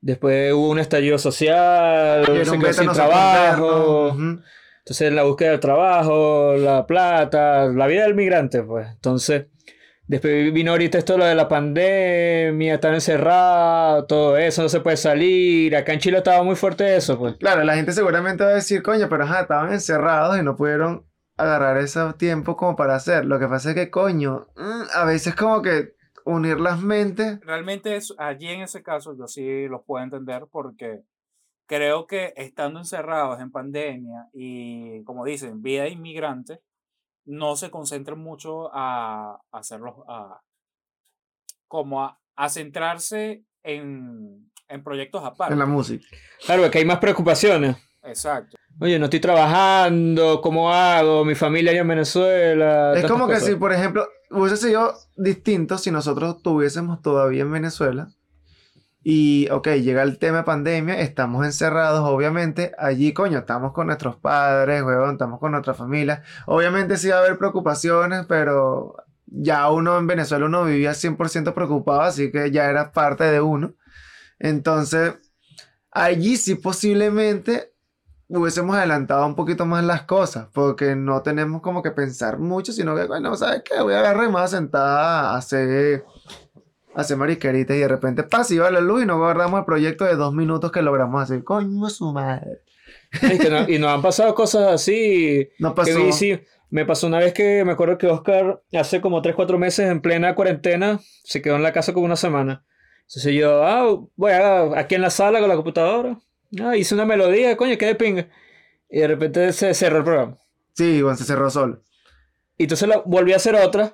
después 0.00 0.52
hubo 0.52 0.70
un 0.70 0.78
estallido 0.78 1.18
social, 1.18 2.24
se 2.24 2.32
quedó 2.32 2.44
sin 2.44 2.60
nosotros 2.60 2.94
trabajo. 2.96 4.16
Entonces, 4.84 5.08
en 5.08 5.16
la 5.16 5.24
búsqueda 5.24 5.50
del 5.50 5.60
trabajo, 5.60 6.54
la 6.56 6.86
plata, 6.86 7.64
la 7.66 7.86
vida 7.88 8.04
del 8.04 8.14
migrante, 8.14 8.62
pues. 8.62 8.86
Entonces, 8.92 9.46
después 10.06 10.52
vino 10.52 10.72
ahorita 10.72 10.98
esto 10.98 11.18
lo 11.18 11.24
de 11.24 11.34
la 11.34 11.48
pandemia, 11.48 12.74
estar 12.74 12.94
encerrado, 12.94 14.06
todo 14.06 14.36
eso, 14.36 14.62
no 14.62 14.68
se 14.68 14.80
puede 14.80 14.96
salir. 14.96 15.76
Acá 15.76 15.92
en 15.92 16.00
Chile 16.00 16.18
estaba 16.18 16.42
muy 16.42 16.56
fuerte 16.56 16.96
eso, 16.96 17.18
pues. 17.18 17.36
Claro, 17.36 17.64
la 17.64 17.74
gente 17.74 17.92
seguramente 17.92 18.44
va 18.44 18.50
a 18.50 18.54
decir, 18.54 18.82
coño, 18.82 19.08
pero 19.08 19.24
ajá, 19.24 19.42
estaban 19.42 19.72
encerrados 19.72 20.38
y 20.38 20.42
no 20.42 20.56
pudieron 20.56 21.06
agarrar 21.36 21.78
ese 21.78 22.00
tiempo 22.14 22.56
como 22.56 22.76
para 22.76 22.94
hacer. 22.94 23.24
Lo 23.24 23.38
que 23.38 23.48
pasa 23.48 23.70
es 23.70 23.74
que, 23.74 23.90
coño, 23.90 24.46
mm, 24.56 24.82
a 24.94 25.04
veces 25.04 25.34
como 25.34 25.62
que 25.62 25.94
unir 26.24 26.60
las 26.60 26.80
mentes. 26.80 27.40
Realmente 27.40 27.96
es, 27.96 28.14
allí 28.18 28.48
en 28.48 28.62
ese 28.62 28.82
caso 28.82 29.16
yo 29.16 29.26
sí 29.26 29.66
los 29.68 29.82
puedo 29.84 30.04
entender 30.04 30.46
porque 30.50 31.02
creo 31.66 32.06
que 32.06 32.32
estando 32.36 32.80
encerrados 32.80 33.40
en 33.40 33.50
pandemia 33.50 34.28
y 34.32 35.02
como 35.04 35.24
dicen, 35.24 35.62
vida 35.62 35.88
inmigrante, 35.88 36.60
no 37.24 37.56
se 37.56 37.70
concentran 37.70 38.18
mucho 38.18 38.70
a, 38.72 39.40
a 39.50 39.58
hacerlos, 39.58 39.94
a, 40.08 40.40
como 41.68 42.02
a, 42.02 42.18
a 42.36 42.48
centrarse 42.48 43.44
en, 43.62 44.50
en 44.68 44.84
proyectos 44.84 45.24
aparte. 45.24 45.52
En 45.52 45.58
la 45.58 45.66
música. 45.66 46.06
Claro, 46.44 46.70
que 46.70 46.78
hay 46.78 46.84
más 46.84 46.98
preocupaciones. 46.98 47.76
Exacto. 48.02 48.56
Oye, 48.80 48.98
no 48.98 49.04
estoy 49.04 49.20
trabajando, 49.20 50.40
¿cómo 50.40 50.72
hago? 50.72 51.24
Mi 51.24 51.34
familia 51.34 51.70
allá 51.70 51.82
en 51.82 51.88
Venezuela. 51.88 52.94
Es 52.94 53.06
como 53.06 53.28
que 53.28 53.34
cosas. 53.34 53.48
si, 53.48 53.54
por 53.54 53.72
ejemplo, 53.72 54.06
hubiese 54.30 54.56
sido 54.56 54.92
distinto 55.16 55.78
si 55.78 55.90
nosotros 55.90 56.36
estuviésemos 56.36 57.00
todavía 57.00 57.42
en 57.42 57.52
Venezuela. 57.52 58.08
Y, 59.04 59.48
ok, 59.50 59.68
llega 59.68 60.02
el 60.02 60.18
tema 60.18 60.38
de 60.38 60.44
pandemia, 60.44 61.00
estamos 61.00 61.44
encerrados, 61.44 62.08
obviamente. 62.08 62.72
Allí, 62.78 63.12
coño, 63.12 63.38
estamos 63.38 63.72
con 63.72 63.88
nuestros 63.88 64.16
padres, 64.16 64.82
huevón, 64.82 65.12
estamos 65.12 65.40
con 65.40 65.52
nuestra 65.52 65.74
familia. 65.74 66.22
Obviamente 66.46 66.96
sí 66.96 67.08
va 67.08 67.16
a 67.16 67.18
haber 67.20 67.38
preocupaciones, 67.38 68.26
pero 68.26 68.96
ya 69.26 69.70
uno 69.70 69.98
en 69.98 70.06
Venezuela 70.06 70.46
uno 70.46 70.64
vivía 70.64 70.94
100% 70.94 71.54
preocupado, 71.54 72.02
así 72.02 72.30
que 72.30 72.50
ya 72.50 72.68
era 72.68 72.92
parte 72.92 73.24
de 73.24 73.40
uno. 73.40 73.74
Entonces, 74.38 75.14
allí 75.90 76.36
sí 76.36 76.54
posiblemente 76.54 77.72
hubiésemos 78.28 78.76
adelantado 78.76 79.26
un 79.26 79.34
poquito 79.34 79.66
más 79.66 79.84
las 79.84 80.02
cosas, 80.02 80.48
porque 80.52 80.96
no 80.96 81.22
tenemos 81.22 81.60
como 81.60 81.82
que 81.82 81.90
pensar 81.90 82.38
mucho, 82.38 82.72
sino 82.72 82.94
que, 82.96 83.06
bueno, 83.06 83.34
¿sabes 83.36 83.62
qué? 83.64 83.80
Voy 83.82 83.94
a 83.94 83.98
agarrar 84.00 84.26
me 84.26 84.32
voy 84.32 84.42
a 84.72 85.34
hacer, 85.36 86.04
hacer 86.94 87.16
mariqueritas 87.16 87.76
y 87.76 87.80
de 87.80 87.88
repente 87.88 88.22
pasa 88.22 88.52
y 88.54 88.58
va 88.58 88.70
la 88.70 88.80
luz 88.80 89.02
y 89.02 89.06
nos 89.06 89.22
agarramos 89.22 89.60
el 89.60 89.64
proyecto 89.64 90.04
de 90.04 90.16
dos 90.16 90.32
minutos 90.34 90.70
que 90.72 90.82
logramos 90.82 91.22
hacer. 91.22 91.42
Coño, 91.44 91.88
su 91.88 92.12
madre. 92.12 92.62
Es 93.22 93.38
que 93.40 93.50
no- 93.50 93.68
y 93.68 93.78
nos 93.78 93.90
han 93.90 94.02
pasado 94.02 94.34
cosas 94.34 94.72
así. 94.72 95.48
No 95.58 95.74
Que 95.74 95.82
pasó. 95.82 96.04
vi, 96.04 96.12
sí, 96.12 96.40
Me 96.70 96.86
pasó 96.86 97.06
una 97.06 97.18
vez 97.18 97.34
que 97.34 97.64
me 97.66 97.72
acuerdo 97.72 97.98
que 97.98 98.06
Oscar 98.06 98.62
hace 98.72 99.00
como 99.02 99.20
3, 99.20 99.34
4 99.34 99.58
meses 99.58 99.90
en 99.90 100.00
plena 100.00 100.34
cuarentena 100.34 101.00
se 101.22 101.42
quedó 101.42 101.56
en 101.56 101.62
la 101.62 101.72
casa 101.74 101.92
como 101.92 102.06
una 102.06 102.16
semana. 102.16 102.64
Entonces 103.02 103.34
yo, 103.34 103.62
ah, 103.62 103.94
voy 104.16 104.32
a, 104.32 104.78
aquí 104.78 104.94
en 104.94 105.02
la 105.02 105.10
sala 105.10 105.40
con 105.40 105.50
la 105.50 105.54
computadora. 105.56 106.18
Ah, 106.62 106.74
hice 106.76 106.94
una 106.94 107.04
melodía, 107.04 107.56
coño, 107.58 107.76
qué 107.76 107.86
de 107.86 107.94
pinga. 107.94 108.28
Y 108.88 109.00
de 109.00 109.06
repente 109.08 109.52
se 109.52 109.74
cerró 109.74 109.98
el 109.98 110.04
programa. 110.04 110.36
Sí, 110.72 111.02
bueno, 111.02 111.18
se 111.18 111.24
cerró 111.24 111.50
solo. 111.50 111.82
Y 112.56 112.62
entonces 112.64 112.88
la, 112.88 113.02
volví 113.04 113.34
a 113.34 113.36
hacer 113.36 113.54
otra 113.54 113.92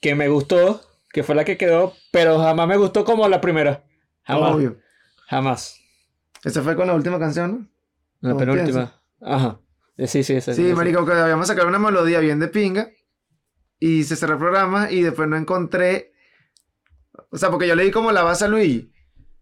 que 0.00 0.16
me 0.16 0.26
gustó, 0.28 0.80
que 1.14 1.22
fue 1.22 1.34
la 1.34 1.44
que 1.44 1.56
quedó, 1.56 1.94
pero 2.10 2.38
jamás 2.40 2.66
me 2.68 2.76
gustó 2.76 3.04
como 3.04 3.26
la 3.28 3.40
primera. 3.40 3.84
Jamás. 4.24 4.52
Obvio. 4.54 4.76
Jamás. 5.28 5.80
Esa 6.42 6.60
fue 6.60 6.74
con 6.76 6.88
la 6.88 6.94
última 6.94 7.18
canción, 7.18 7.70
¿no? 8.20 8.28
La 8.28 8.34
¿Cómo 8.34 8.40
penúltima. 8.40 9.00
Ajá. 9.22 9.60
Eh, 9.96 10.08
Sí, 10.08 10.24
sí, 10.24 10.34
esa- 10.34 10.52
Sí, 10.52 10.62
marico, 10.74 11.06
que 11.06 11.12
habíamos 11.12 11.46
sacado 11.46 11.68
una 11.68 11.78
melodía 11.78 12.18
bien 12.18 12.40
de 12.40 12.48
pinga 12.48 12.90
y 13.78 14.02
se 14.04 14.16
cerró 14.16 14.32
el 14.34 14.38
programa 14.40 14.90
y 14.90 15.02
después 15.02 15.28
no 15.28 15.36
encontré, 15.36 16.12
o 17.30 17.38
sea, 17.38 17.50
porque 17.50 17.68
yo 17.68 17.74
le 17.76 17.84
di 17.84 17.90
como 17.92 18.10
la 18.12 18.22
base 18.22 18.44
a 18.44 18.48
Luigi, 18.48 18.92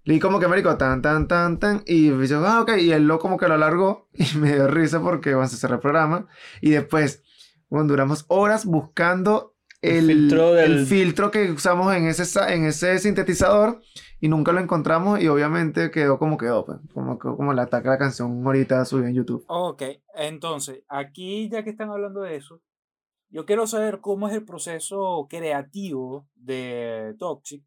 le 0.04 0.14
di 0.14 0.20
como 0.20 0.38
que 0.40 0.48
marico, 0.48 0.76
tan, 0.76 1.00
tan, 1.00 1.26
tan, 1.26 1.58
tan, 1.58 1.82
y 1.87 2.08
yo, 2.26 2.46
ah, 2.46 2.61
ok, 2.61 2.72
y 2.78 2.92
él 2.92 3.06
lo 3.06 3.18
como 3.18 3.38
que 3.38 3.48
lo 3.48 3.54
alargó 3.54 4.11
y 4.14 4.37
me 4.37 4.52
dio 4.52 4.66
risa 4.68 5.00
porque 5.00 5.35
bueno, 5.35 5.48
se 5.48 5.56
cerró 5.56 5.76
el 5.76 5.80
programa 5.80 6.26
y 6.61 6.70
después, 6.70 7.22
bueno, 7.70 7.87
duramos 7.88 8.26
horas 8.28 8.66
buscando 8.66 9.51
El 9.83 10.09
el, 10.11 10.16
filtro 10.16 10.53
del- 10.55 10.73
el 10.73 10.87
filtro 10.87 11.31
que 11.31 11.51
usamos 11.51 11.95
en 11.95 12.07
ese, 12.07 12.25
en 12.55 12.64
ese 12.64 12.99
sintetizador 12.99 13.81
y 14.21 14.29
nunca 14.29 14.53
lo 14.53 14.61
encontramos 14.61 15.21
y 15.21 15.27
obviamente 15.29 15.90
quedó 15.90 16.18
como 16.18 16.38
quedó, 16.38 16.64
pues, 16.64 16.79
como, 16.95 17.18
como 17.18 17.53
le 17.53 17.61
ataca 17.62 17.90
la 17.90 17.99
canción 17.99 18.47
ahorita 18.47 18.85
subida 18.85 19.09
en 19.09 19.14
YouTube. 19.16 19.45
Ok, 19.49 19.83
entonces, 20.14 20.85
aquí 20.88 21.49
ya 21.51 21.64
que 21.64 21.71
están 21.71 21.90
hablando 21.90 22.21
de 22.23 22.37
eso, 22.37 22.61
yo 23.31 23.45
quiero 23.45 23.66
saber 23.66 24.01
cómo 24.01 24.29
es 24.29 24.35
el 24.35 24.45
proceso 24.45 25.27
creativo 25.29 26.29
de 26.37 27.16
Toxic 27.18 27.64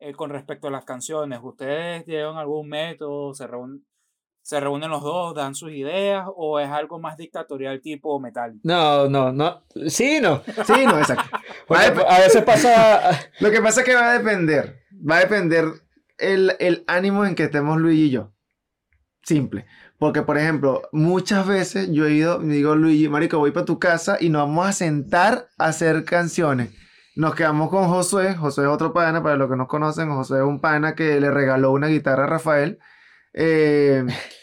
eh, 0.00 0.12
con 0.12 0.30
respecto 0.30 0.68
a 0.68 0.70
las 0.70 0.84
canciones. 0.84 1.40
¿Ustedes 1.42 2.06
llevan 2.06 2.36
algún 2.36 2.68
método? 2.68 3.34
¿Se 3.34 3.46
reúnen, 3.48 3.84
se 4.48 4.58
reúnen 4.60 4.88
los 4.88 5.02
dos, 5.02 5.34
dan 5.34 5.54
sus 5.54 5.72
ideas? 5.72 6.24
¿O 6.34 6.58
es 6.58 6.70
algo 6.70 6.98
más 6.98 7.18
dictatorial 7.18 7.82
tipo 7.82 8.18
metal? 8.18 8.58
No, 8.62 9.06
no, 9.06 9.30
no. 9.30 9.62
Sí, 9.88 10.20
no. 10.22 10.42
Sí, 10.66 10.86
no, 10.86 10.98
exacto. 10.98 11.36
A 11.68 12.18
veces 12.20 12.42
pasa. 12.44 13.10
Lo 13.40 13.50
que 13.50 13.60
pasa 13.60 13.80
es 13.80 13.86
que 13.86 13.94
va 13.94 14.10
a 14.10 14.18
depender. 14.18 14.86
Va 14.90 15.16
a 15.16 15.20
depender 15.20 15.66
el, 16.16 16.56
el 16.60 16.82
ánimo 16.86 17.26
en 17.26 17.34
que 17.34 17.44
estemos 17.44 17.76
Luigi 17.76 18.04
y 18.04 18.10
yo. 18.10 18.32
Simple. 19.22 19.66
Porque, 19.98 20.22
por 20.22 20.38
ejemplo, 20.38 20.88
muchas 20.92 21.46
veces 21.46 21.90
yo 21.92 22.06
he 22.06 22.14
ido, 22.14 22.38
me 22.38 22.54
digo, 22.54 22.74
Luigi, 22.74 23.06
marico, 23.10 23.36
voy 23.36 23.50
para 23.50 23.66
tu 23.66 23.78
casa 23.78 24.16
y 24.18 24.30
nos 24.30 24.46
vamos 24.46 24.66
a 24.66 24.72
sentar 24.72 25.48
a 25.58 25.66
hacer 25.66 26.06
canciones. 26.06 26.70
Nos 27.16 27.34
quedamos 27.34 27.68
con 27.68 27.86
Josué. 27.88 28.34
Josué 28.34 28.64
es 28.64 28.70
otro 28.70 28.94
pana, 28.94 29.22
para 29.22 29.36
los 29.36 29.50
que 29.50 29.56
no 29.56 29.68
conocen. 29.68 30.08
Josué 30.08 30.38
es 30.38 30.44
un 30.44 30.62
pana 30.62 30.94
que 30.94 31.20
le 31.20 31.30
regaló 31.30 31.70
una 31.72 31.88
guitarra 31.88 32.24
a 32.24 32.28
Rafael. 32.28 32.78
Eh, 33.34 34.06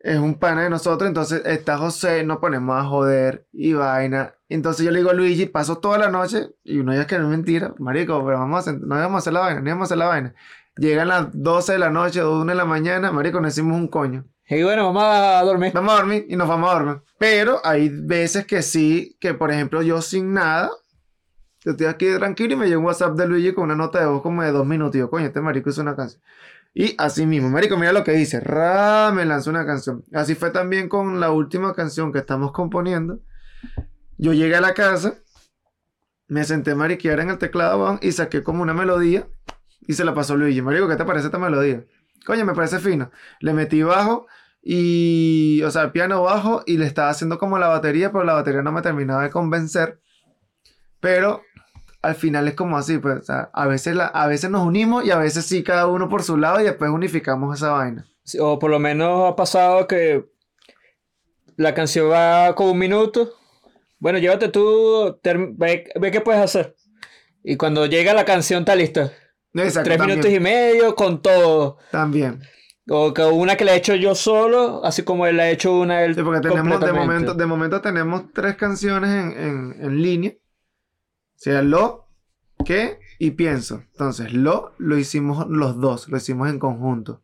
es 0.00 0.18
un 0.18 0.34
pana 0.36 0.62
de 0.62 0.70
nosotros. 0.70 1.08
Entonces 1.08 1.42
está 1.44 1.76
José, 1.78 2.24
nos 2.24 2.38
ponemos 2.38 2.76
a 2.78 2.84
joder 2.84 3.46
y 3.52 3.72
vaina. 3.74 4.34
Entonces 4.48 4.84
yo 4.84 4.90
le 4.92 4.98
digo 4.98 5.10
a 5.10 5.14
Luigi, 5.14 5.46
paso 5.46 5.78
toda 5.78 5.98
la 5.98 6.10
noche. 6.10 6.48
Y 6.64 6.78
uno 6.78 6.94
ya 6.94 7.02
es 7.02 7.06
que 7.06 7.18
no 7.18 7.24
es 7.24 7.30
mentira. 7.30 7.74
Marico, 7.78 8.24
pero 8.24 8.38
vamos 8.38 8.66
a, 8.66 8.70
sent- 8.72 8.80
no 8.80 8.96
íbamos 8.96 9.16
a 9.16 9.18
hacer 9.18 9.32
la 9.32 9.40
vaina, 9.40 9.60
no 9.60 9.66
íbamos 9.68 9.82
a 9.82 9.86
hacer 9.86 9.98
la 9.98 10.06
vaina. 10.06 10.34
Llegan 10.76 11.08
las 11.08 11.26
12 11.32 11.72
de 11.72 11.78
la 11.78 11.90
noche 11.90 12.22
o 12.22 12.40
1 12.40 12.52
de 12.52 12.54
la 12.54 12.64
mañana, 12.64 13.10
marico, 13.10 13.40
no 13.40 13.48
hicimos 13.48 13.76
un 13.76 13.88
coño. 13.88 14.24
Y 14.48 14.62
bueno, 14.62 14.84
vamos 14.86 15.02
a 15.04 15.42
dormir. 15.42 15.72
Vamos 15.74 15.92
a 15.92 15.96
dormir 15.96 16.24
y 16.28 16.36
nos 16.36 16.48
vamos 16.48 16.70
a 16.70 16.74
dormir. 16.74 17.02
Pero 17.18 17.60
hay 17.64 17.88
veces 17.90 18.46
que 18.46 18.62
sí, 18.62 19.16
que 19.20 19.34
por 19.34 19.50
ejemplo 19.50 19.82
yo 19.82 20.00
sin 20.00 20.32
nada, 20.32 20.70
yo 21.64 21.72
estoy 21.72 21.86
aquí 21.88 22.06
tranquilo 22.16 22.54
y 22.54 22.56
me 22.56 22.66
llega 22.66 22.78
un 22.78 22.84
WhatsApp 22.86 23.14
de 23.16 23.26
Luigi 23.26 23.52
con 23.52 23.64
una 23.64 23.74
nota 23.74 23.98
de 24.00 24.06
voz 24.06 24.22
como 24.22 24.42
de 24.44 24.52
dos 24.52 24.64
minutos. 24.64 24.94
Y 24.94 25.00
yo, 25.00 25.10
coño, 25.10 25.26
este 25.26 25.40
marico 25.40 25.68
hizo 25.68 25.82
una 25.82 25.96
canción. 25.96 26.22
Y 26.74 26.94
así 26.98 27.26
mismo, 27.26 27.48
marico, 27.48 27.76
mira 27.76 27.92
lo 27.92 28.04
que 28.04 28.12
dice. 28.12 28.40
Ra, 28.40 29.10
me 29.12 29.24
lanzó 29.24 29.50
una 29.50 29.66
canción. 29.66 30.04
Así 30.12 30.34
fue 30.34 30.50
también 30.50 30.88
con 30.88 31.20
la 31.20 31.30
última 31.30 31.74
canción 31.74 32.12
que 32.12 32.18
estamos 32.18 32.52
componiendo. 32.52 33.20
Yo 34.16 34.32
llegué 34.32 34.56
a 34.56 34.60
la 34.60 34.74
casa, 34.74 35.14
me 36.28 36.44
senté 36.44 36.74
mariquear 36.74 37.20
en 37.20 37.30
el 37.30 37.38
teclado 37.38 37.98
y 38.02 38.12
saqué 38.12 38.42
como 38.42 38.62
una 38.62 38.74
melodía 38.74 39.28
y 39.80 39.94
se 39.94 40.04
la 40.04 40.14
pasó 40.14 40.34
a 40.34 40.36
Luigi. 40.36 40.60
Marico, 40.60 40.88
¿qué 40.88 40.96
te 40.96 41.04
parece 41.04 41.26
esta 41.26 41.38
melodía? 41.38 41.84
Coño, 42.26 42.44
me 42.44 42.54
parece 42.54 42.78
fino. 42.78 43.10
Le 43.40 43.54
metí 43.54 43.82
bajo 43.82 44.26
y, 44.62 45.62
o 45.62 45.70
sea, 45.70 45.92
piano 45.92 46.22
bajo 46.22 46.62
y 46.66 46.76
le 46.76 46.86
estaba 46.86 47.08
haciendo 47.08 47.38
como 47.38 47.58
la 47.58 47.68
batería, 47.68 48.12
pero 48.12 48.24
la 48.24 48.34
batería 48.34 48.62
no 48.62 48.72
me 48.72 48.82
terminaba 48.82 49.22
de 49.22 49.30
convencer. 49.30 50.00
Pero 51.00 51.42
al 52.02 52.14
final 52.14 52.46
es 52.48 52.54
como 52.54 52.76
así, 52.78 52.98
pues, 52.98 53.18
o 53.18 53.22
sea, 53.22 53.50
a 53.52 53.66
veces, 53.66 53.94
la, 53.96 54.06
a 54.06 54.26
veces 54.26 54.50
nos 54.50 54.64
unimos 54.66 55.04
y 55.04 55.10
a 55.10 55.18
veces 55.18 55.44
sí, 55.46 55.62
cada 55.62 55.86
uno 55.86 56.08
por 56.08 56.22
su 56.22 56.36
lado 56.36 56.60
y 56.60 56.64
después 56.64 56.90
unificamos 56.90 57.56
esa 57.56 57.70
vaina. 57.72 58.06
Sí, 58.24 58.38
O 58.40 58.58
por 58.58 58.70
lo 58.70 58.78
menos 58.78 59.32
ha 59.32 59.36
pasado 59.36 59.86
que 59.86 60.24
la 61.56 61.74
canción 61.74 62.10
va 62.10 62.54
con 62.54 62.68
un 62.68 62.78
minuto. 62.78 63.32
Bueno, 63.98 64.18
llévate 64.18 64.48
tú, 64.48 65.18
ve, 65.24 65.90
ve 66.00 66.10
qué 66.10 66.20
puedes 66.20 66.40
hacer. 66.42 66.76
Y 67.42 67.56
cuando 67.56 67.86
llega 67.86 68.14
la 68.14 68.24
canción 68.24 68.60
está 68.60 68.76
lista. 68.76 69.12
Exacto, 69.54 69.88
Tres 69.88 69.98
también, 69.98 70.18
minutos 70.18 70.30
y 70.36 70.40
medio 70.40 70.94
con 70.94 71.20
todo. 71.20 71.78
también. 71.90 72.40
O 72.90 73.12
que 73.12 73.22
una 73.22 73.56
que 73.56 73.64
la 73.64 73.74
he 73.74 73.76
hecho 73.76 73.94
yo 73.94 74.14
solo, 74.14 74.82
así 74.84 75.02
como 75.02 75.26
él 75.26 75.36
la 75.36 75.44
ha 75.44 75.50
hecho 75.50 75.72
una 75.78 76.04
él 76.04 76.14
Sí, 76.14 76.22
porque 76.22 76.48
tenemos, 76.48 76.80
de 76.80 76.92
momento, 76.92 77.34
de 77.34 77.46
momento 77.46 77.80
tenemos 77.80 78.32
tres 78.32 78.56
canciones 78.56 79.10
en, 79.10 79.42
en, 79.42 79.76
en 79.84 80.02
línea. 80.02 80.32
Sea, 81.38 81.62
lo, 81.62 82.08
que 82.64 82.98
y 83.20 83.30
pienso. 83.30 83.84
Entonces, 83.92 84.32
lo 84.32 84.72
lo 84.78 84.98
hicimos 84.98 85.46
los 85.48 85.80
dos, 85.80 86.08
lo 86.08 86.16
hicimos 86.16 86.50
en 86.50 86.58
conjunto. 86.58 87.22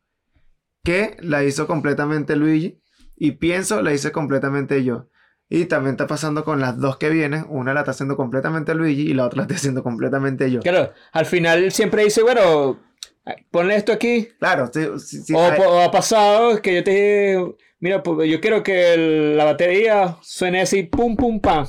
Que 0.85 1.16
la 1.20 1.42
hizo 1.44 1.66
completamente 1.66 2.37
Luigi 2.37 2.81
y 3.16 3.33
pienso 3.33 3.83
la 3.83 3.92
hice 3.92 4.12
completamente 4.12 4.85
yo. 4.85 5.09
Y 5.48 5.64
también 5.66 5.94
está 5.94 6.07
pasando 6.07 6.44
con 6.44 6.61
las 6.61 6.79
dos 6.79 6.96
que 6.96 7.11
vienen. 7.11 7.44
Una 7.48 7.74
la 7.74 7.81
está 7.81 7.90
haciendo 7.90 8.16
completamente 8.16 8.74
Luigi 8.74 9.03
y 9.03 9.14
la 9.14 9.27
otra 9.27 9.38
la 9.38 9.42
está 9.42 9.55
haciendo 9.57 9.83
completamente 9.83 10.50
yo. 10.50 10.61
Claro, 10.61 10.92
al 11.12 11.27
final 11.27 11.72
siempre 11.72 12.05
dice, 12.05 12.22
bueno, 12.22 12.79
ponle 13.50 13.77
esto 13.77 13.92
aquí. 13.92 14.29
Claro, 14.38 14.70
sí, 14.72 14.87
sí, 14.98 15.22
sí, 15.22 15.35
o, 15.35 15.42
hay- 15.44 15.61
o 15.61 15.81
ha 15.81 15.90
pasado 15.90 16.62
que 16.62 16.74
yo 16.77 16.85
te 16.85 16.90
dije, 16.92 17.55
mira, 17.81 18.03
pues, 18.03 18.31
yo 18.31 18.40
quiero 18.40 18.62
que 18.62 18.94
el- 18.94 19.37
la 19.37 19.44
batería 19.44 20.16
suene 20.22 20.61
así, 20.62 20.85
pum, 20.85 21.16
pum, 21.16 21.40
pam. 21.40 21.66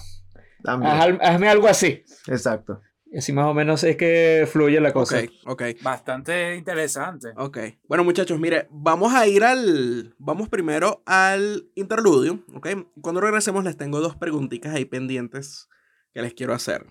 También. 0.66 0.92
Haz- 0.92 1.20
hazme 1.22 1.48
algo 1.48 1.68
así. 1.68 2.04
Exacto. 2.28 2.82
Y 3.12 3.20
así 3.20 3.32
más 3.32 3.46
o 3.46 3.54
menos 3.54 3.84
es 3.86 3.96
que 3.96 4.46
fluye 4.52 4.80
la 4.82 4.92
cosa. 4.92 5.20
Ok, 5.20 5.30
ok. 5.46 5.62
Bastante 5.82 6.56
interesante. 6.58 7.30
Ok. 7.38 7.58
Bueno, 7.88 8.04
muchachos, 8.04 8.38
mire, 8.40 8.68
vamos 8.72 9.14
a 9.14 9.26
ir 9.28 9.44
al. 9.46 10.14
Vamos 10.18 10.50
primero 10.50 11.02
al 11.06 11.70
interludio, 11.76 12.44
¿ok? 12.54 12.68
Cuando 13.02 13.22
regresemos, 13.22 13.64
les 13.64 13.78
tengo 13.78 14.02
dos 14.02 14.18
preguntitas 14.18 14.74
ahí 14.76 14.84
pendientes 14.84 15.70
que 16.14 16.22
les 16.24 16.34
quiero 16.34 16.54
hacer. 16.54 16.88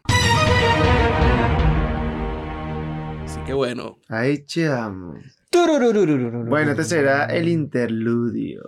Así 3.24 3.40
que 3.44 3.52
bueno, 3.52 3.98
Ahí 4.08 4.44
chamo. 4.44 5.14
Bueno, 6.48 6.72
este 6.72 6.84
será 6.84 7.26
el 7.26 7.48
interludio. 7.48 8.62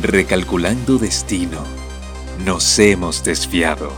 Recalculando 0.00 0.96
destino, 0.98 1.62
nos 2.44 2.78
hemos 2.78 3.22
desviado. 3.24 3.92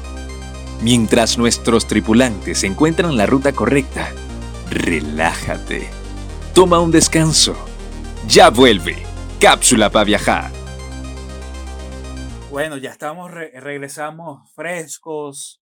Mientras 0.82 1.38
nuestros 1.38 1.86
tripulantes 1.86 2.64
encuentran 2.64 3.16
la 3.16 3.26
ruta 3.26 3.52
correcta, 3.52 4.10
relájate. 4.70 5.88
Toma 6.52 6.80
un 6.80 6.90
descanso. 6.90 7.54
Ya 8.26 8.50
vuelve. 8.50 8.96
Cápsula 9.40 9.88
para 9.90 10.04
viajar. 10.04 10.50
Bueno, 12.50 12.76
ya 12.76 12.90
estamos, 12.90 13.30
re- 13.30 13.52
regresamos 13.60 14.52
frescos, 14.54 15.60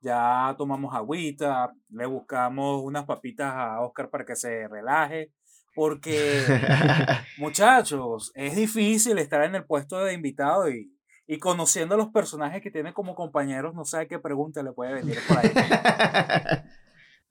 ya 0.00 0.54
tomamos 0.58 0.94
agüita, 0.94 1.72
le 1.90 2.06
buscamos 2.06 2.82
unas 2.84 3.04
papitas 3.04 3.52
a 3.54 3.80
Oscar 3.80 4.08
para 4.10 4.24
que 4.24 4.36
se 4.36 4.68
relaje, 4.68 5.32
porque 5.78 6.42
muchachos, 7.38 8.32
es 8.34 8.56
difícil 8.56 9.16
estar 9.18 9.44
en 9.44 9.54
el 9.54 9.64
puesto 9.64 10.00
de 10.00 10.12
invitado 10.12 10.68
y, 10.68 10.92
y 11.24 11.38
conociendo 11.38 11.94
a 11.94 11.98
los 11.98 12.08
personajes 12.08 12.60
que 12.60 12.72
tiene 12.72 12.92
como 12.92 13.14
compañeros, 13.14 13.76
no 13.76 13.84
sabe 13.84 14.08
qué 14.08 14.18
pregunta 14.18 14.60
le 14.64 14.72
puede 14.72 14.94
venir 14.94 15.18
por 15.28 15.38
ahí. 15.38 15.52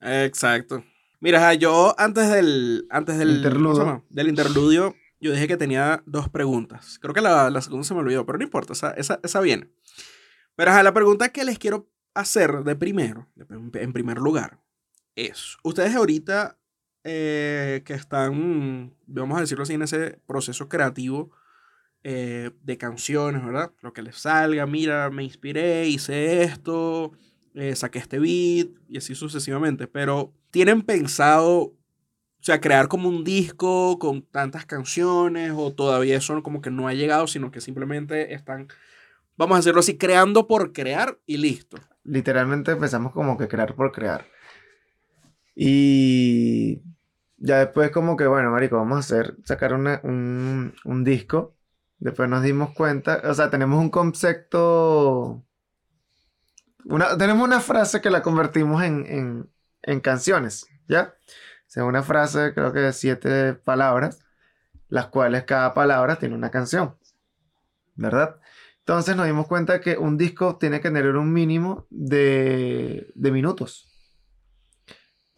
exacto. 0.00 0.82
Mira, 1.20 1.52
yo 1.52 1.94
antes 1.98 2.30
del. 2.30 2.86
Antes 2.88 3.18
del. 3.18 3.36
Interludio. 3.36 4.06
Del 4.08 4.28
interludio, 4.28 4.94
yo 5.20 5.32
dije 5.32 5.46
que 5.46 5.58
tenía 5.58 6.02
dos 6.06 6.30
preguntas. 6.30 6.98
Creo 7.02 7.12
que 7.12 7.20
la, 7.20 7.50
la 7.50 7.60
segunda 7.60 7.84
se 7.86 7.92
me 7.92 8.00
olvidó, 8.00 8.24
pero 8.24 8.38
no 8.38 8.44
importa, 8.44 8.72
esa, 8.72 8.92
esa, 8.92 9.20
esa 9.22 9.40
viene. 9.42 9.68
Pero 10.56 10.70
ajá, 10.70 10.82
la 10.82 10.94
pregunta 10.94 11.28
que 11.28 11.44
les 11.44 11.58
quiero 11.58 11.90
hacer 12.14 12.62
de 12.64 12.76
primero, 12.76 13.28
de- 13.34 13.82
en 13.82 13.92
primer 13.92 14.16
lugar, 14.16 14.58
es: 15.16 15.58
Ustedes 15.64 15.94
ahorita 15.94 16.57
eh, 17.10 17.82
que 17.86 17.94
están, 17.94 18.92
vamos 19.06 19.38
a 19.38 19.40
decirlo 19.40 19.62
así, 19.62 19.72
en 19.72 19.80
ese 19.80 20.20
proceso 20.26 20.68
creativo 20.68 21.30
eh, 22.04 22.50
de 22.62 22.76
canciones, 22.76 23.42
¿verdad? 23.42 23.72
Lo 23.80 23.94
que 23.94 24.02
les 24.02 24.18
salga, 24.18 24.66
mira, 24.66 25.08
me 25.08 25.24
inspiré, 25.24 25.88
hice 25.88 26.42
esto, 26.42 27.12
eh, 27.54 27.74
saqué 27.76 27.98
este 27.98 28.18
beat 28.18 28.68
y 28.90 28.98
así 28.98 29.14
sucesivamente. 29.14 29.86
Pero 29.86 30.34
tienen 30.50 30.82
pensado, 30.82 31.58
o 31.60 31.76
sea, 32.40 32.60
crear 32.60 32.88
como 32.88 33.08
un 33.08 33.24
disco 33.24 33.98
con 33.98 34.20
tantas 34.20 34.66
canciones 34.66 35.52
o 35.56 35.72
todavía 35.72 36.18
eso 36.18 36.42
como 36.42 36.60
que 36.60 36.70
no 36.70 36.88
ha 36.88 36.92
llegado, 36.92 37.26
sino 37.26 37.50
que 37.50 37.62
simplemente 37.62 38.34
están, 38.34 38.68
vamos 39.38 39.56
a 39.56 39.60
hacerlo 39.60 39.80
así, 39.80 39.96
creando 39.96 40.46
por 40.46 40.74
crear 40.74 41.18
y 41.24 41.38
listo. 41.38 41.78
Literalmente 42.04 42.72
empezamos 42.72 43.12
como 43.12 43.38
que 43.38 43.48
crear 43.48 43.74
por 43.74 43.92
crear. 43.92 44.26
Y 45.56 46.82
ya 47.38 47.58
después 47.60 47.90
como 47.90 48.16
que, 48.16 48.26
bueno, 48.26 48.50
marico, 48.50 48.76
vamos 48.76 48.96
a 48.96 49.00
hacer, 49.00 49.36
sacar 49.44 49.72
un, 49.74 50.74
un 50.84 51.04
disco. 51.04 51.54
Después 51.98 52.28
nos 52.28 52.42
dimos 52.42 52.70
cuenta, 52.74 53.22
o 53.24 53.34
sea, 53.34 53.50
tenemos 53.50 53.80
un 53.80 53.90
concepto, 53.90 55.44
una, 56.84 57.18
tenemos 57.18 57.44
una 57.46 57.60
frase 57.60 58.00
que 58.00 58.10
la 58.10 58.22
convertimos 58.22 58.82
en, 58.84 59.04
en, 59.06 59.50
en 59.82 60.00
canciones, 60.00 60.66
¿ya? 60.86 61.14
O 61.26 61.70
sea, 61.70 61.84
una 61.84 62.04
frase, 62.04 62.54
creo 62.54 62.72
que 62.72 62.78
de 62.80 62.92
siete 62.92 63.54
palabras, 63.54 64.20
las 64.88 65.08
cuales 65.08 65.44
cada 65.44 65.74
palabra 65.74 66.16
tiene 66.16 66.36
una 66.36 66.50
canción, 66.50 66.96
¿verdad? 67.96 68.40
Entonces 68.78 69.16
nos 69.16 69.26
dimos 69.26 69.48
cuenta 69.48 69.80
que 69.80 69.98
un 69.98 70.16
disco 70.16 70.56
tiene 70.56 70.80
que 70.80 70.88
tener 70.88 71.16
un 71.16 71.32
mínimo 71.32 71.86
de, 71.90 73.10
de 73.14 73.32
minutos. 73.32 73.87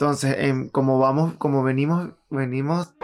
Entonces, 0.01 0.35
em, 0.39 0.71
como 0.71 0.99
vamos, 0.99 1.35
como 1.37 1.63
venimos, 1.63 2.09
venimos. 2.31 2.95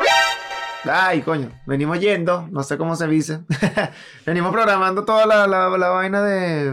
Ay, 0.84 1.20
coño, 1.20 1.50
venimos 1.66 2.00
yendo, 2.00 2.48
no 2.50 2.62
sé 2.62 2.78
cómo 2.78 2.96
se 2.96 3.06
dice. 3.06 3.40
venimos 4.26 4.50
programando 4.50 5.04
toda 5.04 5.26
la, 5.26 5.46
la- 5.46 5.76
la 5.76 5.88
vaina 5.90 6.22
de, 6.22 6.72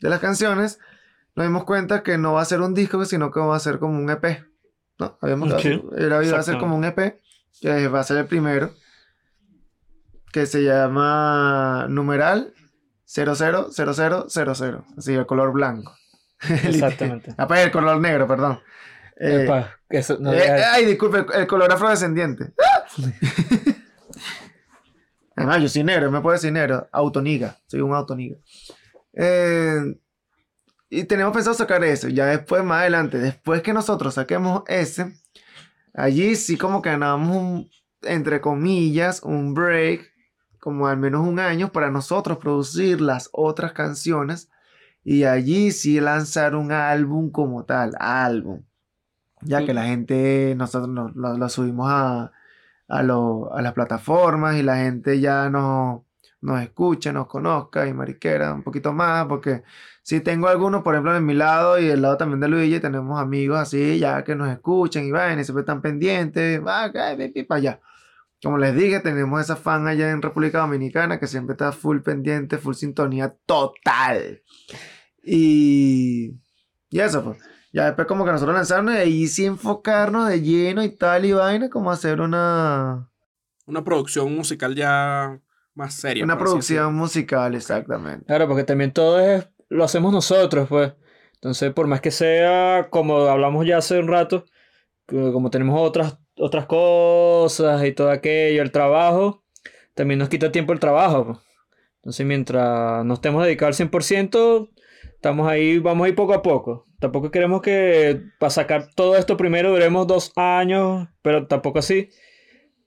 de 0.00 0.08
las 0.08 0.20
canciones. 0.20 0.78
Nos 1.34 1.46
dimos 1.46 1.64
cuenta 1.64 2.04
que 2.04 2.16
no 2.18 2.34
va 2.34 2.42
a 2.42 2.44
ser 2.44 2.60
un 2.60 2.72
disco, 2.72 3.04
sino 3.04 3.32
que 3.32 3.40
va 3.40 3.56
a 3.56 3.60
ser 3.60 3.80
como 3.80 3.98
un 3.98 4.08
EP. 4.08 4.44
¿No? 5.00 5.18
Habíamos 5.20 5.52
Ok, 5.52 5.64
era, 5.96 6.22
iba 6.24 6.38
a 6.38 6.42
ser 6.44 6.56
como 6.58 6.76
un 6.76 6.84
EP, 6.84 7.20
que 7.60 7.88
va 7.88 7.98
a 7.98 8.04
ser 8.04 8.18
el 8.18 8.26
primero, 8.26 8.70
que 10.32 10.46
se 10.46 10.62
llama 10.62 11.86
numeral 11.88 12.54
000000, 13.06 14.84
así 14.96 15.14
el 15.14 15.26
color 15.26 15.52
blanco. 15.52 15.96
Exactamente. 16.48 17.34
Ah, 17.36 17.48
pues, 17.48 17.58
el 17.58 17.72
color 17.72 18.00
negro, 18.00 18.28
perdón. 18.28 18.60
Eh, 19.16 19.44
Epa, 19.44 19.70
que 19.88 19.98
eso 19.98 20.16
no 20.20 20.32
eh, 20.32 20.42
digas- 20.42 20.66
ay, 20.72 20.86
disculpe, 20.86 21.18
el- 21.18 21.40
el 21.42 21.46
color 21.46 21.70
afrodescendiente. 21.72 22.52
Además, 25.36 25.62
yo 25.62 25.68
soy 25.68 25.82
negro, 25.84 26.10
me 26.10 26.20
puedo 26.20 26.34
decir 26.34 26.52
negro. 26.52 26.88
Autoniga, 26.92 27.56
soy 27.66 27.80
un 27.80 27.92
autoniga. 27.94 28.36
Eh, 29.14 29.96
y 30.90 31.04
tenemos 31.04 31.32
pensado 31.32 31.54
sacar 31.54 31.82
eso. 31.82 32.08
Ya 32.08 32.26
después, 32.26 32.62
más 32.62 32.80
adelante, 32.82 33.18
después 33.18 33.62
que 33.62 33.72
nosotros 33.72 34.14
saquemos 34.14 34.62
ese, 34.68 35.12
allí 35.92 36.36
sí 36.36 36.56
como 36.56 36.82
que 36.82 36.90
ganamos 36.90 37.36
un, 37.36 37.70
entre 38.02 38.40
comillas, 38.40 39.22
un 39.24 39.54
break, 39.54 40.08
como 40.60 40.86
al 40.86 40.98
menos 40.98 41.26
un 41.26 41.40
año, 41.40 41.72
para 41.72 41.90
nosotros 41.90 42.38
producir 42.38 43.00
las 43.00 43.28
otras 43.32 43.72
canciones. 43.72 44.50
Y 45.02 45.24
allí 45.24 45.72
sí 45.72 46.00
lanzar 46.00 46.54
un 46.54 46.70
álbum 46.72 47.30
como 47.30 47.64
tal, 47.64 47.90
álbum. 47.98 48.62
Ya 49.44 49.64
que 49.64 49.74
la 49.74 49.84
gente, 49.84 50.54
nosotros 50.56 50.88
lo, 50.90 51.08
lo- 51.10 51.36
lo 51.38 51.48
subimos 51.48 51.88
a, 51.90 52.32
a, 52.88 53.02
lo- 53.02 53.52
a 53.54 53.62
las 53.62 53.72
plataformas 53.74 54.56
y 54.56 54.62
la 54.62 54.76
gente 54.76 55.20
ya 55.20 55.48
nos, 55.50 56.02
nos 56.40 56.60
escucha, 56.62 57.12
nos 57.12 57.26
conozca 57.26 57.86
y 57.86 57.92
mariquera 57.94 58.52
un 58.54 58.62
poquito 58.62 58.92
más, 58.92 59.26
porque 59.26 59.62
si 60.02 60.20
tengo 60.20 60.48
algunos, 60.48 60.82
por 60.82 60.94
ejemplo, 60.94 61.16
en 61.16 61.24
mi 61.24 61.34
lado 61.34 61.78
y 61.78 61.86
el 61.88 62.02
lado 62.02 62.16
también 62.16 62.40
de 62.40 62.48
Luigi, 62.48 62.80
tenemos 62.80 63.20
amigos 63.20 63.58
así, 63.58 63.98
ya 63.98 64.22
que 64.24 64.34
nos 64.34 64.50
escuchan 64.50 65.04
y 65.04 65.10
van 65.10 65.40
y 65.40 65.44
siempre 65.44 65.60
están 65.62 65.80
pendientes, 65.82 66.60
va, 66.60 66.90
para 66.92 67.58
allá. 67.58 67.80
Como 68.42 68.58
les 68.58 68.74
dije, 68.76 69.00
tenemos 69.00 69.40
esa 69.40 69.56
fan 69.56 69.86
allá 69.86 70.10
en 70.10 70.20
República 70.20 70.58
Dominicana 70.58 71.18
que 71.18 71.26
siempre 71.26 71.54
está 71.54 71.72
full 71.72 72.00
pendiente, 72.00 72.58
full 72.58 72.74
sintonía 72.74 73.34
total. 73.46 74.42
Y, 75.22 76.34
y 76.90 77.00
eso, 77.00 77.24
pues. 77.24 77.38
Ya 77.74 77.86
después 77.86 78.06
como 78.06 78.24
que 78.24 78.30
nosotros 78.30 78.54
lanzarnos 78.54 78.94
y 78.94 78.98
ahí 78.98 79.26
sí 79.26 79.46
enfocarnos 79.46 80.28
de 80.28 80.40
lleno 80.40 80.84
y 80.84 80.90
tal 80.90 81.24
y 81.24 81.32
vaina, 81.32 81.68
como 81.68 81.90
hacer 81.90 82.20
una, 82.20 83.10
Una 83.66 83.82
producción 83.82 84.32
musical 84.32 84.76
ya 84.76 85.40
más 85.74 85.94
seria. 85.94 86.22
una 86.22 86.38
producción 86.38 86.94
musical, 86.94 87.52
exactamente. 87.56 88.26
Claro, 88.26 88.46
porque 88.46 88.62
también 88.62 88.92
todo 88.92 89.18
es, 89.18 89.48
lo 89.70 89.82
hacemos 89.82 90.12
nosotros, 90.12 90.68
pues. 90.68 90.92
Entonces, 91.34 91.72
por 91.72 91.88
más 91.88 92.00
que 92.00 92.12
sea, 92.12 92.86
como 92.90 93.16
hablamos 93.24 93.66
ya 93.66 93.78
hace 93.78 93.98
un 93.98 94.06
rato, 94.06 94.44
como 95.06 95.50
tenemos 95.50 95.76
otras, 95.80 96.16
otras 96.36 96.66
cosas 96.66 97.84
y 97.84 97.90
todo 97.90 98.10
aquello, 98.12 98.62
el 98.62 98.70
trabajo, 98.70 99.42
también 99.94 100.20
nos 100.20 100.28
quita 100.28 100.52
tiempo 100.52 100.72
el 100.72 100.78
trabajo. 100.78 101.24
pues. 101.26 101.38
Entonces, 101.96 102.24
mientras 102.24 103.04
nos 103.04 103.18
estemos 103.18 103.42
dedicados 103.44 103.80
al 103.80 103.88
100%, 103.88 104.70
estamos 105.24 105.48
ahí, 105.48 105.78
vamos 105.78 106.04
a 106.04 106.08
ir 106.10 106.14
poco 106.14 106.34
a 106.34 106.42
poco. 106.42 106.86
Tampoco 107.00 107.30
queremos 107.30 107.62
que 107.62 108.24
para 108.38 108.50
sacar 108.50 108.88
todo 108.94 109.16
esto 109.16 109.38
primero 109.38 109.70
duremos 109.70 110.06
dos 110.06 110.30
años, 110.36 111.08
pero 111.22 111.46
tampoco 111.46 111.78
así. 111.78 112.10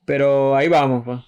Pero 0.05 0.55
ahí 0.55 0.67
vamos, 0.67 1.03
pues. 1.03 1.19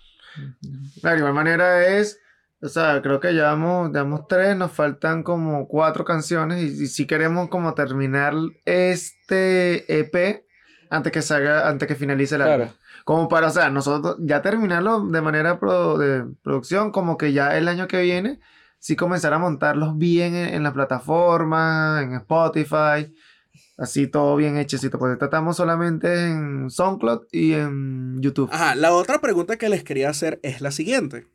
La 1.01 1.17
igual 1.17 1.33
manera 1.33 1.97
es, 1.97 2.19
o 2.61 2.67
sea, 2.69 3.01
creo 3.01 3.19
que 3.19 3.33
llevamos, 3.33 3.89
llevamos 3.91 4.27
tres, 4.27 4.55
nos 4.55 4.71
faltan 4.71 5.23
como 5.23 5.67
cuatro 5.67 6.05
canciones 6.05 6.61
y, 6.61 6.83
y 6.83 6.87
si 6.87 7.07
queremos 7.07 7.49
como 7.49 7.73
terminar 7.73 8.35
este 8.65 9.99
EP 9.99 10.45
antes 10.91 11.11
que 11.11 11.23
salga, 11.23 11.67
antes 11.67 11.87
que 11.87 11.95
finalice 11.95 12.35
álbum. 12.35 12.47
Claro. 12.55 12.71
Como 13.03 13.27
para, 13.29 13.47
o 13.47 13.51
sea, 13.51 13.71
nosotros 13.71 14.17
ya 14.19 14.43
terminarlo 14.43 15.07
de 15.07 15.21
manera 15.21 15.59
pro- 15.59 15.97
de 15.97 16.23
producción, 16.43 16.91
como 16.91 17.17
que 17.17 17.33
ya 17.33 17.57
el 17.57 17.67
año 17.67 17.87
que 17.87 17.99
viene, 18.03 18.39
sí 18.79 18.95
comenzar 18.95 19.33
a 19.33 19.39
montarlos 19.39 19.97
bien 19.97 20.35
en, 20.35 20.63
la 20.63 20.73
plataforma, 20.73 22.01
en 22.01 22.13
Spotify, 22.13 23.13
así 23.77 24.07
todo 24.07 24.35
bien 24.35 24.57
hechecito, 24.57 24.97
porque 24.97 25.17
tratamos 25.17 25.57
solamente 25.57 26.27
en 26.27 26.69
SoundCloud 26.69 27.27
y 27.31 27.53
en 27.53 28.21
YouTube. 28.21 28.49
Ajá, 28.51 28.75
la 28.75 28.93
otra 28.93 29.19
pregunta 29.19 29.57
que 29.57 29.69
les 29.69 29.83
quería 29.83 30.09
hacer 30.09 30.39
es 30.43 30.61
la 30.61 30.71
siguiente. 30.71 31.27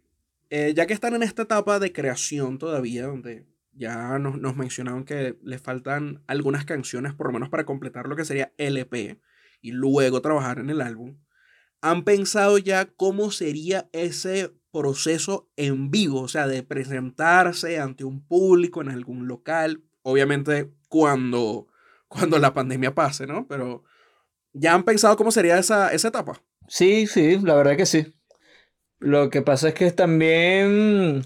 Eh, 0.50 0.72
ya 0.74 0.86
que 0.86 0.94
están 0.94 1.14
en 1.14 1.22
esta 1.22 1.42
etapa 1.42 1.78
de 1.78 1.92
creación 1.92 2.58
todavía, 2.58 3.06
donde 3.06 3.46
ya 3.72 4.18
nos, 4.18 4.38
nos 4.38 4.56
mencionaron 4.56 5.04
que 5.04 5.36
les 5.42 5.60
faltan 5.60 6.22
algunas 6.26 6.64
canciones, 6.64 7.14
por 7.14 7.26
lo 7.26 7.32
menos 7.32 7.48
para 7.48 7.64
completar 7.64 8.06
lo 8.06 8.16
que 8.16 8.24
sería 8.24 8.52
LP, 8.56 9.20
y 9.60 9.72
luego 9.72 10.20
trabajar 10.20 10.58
en 10.58 10.70
el 10.70 10.80
álbum, 10.80 11.16
¿han 11.80 12.04
pensado 12.04 12.58
ya 12.58 12.84
cómo 12.84 13.30
sería 13.30 13.88
ese 13.92 14.52
proceso 14.74 15.48
en 15.56 15.90
vivo? 15.90 16.22
O 16.22 16.28
sea, 16.28 16.48
de 16.48 16.64
presentarse 16.64 17.78
ante 17.78 18.04
un 18.04 18.26
público 18.26 18.82
en 18.82 18.90
algún 18.90 19.28
local, 19.28 19.84
obviamente 20.02 20.70
cuando, 20.88 21.68
cuando 22.08 22.38
la 22.38 22.52
pandemia 22.52 22.94
pase, 22.94 23.26
¿no? 23.26 23.46
Pero 23.46 23.84
¿ya 24.52 24.74
han 24.74 24.82
pensado 24.82 25.16
cómo 25.16 25.30
sería 25.30 25.58
esa, 25.58 25.92
esa 25.92 26.08
etapa? 26.08 26.42
Sí, 26.66 27.06
sí, 27.06 27.38
la 27.38 27.54
verdad 27.54 27.76
que 27.76 27.86
sí. 27.86 28.12
Lo 28.98 29.30
que 29.30 29.42
pasa 29.42 29.68
es 29.68 29.74
que 29.74 29.90
también, 29.92 31.20
o 31.20 31.24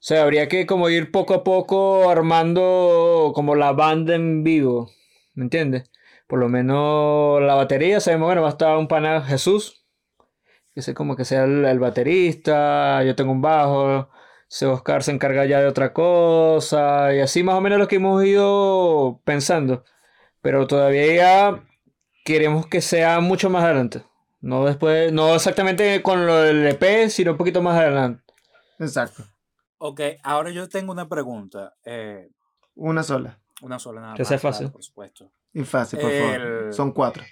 sea, 0.00 0.22
habría 0.22 0.48
que 0.48 0.66
como 0.66 0.88
ir 0.88 1.12
poco 1.12 1.34
a 1.34 1.44
poco 1.44 2.10
armando 2.10 3.32
como 3.34 3.54
la 3.54 3.72
banda 3.72 4.14
en 4.14 4.42
vivo, 4.42 4.90
¿me 5.34 5.44
entiendes? 5.44 5.90
Por 6.26 6.40
lo 6.40 6.48
menos 6.48 7.40
la 7.42 7.54
batería, 7.54 8.00
sabemos, 8.00 8.26
bueno, 8.26 8.42
va 8.42 8.48
a 8.48 8.52
estar 8.52 8.76
un 8.76 8.88
pana 8.88 9.20
Jesús, 9.22 9.83
que 10.74 10.82
sé 10.82 10.94
como 10.94 11.16
que 11.16 11.24
sea 11.24 11.44
el, 11.44 11.64
el 11.64 11.78
baterista, 11.78 13.02
yo 13.04 13.14
tengo 13.14 13.32
un 13.32 13.42
bajo, 13.42 14.08
ese 14.50 14.66
Oscar 14.66 15.02
se 15.02 15.12
encarga 15.12 15.44
ya 15.46 15.60
de 15.60 15.66
otra 15.66 15.92
cosa, 15.92 17.14
y 17.14 17.20
así 17.20 17.42
más 17.42 17.54
o 17.56 17.60
menos 17.60 17.78
lo 17.78 17.88
que 17.88 17.96
hemos 17.96 18.24
ido 18.24 19.20
pensando. 19.24 19.84
Pero 20.40 20.66
todavía 20.66 21.62
queremos 22.24 22.66
que 22.66 22.80
sea 22.80 23.20
mucho 23.20 23.50
más 23.50 23.64
adelante. 23.64 24.04
No 24.40 24.64
después, 24.66 25.10
no 25.12 25.34
exactamente 25.34 26.02
con 26.02 26.26
lo 26.26 26.36
del 26.36 26.66
EP, 26.66 27.08
sino 27.08 27.32
un 27.32 27.38
poquito 27.38 27.62
más 27.62 27.78
adelante. 27.80 28.22
Exacto. 28.78 29.24
Ok, 29.78 30.00
ahora 30.22 30.50
yo 30.50 30.68
tengo 30.68 30.92
una 30.92 31.08
pregunta. 31.08 31.74
eh, 31.84 32.28
Una 32.74 33.02
sola. 33.02 33.38
una 33.62 33.78
sola 33.78 34.00
nada 34.02 34.14
Que 34.14 34.22
más. 34.22 34.28
sea 34.28 34.38
claro, 34.38 34.52
fácil. 34.52 34.70
por 34.70 34.82
supuesto. 34.82 35.32
Y 35.54 35.62
fácil, 35.64 35.98
por 36.00 36.10
favor. 36.10 36.74
Son 36.74 36.92
cuatro. 36.92 37.22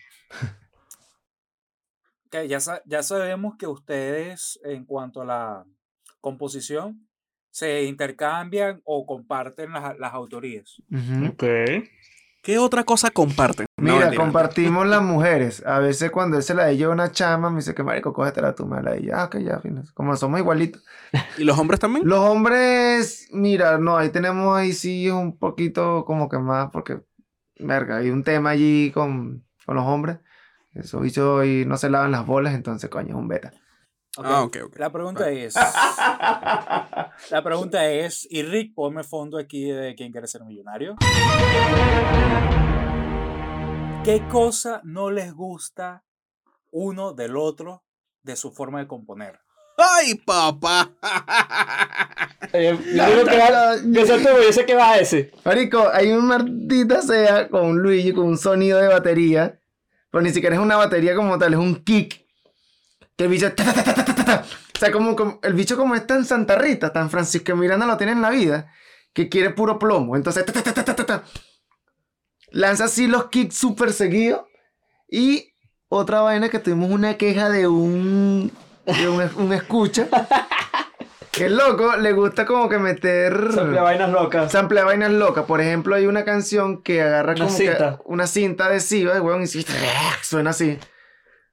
Ok, 2.32 2.46
ya, 2.48 2.58
ya 2.86 3.02
sabemos 3.02 3.56
que 3.58 3.66
ustedes, 3.66 4.58
en 4.64 4.86
cuanto 4.86 5.20
a 5.20 5.26
la 5.26 5.64
composición, 6.22 7.06
se 7.50 7.84
intercambian 7.84 8.80
o 8.84 9.04
comparten 9.04 9.70
las, 9.70 9.98
las 9.98 10.14
autorías. 10.14 10.82
¿Qué 12.42 12.58
otra 12.58 12.84
cosa 12.84 13.10
comparten? 13.10 13.66
Mira, 13.76 14.14
compartimos 14.14 14.86
las 14.86 15.02
mujeres. 15.02 15.62
A 15.66 15.78
veces 15.78 16.10
cuando 16.10 16.38
él 16.38 16.42
se 16.42 16.54
la 16.54 16.72
lleva 16.72 16.94
una 16.94 17.12
chama, 17.12 17.50
me 17.50 17.56
dice 17.56 17.74
que 17.74 17.82
marico, 17.82 18.14
cógetela 18.14 18.54
tú, 18.54 18.64
me 18.66 18.82
la 18.82 18.96
y 18.96 19.08
ya, 19.08 19.24
ok, 19.24 19.36
ya, 19.40 19.60
fines. 19.60 19.92
Como 19.92 20.16
somos 20.16 20.40
igualitos. 20.40 20.82
¿Y 21.36 21.44
los 21.44 21.58
hombres 21.58 21.80
también? 21.80 22.08
Los 22.08 22.20
hombres, 22.20 23.28
mira, 23.30 23.76
no, 23.76 23.98
ahí 23.98 24.08
tenemos 24.08 24.56
ahí 24.56 24.72
sí 24.72 25.10
un 25.10 25.36
poquito 25.36 26.06
como 26.06 26.30
que 26.30 26.38
más, 26.38 26.70
porque, 26.70 27.02
verga, 27.58 27.98
hay 27.98 28.08
un 28.08 28.24
tema 28.24 28.50
allí 28.50 28.90
con, 28.90 29.44
con 29.66 29.76
los 29.76 29.84
hombres. 29.84 30.16
Esos 30.74 31.02
bichos 31.02 31.44
y 31.44 31.64
no 31.66 31.76
se 31.76 31.90
lavan 31.90 32.10
las 32.12 32.24
bolas, 32.26 32.54
entonces, 32.54 32.88
coño, 32.90 33.08
es 33.10 33.14
un 33.14 33.28
beta. 33.28 33.52
Ok. 34.16 34.26
Ah, 34.28 34.42
ok, 34.44 34.56
ok. 34.66 34.78
La 34.78 34.90
pregunta 34.90 35.30
es. 35.30 35.54
La 37.30 37.42
pregunta 37.42 37.86
es, 37.90 38.26
y 38.30 38.42
Rick, 38.42 38.74
ponme 38.74 39.04
fondo 39.04 39.38
aquí 39.38 39.64
de 39.70 39.94
quién 39.94 40.12
quiere 40.12 40.26
ser 40.26 40.42
millonario. 40.44 40.96
¿Qué 44.04 44.22
cosa 44.28 44.80
no 44.84 45.10
les 45.10 45.32
gusta 45.32 46.04
uno 46.72 47.12
del 47.12 47.36
otro 47.36 47.84
de 48.22 48.34
su 48.36 48.50
forma 48.52 48.80
de 48.80 48.88
componer? 48.88 49.38
¡Ay, 49.78 50.14
papá! 50.16 50.90
Eh, 52.52 52.76
yo 52.94 53.06
digo 53.06 53.24
que 53.24 53.38
va- 53.38 53.76
yo 53.86 54.04
sé 54.06 54.18
tú, 54.18 54.28
yo 54.44 54.52
sé 54.52 54.66
que 54.66 54.74
va 54.74 54.90
a 54.92 54.98
ese. 54.98 55.30
Marico, 55.44 55.88
hay 55.92 56.10
un 56.12 56.26
maldita 56.26 57.00
sea 57.02 57.48
con 57.48 57.66
un 57.66 57.78
Luigi 57.80 58.12
con 58.12 58.26
un 58.26 58.36
sonido 58.38 58.78
de 58.80 58.88
batería. 58.88 59.60
Pero 60.12 60.22
ni 60.22 60.30
siquiera 60.30 60.54
es 60.54 60.62
una 60.62 60.76
batería 60.76 61.16
como 61.16 61.38
tal, 61.38 61.54
es 61.54 61.58
un 61.58 61.82
kick. 61.82 62.24
Que 63.16 63.24
el 63.24 63.30
bicho. 63.30 63.50
ta, 63.52 63.64
ta, 63.72 63.82
ta, 63.82 63.94
ta, 63.94 64.04
ta, 64.04 64.14
ta. 64.14 64.44
O 64.74 64.78
sea, 64.78 64.92
como, 64.92 65.40
el 65.42 65.54
bicho 65.54 65.76
como 65.76 65.94
es 65.94 66.06
tan 66.06 66.24
Santa 66.24 66.56
Rita, 66.56 66.92
tan 66.92 67.08
Francisco 67.08 67.56
Miranda 67.56 67.86
lo 67.86 67.96
tiene 67.96 68.12
en 68.12 68.20
la 68.20 68.30
vida, 68.30 68.70
que 69.14 69.28
quiere 69.28 69.50
puro 69.50 69.78
plomo. 69.78 70.14
Entonces, 70.14 70.44
ta, 70.44 70.52
ta, 70.52 70.62
ta, 70.62 70.84
ta, 70.84 71.06
ta. 71.06 71.24
lanza 72.50 72.84
así 72.84 73.06
los 73.06 73.26
kicks 73.30 73.56
súper 73.56 73.92
seguidos. 73.92 74.42
Y 75.08 75.54
otra 75.88 76.20
vaina 76.20 76.50
que 76.50 76.58
tuvimos 76.58 76.90
una 76.90 77.16
queja 77.16 77.48
de 77.48 77.66
un. 77.66 78.52
de 78.84 79.08
un, 79.08 79.30
un 79.36 79.52
escucha. 79.54 80.08
Que 81.32 81.46
el 81.46 81.56
loco 81.56 81.96
le 81.96 82.12
gusta 82.12 82.44
como 82.44 82.68
que 82.68 82.78
meter. 82.78 83.52
Sample 83.52 83.80
vainas 83.80 84.10
locas. 84.10 84.52
Sample 84.52 84.82
vainas 84.82 85.10
locas. 85.12 85.46
Por 85.46 85.62
ejemplo, 85.62 85.94
hay 85.94 86.06
una 86.06 86.24
canción 86.24 86.82
que 86.82 87.00
agarra 87.00 87.32
Una 87.32 87.44
como 87.46 87.56
cinta. 87.56 87.96
que 87.96 88.02
una 88.04 88.26
cinta 88.26 88.66
adhesiva, 88.66 89.20
weón, 89.22 89.42
y 89.42 89.46
suena 90.22 90.50
así. 90.50 90.78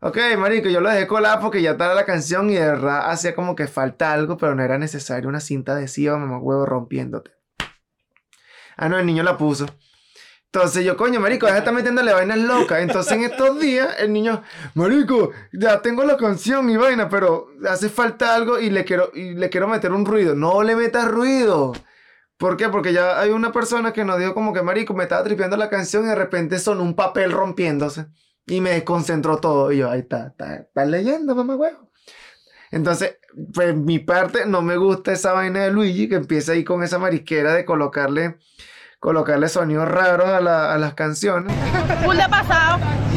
Ok, 0.01 0.17
marico, 0.38 0.67
yo 0.69 0.82
lo 0.82 0.89
dejé 0.89 1.07
colar 1.07 1.39
porque 1.39 1.61
ya 1.61 1.71
estaba 1.71 1.93
la 1.93 2.05
canción 2.05 2.49
y 2.49 2.55
de 2.55 2.65
verdad 2.65 3.09
hacía 3.09 3.36
como 3.36 3.55
que 3.55 3.67
falta 3.67 4.11
algo, 4.13 4.38
pero 4.38 4.53
no 4.55 4.63
era 4.63 4.77
necesario 4.77 5.27
una 5.30 5.39
cinta 5.39 5.73
adhesiva, 5.73 6.17
mamá 6.17 6.39
huevo, 6.39 6.65
rompiéndote. 6.65 7.32
Ah, 8.77 8.88
no, 8.89 8.97
el 8.99 9.05
niño 9.05 9.23
la 9.23 9.38
puso. 9.38 9.65
Entonces 10.51 10.83
yo, 10.83 10.97
coño, 10.97 11.19
marico, 11.19 11.45
de 11.45 11.57
estar 11.57 11.73
metiéndole 11.73 12.11
vainas 12.11 12.39
locas. 12.39 12.81
Entonces 12.81 13.13
en 13.13 13.23
estos 13.23 13.59
días, 13.59 13.95
el 13.99 14.11
niño, 14.11 14.41
marico, 14.73 15.31
ya 15.53 15.79
tengo 15.81 16.03
la 16.03 16.17
canción 16.17 16.69
y 16.71 16.77
vaina, 16.77 17.07
pero 17.07 17.49
hace 17.67 17.87
falta 17.89 18.33
algo 18.33 18.59
y 18.59 18.71
le 18.71 18.83
quiero, 18.83 19.11
y 19.13 19.35
le 19.35 19.49
quiero 19.49 19.67
meter 19.67 19.91
un 19.91 20.05
ruido. 20.05 20.33
No 20.33 20.63
le 20.63 20.75
metas 20.75 21.07
ruido. 21.07 21.73
¿Por 22.37 22.57
qué? 22.57 22.69
Porque 22.69 22.93
ya 22.93 23.19
hay 23.19 23.29
una 23.29 23.51
persona 23.51 23.93
que 23.93 24.03
nos 24.05 24.17
dijo 24.17 24.33
como 24.33 24.51
que, 24.51 24.63
marico, 24.63 24.95
me 24.95 25.03
estaba 25.03 25.23
tripeando 25.23 25.55
la 25.55 25.69
canción 25.69 26.05
y 26.05 26.07
de 26.07 26.15
repente 26.15 26.57
sonó 26.57 26.81
un 26.81 26.95
papel 26.95 27.31
rompiéndose. 27.31 28.07
Y 28.47 28.61
me 28.61 28.71
desconcentró 28.71 29.37
todo. 29.37 29.71
Y 29.71 29.77
yo, 29.77 29.89
ahí 29.91 29.99
está, 29.99 30.27
está, 30.29 30.55
está 30.55 30.85
leyendo, 30.85 31.35
mamá 31.35 31.55
huevo. 31.57 31.91
Entonces, 32.71 33.17
pues 33.53 33.75
mi 33.75 33.99
parte 33.99 34.45
no 34.45 34.61
me 34.61 34.77
gusta 34.77 35.11
esa 35.11 35.33
vaina 35.33 35.63
de 35.63 35.71
Luigi 35.71 36.09
que 36.09 36.15
empieza 36.15 36.53
ahí 36.53 36.63
con 36.63 36.81
esa 36.83 36.97
marisquera 36.97 37.53
de 37.53 37.65
colocarle, 37.65 38.37
colocarle 38.99 39.47
sonidos 39.49 39.87
raros 39.87 40.27
a, 40.29 40.39
la- 40.41 40.73
a 40.73 40.77
las 40.77 40.93
canciones. 40.93 41.53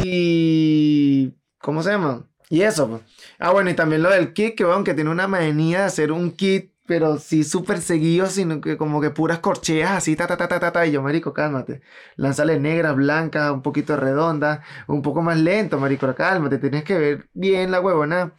Y. 0.05 1.35
¿Cómo 1.59 1.83
se 1.83 1.91
llama? 1.91 2.25
Y 2.49 2.63
eso, 2.63 2.89
pues. 2.89 3.03
Ah, 3.39 3.51
bueno, 3.51 3.71
y 3.71 3.75
también 3.75 4.03
lo 4.03 4.11
del 4.11 4.33
kit, 4.33 4.55
que 4.57 4.65
bueno, 4.65 4.85
que 4.85 4.95
tiene 4.95 5.11
una 5.11 5.29
manía 5.29 5.81
de 5.81 5.85
hacer 5.85 6.13
un 6.13 6.33
kit, 6.33 6.73
pero 6.87 7.19
sí 7.19 7.45
súper 7.45 7.81
seguido, 7.81 8.27
sino 8.27 8.61
que 8.61 8.77
como 8.77 9.01
que 9.01 9.11
puras 9.11 9.39
corcheas 9.39 9.93
así, 9.93 10.17
ta, 10.17 10.27
ta, 10.27 10.37
ta, 10.37 10.49
ta, 10.49 10.61
ta, 10.61 10.73
ta. 10.73 10.87
Y 10.87 10.93
yo, 10.93 11.03
marico, 11.03 11.33
cálmate. 11.33 11.81
Lánzale 12.17 12.59
negras, 12.61 12.95
blancas, 12.97 13.51
un 13.53 13.63
poquito 13.63 13.97
redondas, 13.97 14.61
un 14.89 15.01
poco 15.03 15.23
más 15.23 15.39
lento, 15.39 15.79
marico, 15.79 16.13
cálmate. 16.15 16.59
Tienes 16.59 16.85
que 16.85 16.99
ver 16.99 17.29
bien 17.33 17.71
la 17.71 17.81
huevona. 17.81 18.33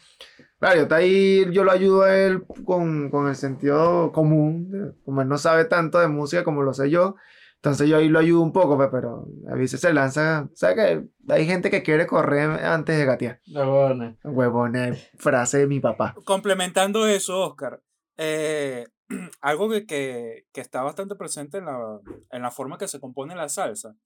Claro, 0.63 0.77
yo, 0.77 0.83
está 0.83 0.95
ahí, 0.95 1.45
yo 1.51 1.65
lo 1.65 1.71
ayudo 1.71 2.03
a 2.03 2.15
él 2.17 2.45
con, 2.63 3.09
con 3.09 3.27
el 3.27 3.35
sentido 3.35 4.13
común, 4.13 4.71
de- 4.71 4.93
como 5.03 5.21
él 5.21 5.27
no 5.27 5.37
sabe 5.37 5.65
tanto 5.65 5.99
de 5.99 6.07
música 6.07 6.45
como 6.45 6.61
lo 6.63 6.73
sé 6.73 6.89
yo. 6.89 7.17
Entonces 7.55 7.89
yo 7.89 7.97
ahí 7.97 8.07
lo 8.07 8.19
ayudo 8.19 8.39
un 8.39 8.53
poco, 8.53 8.77
pe, 8.77 8.87
pero 8.87 9.27
a 9.49 9.55
veces 9.55 9.81
se 9.81 9.91
lanza. 9.93 10.47
¿Sabes 10.53 10.75
que 10.77 11.33
Hay 11.33 11.45
gente 11.45 11.69
que 11.69 11.83
quiere 11.83 12.07
correr 12.07 12.49
antes 12.63 12.97
de 12.97 13.03
gatear. 13.03 13.41
Bueno. 13.53 14.15
Huevona, 14.23 14.93
frase 15.17 15.57
de 15.57 15.67
mi 15.67 15.81
papá. 15.81 16.15
Complementando 16.23 17.07
eso, 17.07 17.41
Oscar, 17.41 17.81
eh, 18.15 18.87
algo 19.41 19.69
que, 19.69 19.85
que- 19.85 20.45
que 20.53 20.61
está 20.61 20.81
bastante 20.81 21.15
presente 21.15 21.57
en 21.57 21.65
la, 21.65 21.99
en 22.31 22.41
la 22.41 22.51
forma 22.51 22.77
que 22.77 22.87
se 22.87 23.01
compone 23.01 23.35
la 23.35 23.49
salsa 23.49 23.97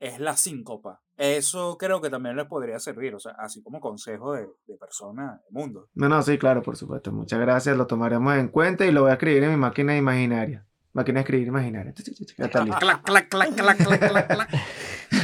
es 0.00 0.20
la 0.20 0.36
síncopa. 0.36 1.02
Eso 1.16 1.78
creo 1.78 2.00
que 2.00 2.10
también 2.10 2.36
les 2.36 2.46
podría 2.46 2.78
servir, 2.78 3.14
o 3.14 3.18
sea, 3.18 3.32
así 3.38 3.62
como 3.62 3.80
consejo 3.80 4.34
de, 4.34 4.46
de 4.66 4.76
persona 4.76 5.40
del 5.44 5.52
mundo. 5.62 5.88
No, 5.94 6.08
no, 6.08 6.22
sí, 6.22 6.36
claro, 6.36 6.62
por 6.62 6.76
supuesto. 6.76 7.10
Muchas 7.10 7.40
gracias, 7.40 7.76
lo 7.76 7.86
tomaremos 7.86 8.36
en 8.36 8.48
cuenta 8.48 8.84
y 8.84 8.92
lo 8.92 9.02
voy 9.02 9.10
a 9.10 9.14
escribir 9.14 9.42
en 9.44 9.50
mi 9.50 9.56
máquina 9.56 9.96
imaginaria. 9.96 10.66
Máquina 10.92 11.18
de 11.18 11.22
escribir 11.22 11.48
imaginaria. 11.48 11.94
Ya 12.38 12.44
está 12.46 12.64
listo. 12.64 12.78
Clac, 12.80 13.02
clac, 13.02 13.28
clac, 13.28 13.54
clac, 13.54 13.76
clac, 13.76 14.08
clac, 14.08 14.28
clac. 14.28 14.48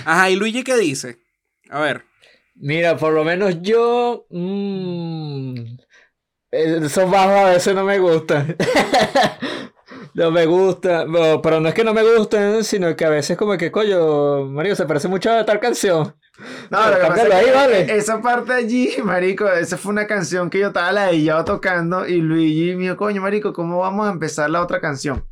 Ajá, 0.05 0.31
¿y 0.31 0.37
Luigi 0.37 0.65
qué 0.65 0.77
dice? 0.77 1.19
A 1.71 1.81
ver. 1.81 2.05
Mira, 2.55 2.97
por 2.97 3.13
lo 3.13 3.25
menos 3.25 3.61
yo. 3.63 4.27
mm, 4.31 5.55
esos 6.51 7.11
bajos 7.11 7.35
a 7.35 7.51
veces 7.51 7.75
no 7.75 7.85
me 7.85 7.99
gustan. 7.99 8.57
No 10.15 10.31
me 10.31 10.45
gusta, 10.47 11.07
no, 11.07 11.41
pero 11.41 11.59
no 11.61 11.69
es 11.69 11.75
que 11.75 11.85
no 11.85 11.95
me 11.95 12.03
gusten, 12.03 12.65
sino 12.65 12.95
que 12.95 13.05
a 13.07 13.11
veces 13.11 13.37
como 13.37 13.57
que, 13.57 13.71
coño, 13.73 14.45
Mario, 14.47 14.77
se 14.77 14.85
parece 14.85 15.09
mucho 15.09 15.31
a 15.33 15.45
tal 15.47 15.59
canción. 15.59 16.15
No, 16.71 16.91
lo 16.91 16.97
que 16.97 17.07
pasa 17.07 17.29
Cámbialo 17.29 17.33
es 17.33 17.35
ahí, 17.39 17.45
que 17.47 17.53
vale. 17.53 17.97
esa 17.97 18.21
parte 18.21 18.53
allí, 18.53 18.91
marico, 19.05 19.49
esa 19.49 19.79
fue 19.79 19.93
una 19.93 20.07
canción 20.07 20.51
que 20.51 20.59
yo 20.59 20.67
estaba 20.69 20.93
ladillado 20.93 21.45
tocando 21.45 22.07
y 22.07 22.19
Luigi 22.21 22.75
me 22.77 22.83
dijo, 22.85 22.97
coño, 22.97 23.23
marico, 23.23 23.53
¿cómo 23.53 23.79
vamos 23.79 24.07
a 24.07 24.13
empezar 24.13 24.51
la 24.51 24.61
otra 24.63 24.81
canción? 24.81 25.25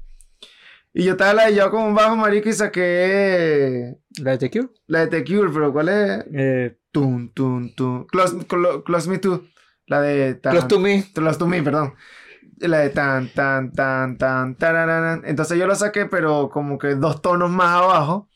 Y 0.95 1.05
yo 1.05 1.13
estaba 1.13 1.35
ladillado 1.35 1.71
con 1.71 1.83
un 1.83 1.95
bajo, 1.95 2.17
marico, 2.17 2.49
y 2.49 2.53
saqué 2.53 3.97
¿La 4.23 4.33
de 4.33 4.39
The 4.39 4.51
Cure? 4.51 4.69
la 4.87 5.07
de 5.07 5.07
The 5.09 5.25
Cure, 5.25 5.51
pero 5.53 5.73
¿cuál 5.73 5.89
es? 5.89 6.25
Eh, 6.35 6.77
Tum, 6.93 7.33
tum, 7.33 7.73
tum. 7.77 8.07
Close, 8.07 8.37
clo- 8.49 8.83
close 8.83 9.09
Me 9.09 9.19
To. 9.19 9.45
La 9.87 10.01
de... 10.01 10.41
Close 10.41 10.67
to 10.67 10.81
Me. 10.81 11.05
Close 11.15 11.39
to 11.39 11.47
Me, 11.47 11.63
perdón. 11.63 11.95
La 12.61 12.79
de 12.79 12.91
tan, 12.91 13.29
tan, 13.33 13.73
tan, 13.73 14.17
tan, 14.19 14.55
tararán. 14.55 15.23
Entonces 15.25 15.59
yo 15.59 15.67
lo 15.67 15.75
saqué, 15.75 16.07
pero 16.07 16.51
como 16.51 16.79
que 16.79 16.95
dos 16.95 17.21
tonos 17.23 17.51
más 17.51 17.77
abajo. 17.83 18.29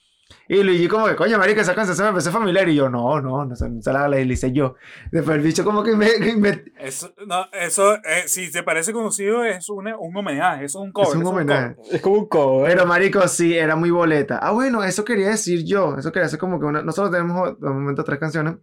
Y 0.49 0.63
Luigi 0.63 0.89
como 0.89 1.07
que, 1.07 1.17
coño, 1.17 1.39
marica, 1.39 1.61
esa 1.61 1.75
canción 1.75 1.97
se 1.97 2.03
me 2.03 2.09
empezó 2.09 2.31
familiar. 2.31 2.69
Y 2.69 2.75
yo, 2.75 2.89
no, 2.89 3.21
no, 3.21 3.45
no, 3.45 3.55
se, 3.57 3.67
se 3.81 3.93
la, 3.93 4.09
la 4.09 4.21
hice 4.21 4.53
yo. 4.53 4.75
Después 5.13 5.37
el 5.37 5.43
bicho 5.43 5.65
como 5.65 5.83
que 5.83 5.95
me... 5.95 6.07
que 6.15 6.37
me- 6.37 6.65
Eso, 6.79 7.15
no, 7.27 7.47
eso 7.53 7.95
eh, 7.97 8.25
si 8.27 8.51
te 8.51 8.63
parece 8.63 8.93
conocido, 8.93 9.45
es 9.45 9.69
un, 9.69 9.87
un 9.89 10.17
homenaje, 10.17 10.65
eso 10.65 10.81
es 10.81 10.85
un 10.87 10.93
cover. 10.93 11.09
es 11.09 11.15
un 11.17 11.27
homenaje. 11.27 11.77
Es 11.93 12.01
como 12.01 12.17
un 12.19 12.29
cover. 12.29 12.71
Pero 12.71 12.87
marico, 12.87 13.27
sí, 13.29 13.57
era 13.57 13.77
muy 13.77 13.91
boleta. 13.91 14.39
Ah, 14.39 14.53
bueno, 14.53 14.83
eso 14.83 15.05
quería 15.05 15.29
decir 15.29 15.65
yo. 15.65 15.97
Eso 15.99 16.11
quería 16.13 16.25
decir 16.25 16.39
como 16.39 16.59
que 16.59 16.67
una... 16.67 16.83
Nosotros 16.83 17.11
tenemos 17.13 17.59
de 17.61 17.69
momento 17.69 18.05
tres 18.05 18.19
canciones. 18.19 18.57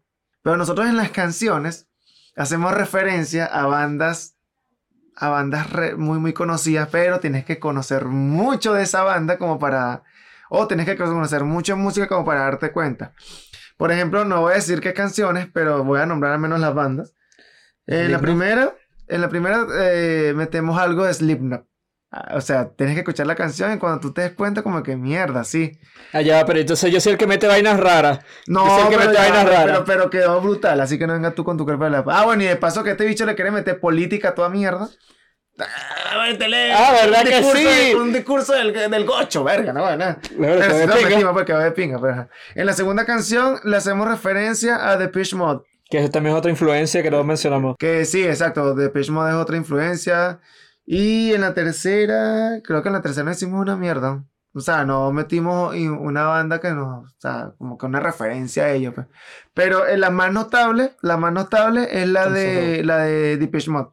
Pero 0.43 0.57
nosotros 0.57 0.87
en 0.87 0.97
las 0.97 1.11
canciones 1.11 1.87
hacemos 2.35 2.73
referencia 2.73 3.45
a 3.45 3.67
bandas... 3.67 4.35
A 5.15 5.29
bandas 5.29 5.69
re- 5.71 5.95
muy, 5.95 6.19
muy 6.19 6.33
conocidas. 6.33 6.89
Pero 6.91 7.19
tienes 7.19 7.45
que 7.45 7.59
conocer 7.59 8.05
mucho 8.05 8.73
de 8.73 8.83
esa 8.83 9.03
banda 9.03 9.37
como 9.37 9.59
para... 9.59 10.03
O 10.49 10.67
tienes 10.67 10.85
que 10.85 10.97
conocer 10.97 11.43
mucho 11.45 11.77
música 11.77 12.07
como 12.07 12.25
para 12.25 12.41
darte 12.41 12.71
cuenta. 12.71 13.13
Por 13.77 13.91
ejemplo, 13.91 14.25
no 14.25 14.41
voy 14.41 14.51
a 14.51 14.55
decir 14.55 14.81
qué 14.81 14.93
canciones, 14.93 15.47
pero 15.53 15.83
voy 15.83 15.99
a 16.01 16.05
nombrar 16.05 16.33
al 16.33 16.39
menos 16.39 16.59
las 16.59 16.73
bandas. 16.73 17.13
En 17.87 18.11
la 18.11 18.19
primera, 18.19 18.75
en 19.07 19.21
la 19.21 19.29
primera 19.29 19.65
eh, 19.79 20.33
metemos 20.35 20.77
algo 20.79 21.05
de 21.05 21.13
Slipknot. 21.13 21.65
Ah, 22.13 22.33
O 22.35 22.41
sea, 22.41 22.69
tienes 22.75 22.95
que 22.95 23.01
escuchar 23.01 23.25
la 23.25 23.35
canción 23.35 23.71
y 23.73 23.77
cuando 23.77 23.99
tú 24.01 24.11
te 24.13 24.21
des 24.21 24.31
cuenta, 24.33 24.61
como 24.63 24.83
que 24.83 24.97
mierda, 24.97 25.43
sí. 25.45 25.71
Allá, 26.11 26.45
pero 26.45 26.59
entonces 26.59 26.91
yo 26.91 26.99
soy 26.99 27.13
el 27.13 27.17
que 27.17 27.25
mete 27.27 27.47
vainas 27.47 27.79
raras. 27.79 28.19
No, 28.47 28.65
Yo 28.67 28.71
soy 28.75 28.81
el 28.83 28.89
que 28.89 28.97
pero, 28.97 29.09
mete 29.09 29.13
ya, 29.13 29.21
vainas 29.29 29.45
pero, 29.45 29.57
raras. 29.67 29.81
pero 29.85 30.09
quedó 30.09 30.41
brutal, 30.41 30.81
así 30.81 30.99
que 30.99 31.07
no 31.07 31.13
vengas 31.13 31.35
tú 31.35 31.43
con 31.45 31.57
tu 31.57 31.63
cuerpo 31.63 31.85
de 31.85 31.91
la... 31.91 32.03
Ah, 32.07 32.25
bueno, 32.25 32.43
y 32.43 32.47
de 32.47 32.57
paso 32.57 32.83
que 32.83 32.91
este 32.91 33.05
bicho 33.05 33.25
le 33.25 33.35
quiere 33.35 33.49
meter 33.51 33.79
política 33.79 34.29
a 34.29 34.35
toda 34.35 34.49
mierda. 34.49 34.89
Ah, 35.59 35.65
Ah, 36.15 36.93
¿verdad 37.03 37.21
un 37.21 37.27
que 37.27 37.35
discurso 37.37 37.57
sí? 37.57 37.63
de- 37.89 37.95
un 37.95 38.13
discurso 38.13 38.53
del, 38.53 38.73
del 38.73 39.05
gocho, 39.05 39.43
verga, 39.43 39.73
no, 39.73 39.81
bueno. 39.83 40.17
Bueno, 40.37 40.55
Pero 40.59 40.73
que 40.77 40.87
lo 40.87 41.07
pinga. 41.09 41.33
porque 41.33 41.53
va 41.53 41.63
de 41.63 41.71
pinga, 41.71 41.99
pero 41.99 42.13
ajá. 42.13 42.29
En 42.55 42.65
la 42.65 42.73
segunda 42.73 43.05
canción 43.05 43.59
le 43.63 43.77
hacemos 43.77 44.07
referencia 44.07 44.89
a 44.89 44.97
Depeche 44.97 45.35
Mode. 45.35 45.61
Que 45.89 45.99
eso 45.99 46.09
también 46.09 46.35
es 46.35 46.39
otra 46.39 46.51
influencia 46.51 47.03
que 47.03 47.11
no 47.11 47.23
mencionamos. 47.23 47.75
Que 47.77 48.05
sí, 48.05 48.23
exacto, 48.25 48.73
Depeche 48.75 49.11
Mode 49.11 49.31
es 49.31 49.35
otra 49.35 49.57
influencia. 49.57 50.39
Y 50.93 51.33
en 51.33 51.39
la 51.39 51.53
tercera, 51.53 52.59
creo 52.65 52.81
que 52.83 52.89
en 52.89 52.93
la 52.93 53.01
tercera 53.01 53.31
hicimos 53.31 53.61
una 53.61 53.77
mierda. 53.77 54.25
O 54.53 54.59
sea, 54.59 54.83
no 54.83 55.13
metimos 55.13 55.73
una 55.73 56.23
banda 56.25 56.59
que 56.59 56.71
nos, 56.71 57.05
o 57.09 57.15
sea, 57.17 57.53
como 57.57 57.77
que 57.77 57.85
una 57.85 58.01
referencia 58.01 58.65
a 58.65 58.71
ellos, 58.71 58.93
pues. 58.93 59.07
Pero 59.53 59.87
eh, 59.87 59.97
la 59.97 60.09
más 60.09 60.33
notable, 60.33 60.91
la 61.01 61.15
más 61.15 61.31
notable 61.31 61.87
es 62.01 62.09
la 62.09 62.29
de, 62.29 62.83
la 62.83 62.97
de 62.97 63.37
Depeche 63.37 63.71
Mode. 63.71 63.91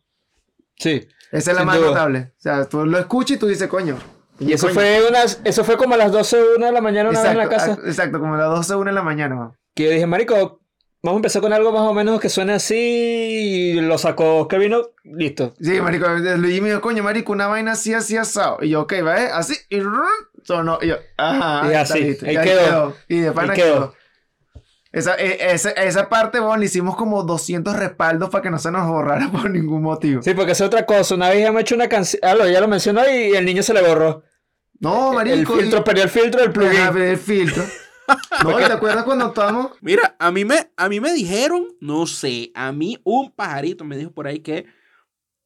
Sí. 0.77 1.07
Esa 1.31 1.53
es 1.53 1.57
la 1.57 1.65
más 1.65 1.77
duda. 1.77 1.89
notable. 1.91 2.33
O 2.37 2.41
sea, 2.41 2.65
tú 2.65 2.85
lo 2.85 2.99
escuchas 2.99 3.37
y 3.37 3.39
tú 3.39 3.47
dices, 3.47 3.69
coño. 3.69 3.97
Y 4.41 4.53
eso 4.53 4.67
coño. 4.67 4.75
fue 4.75 5.01
unas, 5.09 5.41
eso 5.45 5.63
fue 5.63 5.77
como 5.77 5.95
a 5.95 5.99
las 5.99 6.11
12 6.11 6.37
una 6.57 6.67
de 6.67 6.73
la 6.73 6.81
mañana 6.81 7.11
una 7.11 7.23
vez 7.23 7.31
en 7.31 7.39
la 7.39 7.45
Exacto, 7.45 7.71
casa. 7.77 7.81
a- 7.87 7.89
exacto, 7.89 8.19
como 8.19 8.35
a 8.35 8.39
las 8.39 8.49
12 8.51 8.75
una 8.75 8.91
de 8.91 8.95
la 8.97 9.03
mañana, 9.03 9.37
man. 9.37 9.53
Que 9.77 9.85
yo 9.85 9.91
dije, 9.93 10.07
marico, 10.07 10.58
vamos 11.03 11.17
a 11.17 11.21
empezar 11.21 11.43
con 11.43 11.53
algo 11.53 11.73
más 11.73 11.83
o 11.83 11.95
menos 11.95 12.21
que 12.21 12.29
suene 12.29 12.53
así. 12.55 12.75
Y 12.77 13.81
lo 13.81 13.99
sacó 13.99 14.37
Oscar 14.39 14.61
vino, 14.61 14.83
listo. 15.05 15.55
Sí, 15.61 15.81
marico, 15.81 16.09
Luigi 16.09 16.61
me 16.61 16.69
dijo, 16.71 16.81
coño, 16.81 17.03
marico, 17.03 17.33
una 17.33 17.47
vaina 17.47 17.73
así, 17.73 17.95
así, 17.95 18.17
asado. 18.17 18.59
Y 18.63 18.71
yo, 18.71 18.83
ok, 18.83 18.95
va, 19.07 19.23
¿eh? 19.23 19.29
Así, 19.33 19.55
y 19.71 19.81
sonó. 20.45 20.79
Y 20.83 20.89
yo, 20.89 20.97
ajá, 21.17 21.71
Y 21.71 21.75
así, 21.75 22.01
listo. 22.01 22.27
ahí 22.27 22.37
Y 22.37 22.41
quedó. 22.41 22.97
Y 23.09 23.21
de 23.21 23.33
pana 23.33 23.53
Ahí 23.53 23.59
quedó. 23.61 23.75
quedó. 23.75 23.95
Esa, 24.91 25.17
e- 25.17 25.53
esa, 25.53 25.71
esa 25.73 26.09
parte, 26.09 26.41
bueno, 26.41 26.57
le 26.57 26.65
hicimos 26.65 26.97
como 26.97 27.23
200 27.23 27.77
respaldos 27.77 28.31
para 28.31 28.41
que 28.43 28.51
no 28.51 28.59
se 28.59 28.71
nos 28.71 28.89
borrara 28.89 29.29
por 29.33 29.51
ningún 29.51 29.83
motivo. 29.83 30.23
Sí, 30.23 30.33
porque 30.35 30.53
es 30.53 30.61
otra 30.63 30.87
cosa. 30.87 31.15
Una 31.15 31.29
vez 31.29 31.43
ya 31.43 31.53
me 31.53 31.61
hecho 31.61 31.75
una 31.75 31.89
canción. 31.89 32.21
Ah, 32.25 32.35
lo- 32.35 32.49
ya 32.49 32.61
lo 32.61 32.69
mencionó 32.69 33.03
y 33.09 33.37
el 33.37 33.45
niño 33.45 33.63
se 33.63 33.75
le 33.75 33.83
borró. 33.87 34.23
No, 34.81 35.11
El 35.11 35.17
marico. 35.17 35.57
filtro, 35.57 35.81
y- 35.81 35.83
perdió 35.83 36.05
el 36.05 36.09
filtro 36.09 36.41
del 36.41 36.53
plugin. 36.53 36.81
Ajá, 36.81 36.99
el 37.05 37.19
filtro. 37.19 37.63
No, 38.45 38.59
¿y 38.61 38.65
te 38.65 38.73
acuerdas 38.73 39.05
cuando 39.05 39.27
estábamos? 39.29 39.73
Mira, 39.81 40.17
a 40.19 40.31
mí 40.31 40.45
me, 40.45 40.71
a 40.77 40.89
mí 40.89 41.01
me 41.01 41.13
dijeron, 41.13 41.69
no 41.81 42.07
sé, 42.07 42.51
a 42.55 42.73
mí 42.73 42.99
un 43.05 43.31
pajarito 43.33 43.85
me 43.85 43.97
dijo 43.97 44.13
por 44.13 44.27
ahí 44.27 44.41
que 44.41 44.67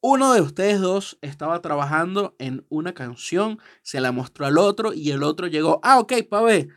uno 0.00 0.32
de 0.34 0.40
ustedes 0.40 0.80
dos 0.80 1.18
estaba 1.22 1.60
trabajando 1.62 2.34
en 2.38 2.66
una 2.68 2.92
canción, 2.92 3.58
se 3.82 4.00
la 4.00 4.12
mostró 4.12 4.46
al 4.46 4.58
otro 4.58 4.92
y 4.92 5.10
el 5.10 5.22
otro 5.22 5.46
llegó, 5.46 5.80
ah, 5.82 5.98
ok, 6.00 6.12
pa' 6.28 6.42
ver, 6.42 6.68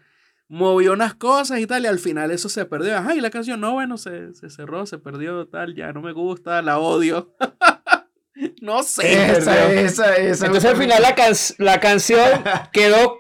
movió 0.47 0.93
unas 0.93 1.15
cosas 1.15 1.59
y 1.59 1.65
tal, 1.67 1.83
y 1.83 1.87
al 1.87 1.99
final 1.99 2.29
eso 2.31 2.49
se 2.49 2.65
perdió. 2.65 2.95
Ajá, 2.97 3.15
y 3.15 3.21
la 3.21 3.31
canción, 3.31 3.59
no, 3.59 3.73
bueno, 3.73 3.97
se, 3.97 4.33
se 4.35 4.49
cerró, 4.49 4.85
se 4.85 4.99
perdió, 4.99 5.47
tal, 5.47 5.75
ya 5.75 5.91
no 5.91 6.01
me 6.01 6.13
gusta, 6.13 6.61
la 6.61 6.77
odio. 6.79 7.35
no 8.61 8.83
sé. 8.83 9.31
Esa, 9.37 9.71
esa, 9.73 10.15
esa. 10.15 10.45
Entonces 10.45 10.69
al 10.71 10.77
final 10.77 11.01
la, 11.01 11.15
can- 11.15 11.33
la 11.57 11.79
canción 11.79 12.29
quedó 12.71 13.17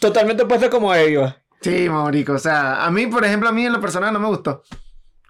totalmente 0.00 0.44
puesta 0.46 0.70
como 0.70 0.94
ellos. 0.94 1.34
Sí, 1.60 1.88
marico. 1.88 2.32
O 2.34 2.38
sea, 2.38 2.84
a 2.84 2.90
mí, 2.90 3.06
por 3.06 3.24
ejemplo, 3.24 3.48
a 3.48 3.52
mí 3.52 3.64
en 3.66 3.72
lo 3.72 3.80
personal 3.80 4.12
no 4.12 4.20
me 4.20 4.28
gustó. 4.28 4.62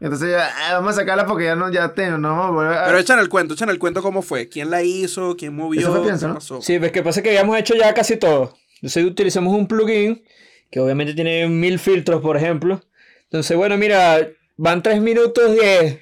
Entonces 0.01 0.31
ya, 0.31 0.49
ah, 0.69 0.75
vamos 0.75 0.93
a 0.93 1.01
sacarla 1.01 1.27
porque 1.27 1.45
ya 1.47 1.57
no, 1.57 1.73
ya 1.73 1.93
tengo, 1.93 2.19
no 2.19 2.29
vamos 2.29 2.47
a 2.47 2.51
volver 2.51 2.79
a- 2.79 2.85
Pero 2.87 2.99
echan 2.99 3.19
el 3.19 3.29
cuento, 3.29 3.55
echan 3.55 3.69
el 3.71 3.81
cuento 3.81 4.01
cómo 4.01 4.23
fue, 4.23 4.49
quién 4.49 4.71
la 4.71 4.83
hizo, 4.83 5.37
quién 5.37 5.57
movió, 5.57 5.81
Eso 5.81 5.93
fue 5.93 6.03
pienso, 6.03 6.27
qué 6.27 6.29
¿no? 6.29 6.35
pasó. 6.35 6.63
Sí, 6.63 6.79
ves 6.79 6.93
que 6.93 7.03
pasa 7.03 7.21
que 7.21 7.31
habíamos 7.31 7.59
hecho 7.59 7.75
ya 7.75 7.93
casi 7.95 8.17
todo. 8.17 8.55
Entonces 8.77 9.05
utilizamos 9.05 9.53
un 9.55 9.67
plugin 9.67 10.23
que 10.71 10.79
obviamente 10.79 11.15
tiene 11.15 11.49
mil 11.49 11.81
filtros, 11.81 12.23
por 12.23 12.37
ejemplo. 12.37 12.81
Entonces, 13.25 13.57
bueno, 13.57 13.77
mira, 13.77 14.25
van 14.57 14.83
3 14.85 15.01
minutos 15.01 15.53
10. 15.53 15.99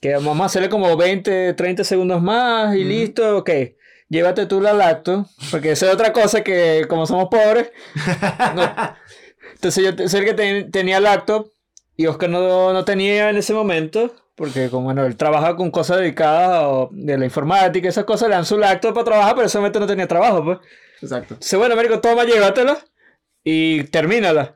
Que 0.00 0.14
vamos 0.14 0.40
a 0.42 0.44
hacerle 0.44 0.68
como 0.68 0.96
20, 0.96 1.54
30 1.54 1.82
segundos 1.82 2.22
más 2.22 2.76
y 2.76 2.84
listo, 2.84 3.38
ok. 3.38 3.50
Llévate 4.10 4.46
tú 4.46 4.60
la 4.60 4.72
lacto, 4.72 5.26
porque 5.50 5.72
esa 5.72 5.86
es 5.88 5.92
otra 5.92 6.12
cosa 6.12 6.42
que 6.44 6.86
como 6.88 7.04
somos 7.04 7.26
pobres. 7.28 7.72
no- 8.54 8.94
Entonces 9.58 9.84
yo 9.98 10.08
sé 10.08 10.24
que 10.24 10.34
ten- 10.34 10.70
tenía 10.70 11.00
laptop 11.00 11.50
y 11.96 12.06
Oscar 12.06 12.30
no, 12.30 12.72
no 12.72 12.84
tenía 12.84 13.28
en 13.30 13.36
ese 13.36 13.52
momento, 13.52 14.14
porque 14.36 14.70
como 14.70 14.84
bueno, 14.84 15.04
él 15.04 15.16
trabaja 15.16 15.56
con 15.56 15.70
cosas 15.72 15.98
dedicadas 15.98 16.62
o 16.64 16.88
de 16.92 17.18
la 17.18 17.24
informática, 17.24 17.88
esas 17.88 18.04
cosas, 18.04 18.28
le 18.28 18.36
dan 18.36 18.44
su 18.44 18.56
laptop 18.56 18.94
para 18.94 19.04
trabajar, 19.04 19.32
pero 19.32 19.42
en 19.42 19.46
ese 19.46 19.58
momento 19.58 19.80
no 19.80 19.86
tenía 19.86 20.06
trabajo, 20.06 20.44
pues. 20.44 20.58
Exacto. 21.02 21.34
Entonces, 21.34 21.58
bueno, 21.58 21.74
marico, 21.74 22.00
toma, 22.00 22.24
llévatela 22.24 22.78
y 23.42 23.82
termínala. 23.84 24.54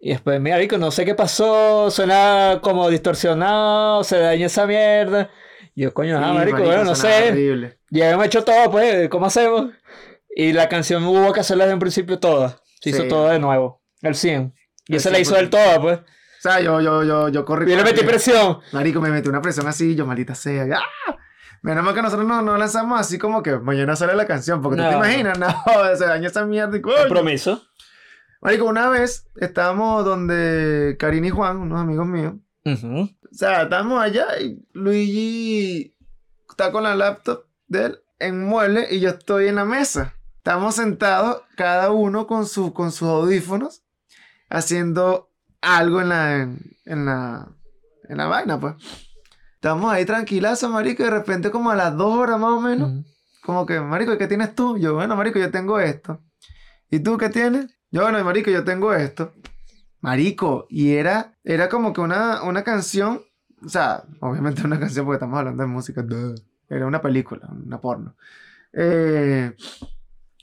Y 0.00 0.10
después, 0.10 0.40
mira, 0.40 0.58
no 0.78 0.90
sé 0.90 1.04
qué 1.04 1.14
pasó, 1.14 1.90
suena 1.90 2.60
como 2.62 2.88
distorsionado, 2.90 4.04
se 4.04 4.18
daña 4.18 4.46
esa 4.46 4.66
mierda. 4.66 5.30
Y 5.74 5.82
yo, 5.82 5.92
coño, 5.94 6.18
ah, 6.18 6.28
Sí, 6.30 6.34
marico, 6.34 6.62
bueno, 6.62 6.84
no 6.84 6.94
sé. 6.94 7.30
horrible. 7.30 7.78
Ya 7.90 8.10
hemos 8.10 8.26
hecho 8.26 8.42
todo, 8.44 8.70
pues, 8.70 9.08
¿cómo 9.10 9.26
hacemos? 9.26 9.66
Y 10.34 10.52
la 10.52 10.68
canción 10.68 11.04
hubo 11.04 11.32
que 11.32 11.40
hacerla 11.40 11.64
desde 11.64 11.74
un 11.74 11.80
principio 11.80 12.18
toda. 12.18 12.60
Se 12.80 12.90
hizo 12.90 13.02
Sí. 13.02 13.08
toda 13.08 13.32
de 13.32 13.38
nuevo, 13.38 13.80
el 14.08 14.14
100. 14.14 14.54
Y 14.86 14.96
esa 14.96 15.10
la 15.10 15.18
hizo 15.18 15.34
100%. 15.34 15.38
él 15.38 15.50
toda, 15.50 15.80
pues. 15.80 15.98
O 16.00 16.02
sea, 16.40 16.60
yo, 16.60 16.80
yo, 16.80 17.02
yo, 17.04 17.28
yo 17.30 17.44
corrí. 17.44 17.66
Y 17.66 17.70
yo 17.70 17.76
le 17.78 17.84
metí 17.84 18.04
presión. 18.04 18.58
Marico, 18.72 19.00
me 19.00 19.10
metí 19.10 19.28
una 19.28 19.40
presión 19.40 19.66
así, 19.66 19.94
yo 19.94 20.04
maldita 20.06 20.34
sea. 20.34 20.66
¡Ah! 20.76 21.16
Menos 21.62 21.82
mal 21.82 21.94
que 21.94 22.02
nosotros 22.02 22.28
no, 22.28 22.42
no 22.42 22.58
lanzamos 22.58 23.00
así 23.00 23.16
como 23.18 23.42
que 23.42 23.56
mañana 23.58 23.96
sale 23.96 24.14
la 24.14 24.26
canción, 24.26 24.60
porque 24.60 24.76
tú 24.76 24.82
No. 24.82 24.90
te 24.90 24.96
imaginas, 24.96 25.38
no, 25.38 25.48
se 25.96 26.04
daña 26.04 26.26
esa 26.28 26.44
mierda 26.44 26.76
y 26.76 26.82
coño. 26.82 26.96
Compromiso. 26.98 27.62
Marico, 28.42 28.66
una 28.66 28.90
vez 28.90 29.26
estábamos 29.36 30.04
donde 30.04 30.96
Karina 30.98 31.28
y 31.28 31.30
Juan, 31.30 31.56
unos 31.56 31.80
amigos 31.80 32.06
míos. 32.06 32.34
O 32.66 33.08
sea, 33.32 33.62
estábamos 33.62 34.02
allá 34.02 34.38
y 34.40 34.62
Luigi 34.74 35.96
está 36.50 36.70
con 36.70 36.82
la 36.82 36.94
laptop 36.94 37.44
de 37.68 37.86
él 37.86 38.00
en 38.18 38.44
mueble 38.44 38.86
y 38.90 39.00
yo 39.00 39.08
estoy 39.10 39.48
en 39.48 39.54
la 39.54 39.64
mesa. 39.64 40.14
Estamos 40.36 40.74
sentados, 40.74 41.40
cada 41.56 41.90
uno 41.90 42.26
con, 42.26 42.44
su, 42.46 42.74
con 42.74 42.92
sus 42.92 43.08
audífonos, 43.08 43.82
haciendo 44.48 45.30
algo 45.60 46.00
en 46.00 46.08
la, 46.08 46.42
en, 46.42 46.58
en 46.84 47.04
la, 47.06 47.48
en 48.08 48.16
la 48.16 48.26
vaina, 48.26 48.60
pues. 48.60 48.74
Estamos 49.54 49.90
ahí 49.92 50.04
tranquilazos, 50.04 50.70
marico, 50.70 51.02
y 51.02 51.06
de 51.06 51.10
repente 51.10 51.50
como 51.50 51.70
a 51.70 51.74
las 51.74 51.96
dos 51.96 52.18
horas 52.18 52.38
más 52.38 52.50
o 52.50 52.60
menos, 52.60 53.02
como 53.42 53.64
que, 53.64 53.80
marico, 53.80 54.18
¿qué 54.18 54.26
tienes 54.26 54.54
tú? 54.54 54.76
Yo, 54.76 54.94
bueno, 54.94 55.16
marico, 55.16 55.38
yo 55.38 55.50
tengo 55.50 55.80
esto. 55.80 56.20
¿Y 56.90 57.00
tú 57.00 57.16
qué 57.16 57.30
tienes? 57.30 57.74
Yo, 57.90 58.02
bueno, 58.02 58.22
marico, 58.24 58.50
yo 58.50 58.62
tengo 58.62 58.92
esto. 58.92 59.32
Marico, 60.02 60.66
y 60.68 60.92
era, 60.92 61.32
era 61.44 61.70
como 61.70 61.94
que 61.94 62.02
una, 62.02 62.42
una 62.42 62.62
canción, 62.62 63.22
o 63.64 63.68
sea, 63.70 64.04
obviamente 64.20 64.62
una 64.66 64.78
canción 64.78 65.06
porque 65.06 65.16
estamos 65.16 65.38
hablando 65.38 65.62
de 65.62 65.68
música, 65.68 66.02
duh. 66.02 66.34
era 66.68 66.86
una 66.86 67.00
película, 67.00 67.48
una 67.50 67.80
porno. 67.80 68.16
Eh, 68.74 69.56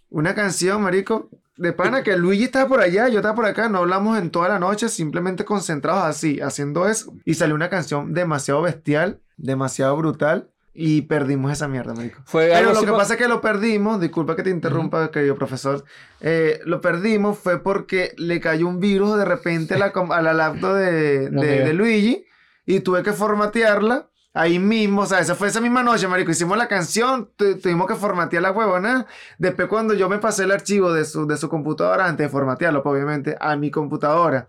una 0.10 0.34
canción, 0.34 0.82
marico, 0.82 1.30
de 1.62 1.74
pana 1.74 2.04
que 2.04 2.18
Luigi 2.18 2.46
estaba 2.46 2.68
por 2.68 2.82
allá, 2.82 3.08
yo 3.10 3.20
estaba 3.20 3.36
por 3.36 3.46
acá, 3.46 3.70
no 3.70 3.80
hablamos 3.80 4.18
en 4.18 4.30
toda 4.32 4.50
la 4.50 4.60
noche, 4.60 4.90
simplemente 4.90 5.46
concentrados 5.46 6.04
así, 6.04 6.40
haciendo 6.42 6.88
eso. 6.88 7.14
Y 7.26 7.36
salió 7.36 7.56
una 7.56 7.70
canción 7.70 8.14
demasiado 8.14 8.62
bestial, 8.62 9.20
demasiado 9.38 9.96
brutal, 9.98 10.50
y 10.74 11.02
perdimos 11.02 11.52
esa 11.52 11.68
mierda, 11.68 11.94
marico. 11.94 12.22
Fue 12.26 12.50
Pero 12.54 12.74
lo 12.74 12.80
que 12.82 12.88
pa- 12.92 12.98
pasa 13.00 13.14
es 13.16 13.20
que 13.20 13.28
lo 13.28 13.42
perdimos, 13.42 14.00
disculpa 14.00 14.36
que 14.38 14.44
te 14.44 14.50
interrumpa, 14.50 15.12
querido 15.12 15.36
profesor, 15.36 15.84
eh, 16.22 16.62
lo 16.66 16.80
perdimos 16.80 17.38
fue 17.38 17.62
porque 17.62 18.14
le 18.18 18.40
cayó 18.40 18.68
un 18.68 18.80
virus 18.80 19.18
de 19.18 19.26
repente 19.26 19.74
a 19.74 19.78
la, 19.78 19.88
a 19.94 20.22
la 20.22 20.34
laptop 20.34 20.76
de, 20.76 21.30
de 21.30 21.74
Luigi 21.74 22.24
y 22.66 22.80
tuve 22.80 23.04
que 23.04 23.12
formatearla 23.12 24.08
ahí 24.34 24.60
mismo, 24.60 25.02
o 25.02 25.06
sea, 25.06 25.20
esa 25.20 25.36
fue 25.36 25.50
esa 25.50 25.60
misma 25.62 25.84
noche, 25.84 26.08
marico, 26.08 26.32
hicimos 26.32 26.58
la 26.58 26.68
canción, 26.68 27.30
tu- 27.36 27.58
tuvimos 27.60 27.88
que 27.88 27.96
formatear 27.96 28.44
la 28.44 28.52
huevona, 28.52 29.06
después 29.38 29.68
cuando 29.68 29.94
yo 29.94 30.08
me 30.10 30.20
pasé 30.20 30.44
el 30.46 30.52
archivo 30.52 30.94
de 30.94 31.04
su, 31.06 31.28
de 31.28 31.38
su 31.38 31.50
computadora, 31.50 32.06
antes 32.08 32.28
de 32.28 32.30
formatearlo, 32.30 32.82
pues, 32.84 32.94
obviamente, 32.94 33.36
a 33.40 33.56
mi 33.56 33.72
computadora, 33.72 34.48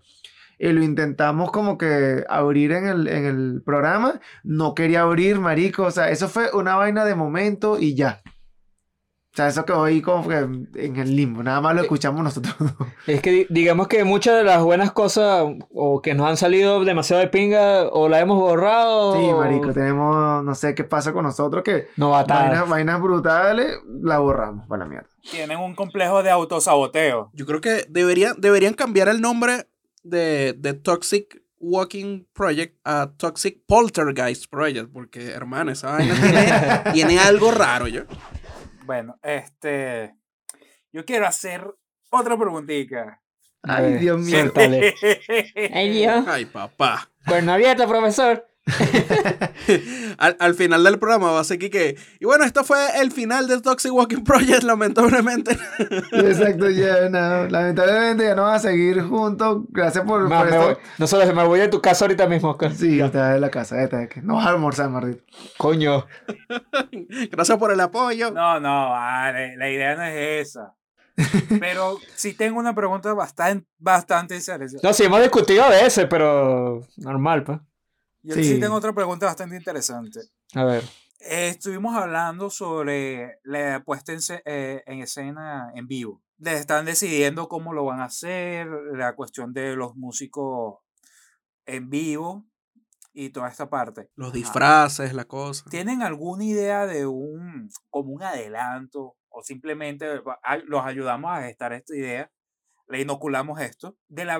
y 0.57 0.71
lo 0.71 0.81
intentamos 0.83 1.51
como 1.51 1.77
que 1.77 2.23
abrir 2.29 2.71
en 2.71 2.87
el, 2.87 3.07
en 3.07 3.25
el 3.25 3.61
programa, 3.65 4.21
no 4.43 4.73
quería 4.73 5.01
abrir, 5.01 5.39
marico, 5.39 5.83
o 5.83 5.91
sea, 5.91 6.09
eso 6.09 6.29
fue 6.29 6.49
una 6.53 6.75
vaina 6.75 7.03
de 7.03 7.15
momento 7.15 7.77
y 7.79 7.95
ya. 7.95 8.21
O 9.33 9.35
sea, 9.35 9.47
eso 9.47 9.65
quedó 9.65 9.83
ahí 9.83 9.99
como 9.99 10.27
que 10.27 10.35
en 10.35 10.95
el 10.95 11.15
limbo, 11.15 11.41
nada 11.41 11.59
más 11.59 11.73
lo 11.73 11.81
escuchamos 11.81 12.23
nosotros. 12.23 12.53
Es 13.07 13.19
que 13.19 13.31
di- 13.31 13.47
digamos 13.49 13.87
que 13.87 14.03
muchas 14.03 14.37
de 14.37 14.43
las 14.43 14.61
buenas 14.61 14.91
cosas 14.91 15.43
o 15.73 16.03
que 16.03 16.13
nos 16.13 16.27
han 16.29 16.37
salido 16.37 16.83
demasiado 16.85 17.19
de 17.19 17.29
pinga 17.29 17.87
o 17.91 18.07
la 18.09 18.19
hemos 18.19 18.37
borrado. 18.39 19.15
sí, 19.15 19.25
o- 19.31 19.37
marico, 19.39 19.73
tenemos, 19.73 20.43
no 20.43 20.53
sé 20.53 20.75
qué 20.75 20.83
pasa 20.83 21.13
con 21.13 21.23
nosotros, 21.23 21.63
que 21.63 21.87
vainas, 22.51 22.69
vainas 22.69 23.01
brutales, 23.01 23.75
la 24.03 24.19
borramos, 24.19 24.67
para 24.67 24.83
la 24.83 24.89
mierda. 24.89 25.07
Tienen 25.31 25.57
un 25.57 25.73
complejo 25.73 26.21
de 26.21 26.29
autosaboteo. 26.29 27.31
Yo 27.33 27.45
creo 27.47 27.59
que 27.59 27.85
deberían, 27.89 28.35
deberían 28.39 28.75
cambiar 28.75 29.07
el 29.07 29.19
nombre 29.19 29.67
de, 30.03 30.53
de 30.59 30.73
Toxic 30.75 31.41
Walking 31.59 32.25
Project 32.33 32.77
a 32.83 33.09
Toxic 33.17 33.57
Poltergeist 33.65 34.45
Project, 34.51 34.91
porque, 34.93 35.29
hermano, 35.31 35.71
esa 35.71 35.91
vaina 35.93 36.13
tiene, 36.13 36.91
tiene 36.93 37.19
algo 37.19 37.49
raro, 37.51 37.87
yo. 37.87 38.01
Bueno, 38.85 39.17
este. 39.21 40.15
Yo 40.91 41.05
quiero 41.05 41.25
hacer 41.25 41.65
otra 42.11 42.37
preguntita. 42.37 43.21
Ay, 43.63 43.93
Dios 43.93 44.19
mío. 44.19 44.51
Ay, 45.73 45.89
Dios. 45.89 46.25
Ay, 46.27 46.45
papá. 46.45 47.09
Cuerno 47.25 47.53
abierto, 47.53 47.87
profesor. 47.87 48.45
Al, 50.17 50.37
al 50.39 50.53
final 50.55 50.83
del 50.83 50.99
programa 50.99 51.31
va 51.31 51.39
a 51.41 51.43
ser 51.43 51.57
que. 51.59 51.97
Y 52.19 52.25
bueno, 52.25 52.43
esto 52.45 52.63
fue 52.63 52.77
el 53.01 53.11
final 53.11 53.47
del 53.47 53.61
Toxic 53.61 53.91
Walking 53.93 54.23
Project, 54.23 54.63
lamentablemente. 54.63 55.57
Exacto, 56.11 56.69
ya, 56.69 57.09
no, 57.09 57.47
lamentablemente 57.49 58.23
ya 58.25 58.35
no 58.35 58.43
van 58.43 58.55
a 58.55 58.59
seguir 58.59 59.01
juntos, 59.03 59.63
gracias 59.69 60.05
por, 60.05 60.27
Ma, 60.29 60.39
por 60.43 60.51
me 60.51 60.57
voy- 60.57 60.77
no 60.97 61.07
solo 61.07 61.33
me 61.33 61.43
voy 61.45 61.59
de 61.59 61.67
tu 61.67 61.81
casa 61.81 62.05
ahorita 62.05 62.27
mismo, 62.27 62.51
Oscar. 62.51 62.73
Sí, 62.73 62.97
ya 62.97 63.07
está 63.07 63.35
en 63.35 63.41
la 63.41 63.49
casa, 63.49 63.81
está, 63.83 64.07
que 64.07 64.21
no 64.21 64.35
vas 64.35 64.45
a 64.47 64.49
almorzar, 64.49 64.89
maldito. 64.89 65.23
Coño. 65.57 66.05
Gracias 67.31 67.57
por 67.57 67.71
el 67.71 67.79
apoyo. 67.79 68.31
No, 68.31 68.59
no, 68.59 68.89
vale, 68.91 69.57
la 69.57 69.69
idea 69.69 69.95
no 69.95 70.03
es 70.03 70.47
esa. 70.49 70.73
Pero 71.59 71.97
sí 72.15 72.33
tengo 72.33 72.59
una 72.59 72.73
pregunta 72.73 73.13
bastante, 73.13 73.67
bastante 73.77 74.39
seria. 74.41 74.67
No, 74.81 74.93
sí 74.93 75.03
hemos 75.03 75.21
discutido 75.21 75.69
de 75.69 75.85
ese, 75.85 76.07
pero 76.07 76.81
normal, 76.97 77.43
pues. 77.43 77.59
Yo 78.23 78.35
Sí. 78.35 78.43
sí 78.43 78.59
tengo 78.59 78.75
otra 78.75 78.93
pregunta 78.93 79.25
bastante 79.27 79.55
interesante. 79.55 80.21
A 80.55 80.63
ver. 80.63 80.83
Eh, 81.19 81.49
estuvimos 81.49 81.95
hablando 81.95 82.49
sobre 82.49 83.39
la 83.43 83.83
puesta 83.85 84.11
en, 84.13 84.19
eh, 84.45 84.83
en 84.85 85.01
escena 85.01 85.71
en 85.75 85.87
vivo. 85.87 86.21
Les 86.37 86.59
están 86.59 86.85
decidiendo 86.85 87.47
cómo 87.47 87.73
lo 87.73 87.85
van 87.85 87.99
a 88.01 88.05
hacer, 88.05 88.67
la 88.93 89.15
cuestión 89.15 89.53
de 89.53 89.75
los 89.75 89.95
músicos 89.95 90.79
en 91.65 91.89
vivo 91.89 92.45
y 93.13 93.29
toda 93.29 93.47
esta 93.49 93.69
parte. 93.69 94.09
Los 94.15 94.29
Ajá. 94.29 94.37
disfraces, 94.37 95.13
la 95.13 95.25
cosa. 95.25 95.63
¿Tienen 95.69 96.01
alguna 96.01 96.43
idea 96.43 96.85
de 96.87 97.05
un, 97.05 97.69
como 97.89 98.11
un 98.13 98.23
adelanto 98.23 99.15
o 99.29 99.41
simplemente 99.43 100.05
los 100.65 100.85
ayudamos 100.85 101.31
a 101.31 101.43
gestar 101.43 101.71
esta 101.73 101.95
idea? 101.95 102.31
Le 102.89 103.01
inoculamos 103.01 103.61
esto 103.61 103.97
de 104.09 104.25
la, 104.25 104.39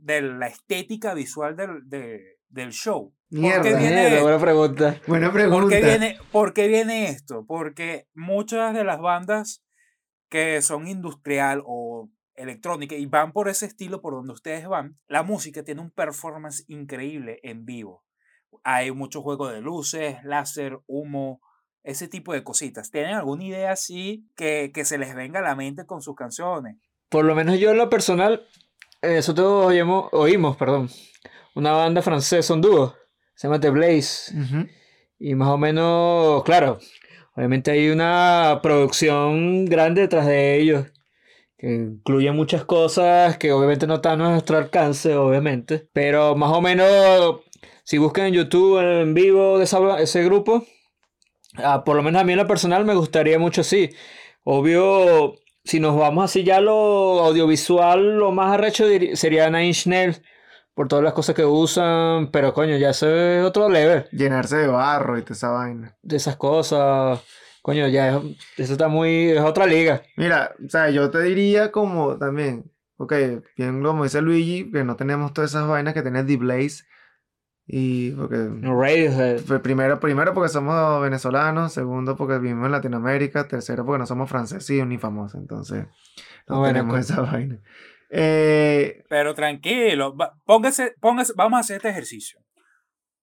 de 0.00 0.20
la 0.22 0.46
estética 0.48 1.14
visual 1.14 1.56
del, 1.56 1.88
de- 1.88 2.39
del 2.50 2.72
show. 2.72 3.14
Mierda. 3.30 3.62
qué 3.62 3.68
viene 3.70 3.94
Mierda, 3.94 4.08
esto? 4.08 4.22
buena 4.22 4.38
pregunta. 4.40 5.00
Buena 5.06 5.32
pregunta. 5.32 5.60
¿Por 5.60 5.70
qué, 5.70 5.80
viene, 5.82 6.18
¿Por 6.32 6.52
qué 6.52 6.68
viene 6.68 7.08
esto? 7.08 7.44
Porque 7.46 8.08
muchas 8.14 8.74
de 8.74 8.84
las 8.84 9.00
bandas 9.00 9.62
que 10.28 10.60
son 10.62 10.88
industrial 10.88 11.62
o 11.64 12.10
electrónica 12.34 12.94
y 12.94 13.06
van 13.06 13.32
por 13.32 13.48
ese 13.48 13.66
estilo 13.66 14.00
por 14.00 14.14
donde 14.14 14.32
ustedes 14.32 14.66
van, 14.66 14.98
la 15.06 15.22
música 15.22 15.62
tiene 15.62 15.80
un 15.80 15.90
performance 15.90 16.64
increíble 16.68 17.38
en 17.42 17.64
vivo. 17.64 18.04
Hay 18.64 18.90
mucho 18.92 19.22
juego 19.22 19.48
de 19.48 19.60
luces, 19.60 20.16
láser, 20.24 20.80
humo, 20.86 21.40
ese 21.82 22.08
tipo 22.08 22.32
de 22.32 22.42
cositas. 22.42 22.90
¿Tienen 22.90 23.14
alguna 23.14 23.44
idea 23.44 23.72
así 23.72 24.26
que, 24.36 24.70
que 24.74 24.84
se 24.84 24.98
les 24.98 25.14
venga 25.14 25.40
a 25.40 25.42
la 25.42 25.54
mente 25.54 25.86
con 25.86 26.02
sus 26.02 26.14
canciones? 26.14 26.76
Por 27.08 27.24
lo 27.24 27.34
menos 27.34 27.58
yo 27.58 27.70
en 27.70 27.78
lo 27.78 27.88
personal, 27.90 28.46
eh, 29.02 29.16
nosotros 29.16 29.66
oímos, 29.66 30.08
oímos, 30.12 30.56
perdón, 30.56 30.90
una 31.54 31.72
banda 31.72 32.02
francesa, 32.02 32.54
un 32.54 32.60
dúo, 32.60 32.94
se 33.34 33.46
llama 33.48 33.60
The 33.60 33.70
Blaze. 33.70 34.32
Ujú. 34.38 34.66
Y 35.18 35.34
más 35.34 35.48
o 35.48 35.58
menos, 35.58 36.42
claro, 36.44 36.78
obviamente 37.36 37.70
hay 37.70 37.90
una 37.90 38.60
producción 38.62 39.66
grande 39.66 40.02
detrás 40.02 40.26
de 40.26 40.58
ellos, 40.58 40.86
que 41.58 41.68
incluye 41.68 42.32
muchas 42.32 42.64
cosas 42.64 43.36
que 43.36 43.52
obviamente 43.52 43.86
no 43.86 43.96
están 43.96 44.20
a 44.22 44.30
nuestro 44.30 44.56
alcance, 44.56 45.14
obviamente. 45.14 45.88
Pero 45.92 46.34
más 46.34 46.52
o 46.52 46.62
menos, 46.62 47.40
si 47.84 47.98
buscan 47.98 48.26
en 48.26 48.34
YouTube 48.34 48.80
en 48.80 49.12
vivo 49.12 49.58
de 49.58 49.64
esa- 49.64 50.00
ese 50.00 50.24
grupo, 50.24 50.64
ah, 51.56 51.84
por 51.84 51.96
lo 51.96 52.02
menos 52.02 52.22
a 52.22 52.24
mí 52.24 52.32
en 52.32 52.38
lo 52.38 52.46
personal 52.46 52.84
me 52.86 52.94
gustaría 52.94 53.38
mucho 53.38 53.60
así. 53.60 53.90
Obvio, 54.42 55.34
si 55.64 55.80
nos 55.80 55.96
vamos 55.98 56.24
así 56.24 56.44
ya 56.44 56.60
lo 56.62 57.20
audiovisual, 57.20 58.16
lo 58.16 58.32
más 58.32 58.54
arrecho 58.54 58.86
sería 59.12 59.50
Nine 59.50 59.66
Inch 59.66 59.86
Nails, 59.86 60.22
por 60.74 60.88
todas 60.88 61.04
las 61.04 61.12
cosas 61.12 61.34
que 61.34 61.44
usan, 61.44 62.30
pero 62.30 62.54
coño, 62.54 62.76
ya 62.76 62.90
eso 62.90 63.08
es 63.08 63.44
otro 63.44 63.68
level 63.68 64.06
Llenarse 64.12 64.56
de 64.56 64.66
barro 64.66 65.18
y 65.18 65.22
toda 65.22 65.34
esa 65.34 65.48
vaina. 65.50 65.96
de 66.02 66.16
esas 66.16 66.36
cosas. 66.36 67.20
Coño, 67.62 67.86
ya 67.88 68.16
es, 68.16 68.22
eso 68.56 68.72
está 68.72 68.88
muy. 68.88 69.30
Es 69.30 69.40
otra 69.42 69.66
liga. 69.66 70.02
Mira, 70.16 70.54
o 70.64 70.68
sea, 70.68 70.88
yo 70.90 71.10
te 71.10 71.20
diría 71.22 71.70
como 71.70 72.16
también, 72.16 72.70
ok, 72.96 73.12
bien 73.56 73.82
como 73.82 74.04
dice 74.04 74.22
Luigi, 74.22 74.70
que 74.72 74.82
no 74.84 74.96
tenemos 74.96 75.34
todas 75.34 75.50
esas 75.50 75.68
vainas 75.68 75.92
que 75.92 76.02
tiene 76.02 76.24
D-Blaze. 76.24 76.84
Y 77.72 78.12
porque 78.12 78.36
Radiohead. 78.62 79.42
Primero, 79.62 80.00
primero 80.00 80.34
porque 80.34 80.48
somos 80.48 81.00
venezolanos, 81.02 81.72
segundo 81.72 82.16
porque 82.16 82.38
vivimos 82.38 82.66
en 82.66 82.72
Latinoamérica, 82.72 83.46
tercero 83.46 83.84
porque 83.84 83.98
no 84.00 84.06
somos 84.06 84.28
franceses 84.28 84.84
ni 84.86 84.98
famosos, 84.98 85.40
entonces 85.40 85.84
no 86.48 86.64
Ah, 86.64 86.68
tenemos 86.68 86.98
esa 86.98 87.20
vaina. 87.20 87.60
Eh, 88.10 89.04
Pero 89.08 89.34
tranquilo, 89.34 90.16
póngase, 90.44 90.94
póngase, 91.00 91.32
vamos 91.36 91.58
a 91.58 91.60
hacer 91.60 91.76
este 91.76 91.90
ejercicio. 91.90 92.40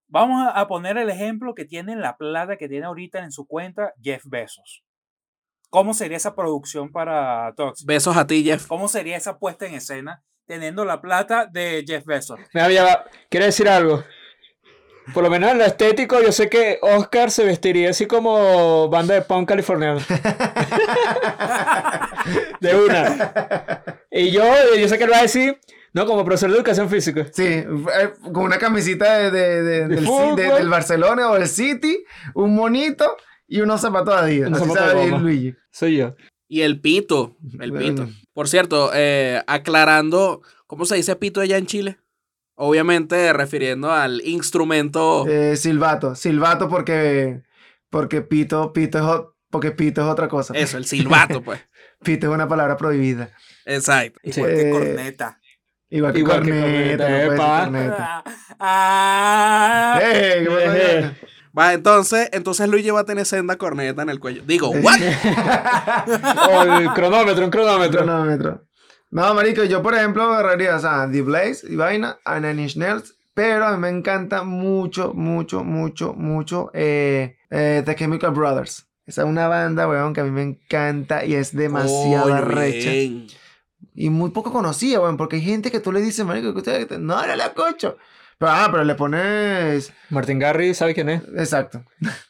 Vamos 0.09 0.49
a, 0.53 0.67
poner 0.67 0.97
el 0.97 1.09
ejemplo 1.09 1.53
que 1.53 1.65
tiene 1.65 1.97
la 1.97 2.15
plata 2.15 2.55
que 2.55 2.69
tiene 2.69 2.85
ahorita 2.85 3.19
en 3.19 3.31
su 3.31 3.45
cuenta 3.45 3.93
Jeff 4.01 4.23
Bezos. 4.25 4.85
¿Cómo 5.69 5.93
sería 5.93 6.15
esa 6.15 6.33
producción 6.33 6.93
para 6.93 7.53
Toxic? 7.55 7.85
Besos 7.85 8.15
a 8.15 8.25
ti, 8.25 8.45
Jeff. 8.45 8.67
¿Cómo 8.67 8.87
sería 8.87 9.17
esa 9.17 9.37
puesta 9.37 9.65
en 9.65 9.73
escena 9.73 10.23
teniendo 10.45 10.85
la 10.85 11.01
plata 11.01 11.45
de 11.45 11.83
Jeff 11.85 12.05
Bezos? 12.05 12.39
Mira, 12.53 12.71
ya 12.71 12.83
va. 12.85 13.03
¿Quiere 13.29 13.47
decir 13.47 13.67
algo? 13.67 14.01
Por 15.13 15.23
lo 15.23 15.29
menos 15.29 15.51
en 15.51 15.57
lo 15.57 15.65
estético, 15.65 16.21
yo 16.21 16.31
sé 16.31 16.49
que 16.49 16.79
Oscar 16.81 17.29
se 17.29 17.43
vestiría 17.43 17.89
así 17.89 18.07
como 18.07 18.87
banda 18.87 19.13
de 19.13 19.23
punk 19.23 19.49
californiano. 19.49 19.99
de 22.61 22.75
una. 22.75 23.96
Y 24.11 24.31
yo, 24.31 24.43
yo 24.79 24.87
sé 24.87 24.97
que 24.97 25.03
él 25.03 25.11
va 25.11 25.19
a 25.19 25.23
decir, 25.23 25.59
no, 25.93 26.05
como 26.05 26.23
profesor 26.23 26.49
de 26.49 26.57
educación 26.57 26.89
física. 26.89 27.27
sí, 27.31 27.43
eh, 27.43 27.65
con 28.21 28.43
una 28.43 28.57
camisita 28.57 29.17
de, 29.17 29.31
de- 29.31 29.63
de- 29.63 29.87
De 29.87 30.43
del, 30.53 30.69
Barcelona 30.69 31.29
o 31.31 31.35
del 31.35 31.47
City, 31.47 32.03
un 32.33 32.55
monito 32.55 33.17
y 33.47 33.61
unos 33.61 33.81
zapatos 33.81 34.13
Adidas. 34.15 34.47
Unos 34.49 34.61
Así 34.61 34.69
zapatos 34.71 34.91
sabe. 35.09 35.19
Luigi. 35.19 35.55
Soy 35.71 35.97
yo. 35.97 36.15
Y 36.49 36.61
el 36.61 36.79
pito. 36.79 37.35
El 37.59 37.73
pito. 37.73 38.07
Por 38.33 38.47
cierto, 38.47 38.91
eh, 38.93 39.41
aclarando, 39.47 40.41
¿cómo 40.65 40.85
se 40.85 40.95
dice 40.95 41.15
pito 41.17 41.41
allá 41.41 41.57
en 41.57 41.65
Chile? 41.65 41.97
Obviamente 42.55 43.33
refiriendo 43.33 43.91
al 43.91 44.21
instrumento. 44.25 45.25
Eh, 45.27 45.57
silbato, 45.57 46.15
silbato 46.15 46.69
porque, 46.69 47.43
porque 47.89 48.21
pito, 48.21 48.71
pito 48.73 48.97
es, 48.97 49.21
porque 49.51 49.71
pito 49.71 50.01
es 50.01 50.07
otra 50.07 50.27
cosa. 50.27 50.53
Eso, 50.55 50.77
el 50.77 50.85
silbato, 50.85 51.41
pues. 51.43 51.59
Pito 52.03 52.27
es 52.27 52.33
una 52.33 52.47
palabra 52.47 52.77
prohibida. 52.77 53.29
Exacto. 53.65 54.19
Igual 54.23 54.51
que 54.51 54.69
Eh, 54.69 54.71
corneta. 54.71 55.39
Igual 55.89 56.13
que 56.13 56.19
Igual 56.19 56.41
que 56.43 56.49
corneta, 56.49 57.07
corneta, 57.07 57.61
corneta. 57.63 58.23
Ah, 58.59 59.99
¡Eh! 60.01 60.43
¿Qué 60.43 60.49
pasó 60.49 60.73
Eh? 60.75 61.15
Va, 61.57 61.73
entonces, 61.73 62.29
entonces 62.33 62.69
Luigi 62.69 62.91
va 62.91 62.99
a 62.99 63.05
tener 63.05 63.25
senda 63.25 63.55
corneta 63.55 64.03
en 64.03 64.09
el 64.09 64.19
cuello. 64.19 64.43
Digo, 64.45 64.69
¿what? 64.69 64.99
O 66.51 66.61
el 66.61 66.93
cronómetro, 66.93 67.45
un 67.45 67.49
cronómetro. 67.49 68.03
Cronómetro. 68.03 68.63
No, 69.09 69.33
marico, 69.33 69.63
yo 69.63 69.81
por 69.81 69.95
ejemplo 69.95 70.23
agarraría, 70.23 70.75
o 70.75 70.79
sea, 70.79 71.09
The 71.09 71.21
Blaze 71.21 71.65
y 71.69 71.75
vaina, 71.75 72.19
a 72.25 72.39
Nine 72.39 72.63
Inch 72.63 72.75
Nails, 72.75 73.15
pero 73.33 73.65
a 73.65 73.71
mí 73.71 73.77
me 73.79 73.89
encanta 73.89 74.43
mucho, 74.43 75.13
mucho, 75.13 75.63
mucho, 75.63 76.13
mucho 76.13 76.69
eh, 76.73 77.37
eh, 77.49 77.81
The 77.85 77.95
Chemical 77.95 78.31
Brothers. 78.31 78.86
Esa 79.07 79.21
es 79.23 79.27
una 79.27 79.47
banda, 79.47 79.87
weón, 79.87 80.13
que 80.13 80.21
a 80.21 80.23
mí 80.25 80.31
me 80.31 80.43
encanta 80.43 81.25
y 81.25 81.33
es 81.33 81.55
demasiado 81.55 82.27
bien. 82.45 83.27
Y 83.95 84.09
muy 84.09 84.29
poco 84.31 84.51
conocida, 84.51 84.99
weón, 84.99 85.17
porque 85.17 85.37
hay 85.37 85.41
gente 85.41 85.71
que 85.71 85.79
tú 85.79 85.91
le 85.91 86.01
dices, 86.01 86.23
marico, 86.25 86.51
que 86.53 86.59
usted, 86.59 86.91
no, 86.99 87.25
no 87.25 87.35
la 87.35 87.53
cocho. 87.53 87.97
Pero, 88.37 88.51
ah, 88.51 88.67
pero 88.69 88.83
le 88.83 88.93
pones, 88.95 89.91
Martin 90.09 90.37
Garry, 90.37 90.73
¿sabe 90.75 90.93
quién 90.93 91.09
es? 91.09 91.21
exacto. 91.35 91.83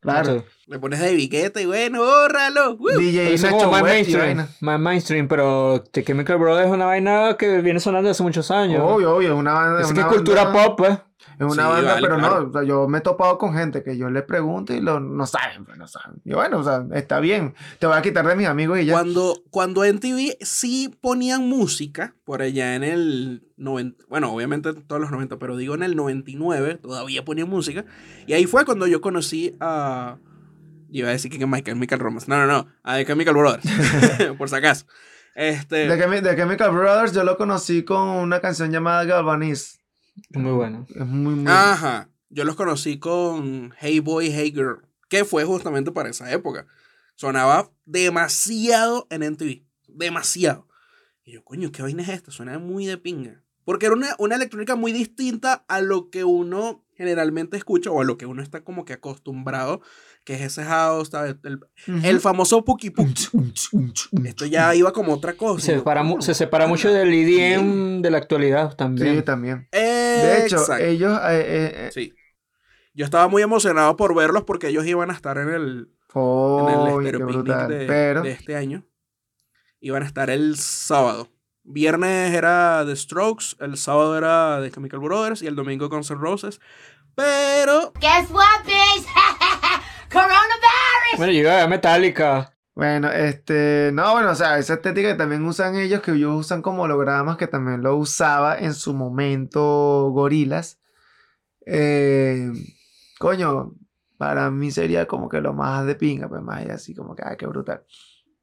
Claro. 0.00 0.44
Le 0.68 0.78
pones 0.78 1.00
de 1.00 1.14
biquete 1.14 1.62
y 1.62 1.66
bueno, 1.66 1.98
bórralo. 1.98 2.76
¡Woo! 2.76 2.96
DJ 2.96 3.34
es 3.34 3.44
como 3.44 3.72
más 3.72 3.82
mainstream. 3.82 4.46
Más 4.60 4.78
mainstream, 4.78 5.26
pero 5.26 5.82
The 5.90 6.04
Chemical 6.04 6.38
Brothers 6.38 6.68
es 6.68 6.72
una 6.72 6.86
vaina 6.86 7.34
que 7.36 7.60
viene 7.60 7.80
sonando 7.80 8.08
hace 8.10 8.22
muchos 8.22 8.52
años. 8.52 8.82
Obvio, 8.84 9.16
obvio, 9.16 9.32
es 9.32 9.38
una 9.38 9.52
banda. 9.54 9.80
Es 9.80 9.90
una 9.90 9.94
que 9.94 10.08
es 10.08 10.14
cultura 10.14 10.44
banda- 10.44 10.64
pop, 10.64 10.78
pues. 10.78 10.98
Es 11.38 11.44
una 11.44 11.52
Sí, 11.54 11.68
banda, 11.68 11.94
vale, 11.94 12.06
pero 12.06 12.18
claro. 12.18 12.40
no, 12.42 12.48
o 12.48 12.52
sea, 12.52 12.62
yo 12.62 12.88
me 12.88 12.98
he 12.98 13.00
topado 13.02 13.36
con 13.36 13.52
gente 13.54 13.82
que 13.82 13.96
yo 13.98 14.08
le 14.10 14.22
pregunto 14.22 14.72
y 14.72 14.80
lo, 14.80 15.00
no 15.00 15.26
saben, 15.26 15.64
pues 15.66 15.76
no 15.76 15.86
saben. 15.86 16.20
Y 16.24 16.32
bueno, 16.32 16.58
o 16.58 16.64
sea, 16.64 16.86
está 16.94 17.20
bien. 17.20 17.54
Te 17.78 17.86
voy 17.86 17.96
a 17.96 18.02
quitar 18.02 18.26
de 18.26 18.34
mis 18.36 18.46
amigos 18.46 18.78
y 18.78 18.86
ya. 18.86 18.94
Cuando, 18.94 19.42
cuando 19.50 19.84
en 19.84 19.98
TV 19.98 20.38
sí 20.40 20.96
ponían 21.00 21.46
música, 21.48 22.14
por 22.24 22.40
allá 22.42 22.74
en 22.74 22.84
el 22.84 23.42
90, 23.58 24.04
bueno, 24.08 24.32
obviamente 24.32 24.70
en 24.70 24.82
todos 24.86 25.00
los 25.00 25.10
90, 25.10 25.38
pero 25.38 25.56
digo 25.56 25.74
en 25.74 25.82
el 25.82 25.94
99, 25.94 26.76
todavía 26.76 27.24
ponían 27.24 27.48
música. 27.50 27.84
Y 28.26 28.32
ahí 28.32 28.46
fue 28.46 28.64
cuando 28.64 28.86
yo 28.86 29.00
conocí 29.00 29.54
a... 29.60 30.16
Iba 30.88 31.08
a 31.08 31.12
decir 31.12 31.30
que 31.36 31.46
Michael, 31.46 31.76
Michael 31.76 32.00
Romans. 32.00 32.28
No, 32.28 32.38
no, 32.38 32.46
no, 32.46 32.68
a 32.84 32.96
The 32.96 33.04
Chemical 33.04 33.34
Brothers, 33.34 33.64
por 34.38 34.48
si 34.48 34.54
acaso. 34.54 34.86
Este, 35.34 35.86
The, 35.86 35.98
Chemi- 36.02 36.22
The 36.22 36.34
Chemical 36.34 36.70
Brothers 36.70 37.12
yo 37.12 37.22
lo 37.24 37.36
conocí 37.36 37.82
con 37.84 38.00
una 38.08 38.40
canción 38.40 38.70
llamada 38.70 39.04
Galvanize. 39.04 39.80
Muy 40.30 40.52
bueno. 40.52 40.86
Es 40.88 41.06
muy, 41.06 41.34
muy... 41.34 41.50
Ajá. 41.50 42.10
Yo 42.28 42.44
los 42.44 42.56
conocí 42.56 42.98
con 42.98 43.72
Hey 43.78 44.00
Boy, 44.00 44.30
Hey 44.30 44.52
Girl, 44.52 44.86
que 45.08 45.24
fue 45.24 45.44
justamente 45.44 45.92
para 45.92 46.10
esa 46.10 46.30
época. 46.32 46.66
Sonaba 47.14 47.70
demasiado 47.84 49.06
en 49.10 49.22
MTV. 49.22 49.62
Demasiado. 49.88 50.68
Y 51.24 51.32
yo, 51.32 51.44
coño, 51.44 51.72
¿qué 51.72 51.82
vaina 51.82 52.02
es 52.02 52.08
esta? 52.08 52.30
Suena 52.30 52.58
muy 52.58 52.86
de 52.86 52.98
pinga. 52.98 53.42
Porque 53.64 53.86
era 53.86 53.94
una, 53.94 54.14
una 54.18 54.36
electrónica 54.36 54.76
muy 54.76 54.92
distinta 54.92 55.64
a 55.66 55.80
lo 55.80 56.10
que 56.10 56.24
uno 56.24 56.84
generalmente 56.96 57.56
escucha 57.56 57.90
o 57.90 58.00
a 58.00 58.04
lo 58.04 58.16
que 58.16 58.26
uno 58.26 58.42
está 58.42 58.64
como 58.64 58.84
que 58.84 58.94
acostumbrado, 58.94 59.82
que 60.26 60.34
es 60.34 60.40
ese 60.40 60.64
house, 60.64 61.08
¿sabes? 61.10 61.36
El, 62.02 62.20
famoso 62.20 62.64
Puki 62.64 62.90
Puki. 62.90 63.28
Esto 64.24 64.44
ya 64.44 64.74
iba 64.74 64.92
como 64.92 65.14
otra 65.14 65.34
cosa. 65.34 65.64
Se 65.64 65.74
separa, 65.76 66.04
se 66.18 66.34
separa 66.34 66.66
mucho 66.66 66.92
del 66.92 67.14
EDM 67.14 68.02
de 68.02 68.10
la 68.10 68.18
actualidad 68.18 68.74
también. 68.74 69.18
Sí, 69.18 69.22
también. 69.22 69.68
De 69.70 70.44
hecho, 70.44 70.56
Exacto. 70.56 70.84
ellos... 70.84 71.16
eh, 71.30 71.40
eh, 71.40 71.72
eh, 71.76 71.90
Sí. 71.94 72.12
Yo 72.92 73.04
estaba 73.04 73.28
muy 73.28 73.42
emocionado 73.42 73.96
por 73.96 74.16
verlos 74.16 74.42
porque 74.42 74.68
ellos 74.68 74.84
iban 74.84 75.12
a 75.12 75.14
estar 75.14 75.38
en 75.38 75.48
el, 75.48 75.90
en 76.14 77.06
el 77.06 77.18
brutal. 77.18 77.68
Pero... 77.86 78.22
de 78.22 78.32
este 78.32 78.56
año. 78.56 78.84
iban 79.78 80.02
a 80.02 80.06
estar 80.06 80.28
el 80.28 80.56
sábado. 80.56 81.28
Viernes 81.62 82.34
era 82.34 82.82
The 82.84 82.96
Strokes, 82.96 83.56
el 83.60 83.76
sábado 83.76 84.18
era 84.18 84.60
The 84.60 84.72
Chemical 84.72 84.98
Brothers 84.98 85.42
y 85.42 85.46
el 85.46 85.54
domingo 85.54 85.88
Guns 85.88 86.10
N' 86.10 86.18
Roses. 86.18 86.60
Pero 87.14 87.92
Guess 88.00 88.30
what, 88.30 88.64
bitch? 88.66 89.06
Coronavirus! 90.12 91.16
Bueno, 91.18 91.32
llega 91.32 91.62
a 91.62 91.68
Metallica. 91.68 92.52
Bueno, 92.74 93.10
este, 93.10 93.90
no, 93.94 94.12
bueno, 94.12 94.32
o 94.32 94.34
sea, 94.34 94.58
esa 94.58 94.74
estética 94.74 95.08
que 95.08 95.14
también 95.14 95.42
usan 95.46 95.76
ellos, 95.76 96.02
que 96.02 96.12
ellos 96.12 96.38
usan 96.38 96.60
como 96.60 96.82
hologramas, 96.82 97.38
que 97.38 97.46
también 97.46 97.82
lo 97.82 97.96
usaba 97.96 98.58
en 98.58 98.74
su 98.74 98.92
momento 98.92 100.10
Gorilas. 100.10 100.78
Eh, 101.64 102.52
coño, 103.18 103.72
para 104.18 104.50
mí 104.50 104.70
sería 104.70 105.06
como 105.06 105.28
que 105.28 105.40
lo 105.40 105.54
más 105.54 105.86
de 105.86 105.94
pinga, 105.94 106.28
pues 106.28 106.42
más 106.42 106.66
así 106.66 106.94
como 106.94 107.16
que, 107.16 107.22
ay, 107.24 107.36
qué 107.38 107.46
brutal. 107.46 107.82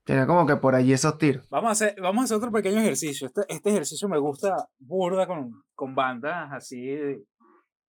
Tenía 0.04 0.26
como 0.26 0.48
que 0.48 0.56
por 0.56 0.74
allí 0.74 0.94
esos 0.94 1.18
tiros. 1.20 1.48
Vamos 1.50 1.70
a 1.70 1.72
hacer, 1.72 1.96
vamos 2.02 2.22
a 2.22 2.26
hacer 2.26 2.38
otro 2.38 2.52
pequeño 2.52 2.80
ejercicio. 2.80 3.28
Este, 3.28 3.42
este 3.48 3.70
ejercicio 3.70 4.10
me 4.10 4.18
gusta 4.18 4.68
burda 4.80 5.28
con, 5.28 5.64
con 5.76 5.94
bandas 5.94 6.52
así 6.52 7.24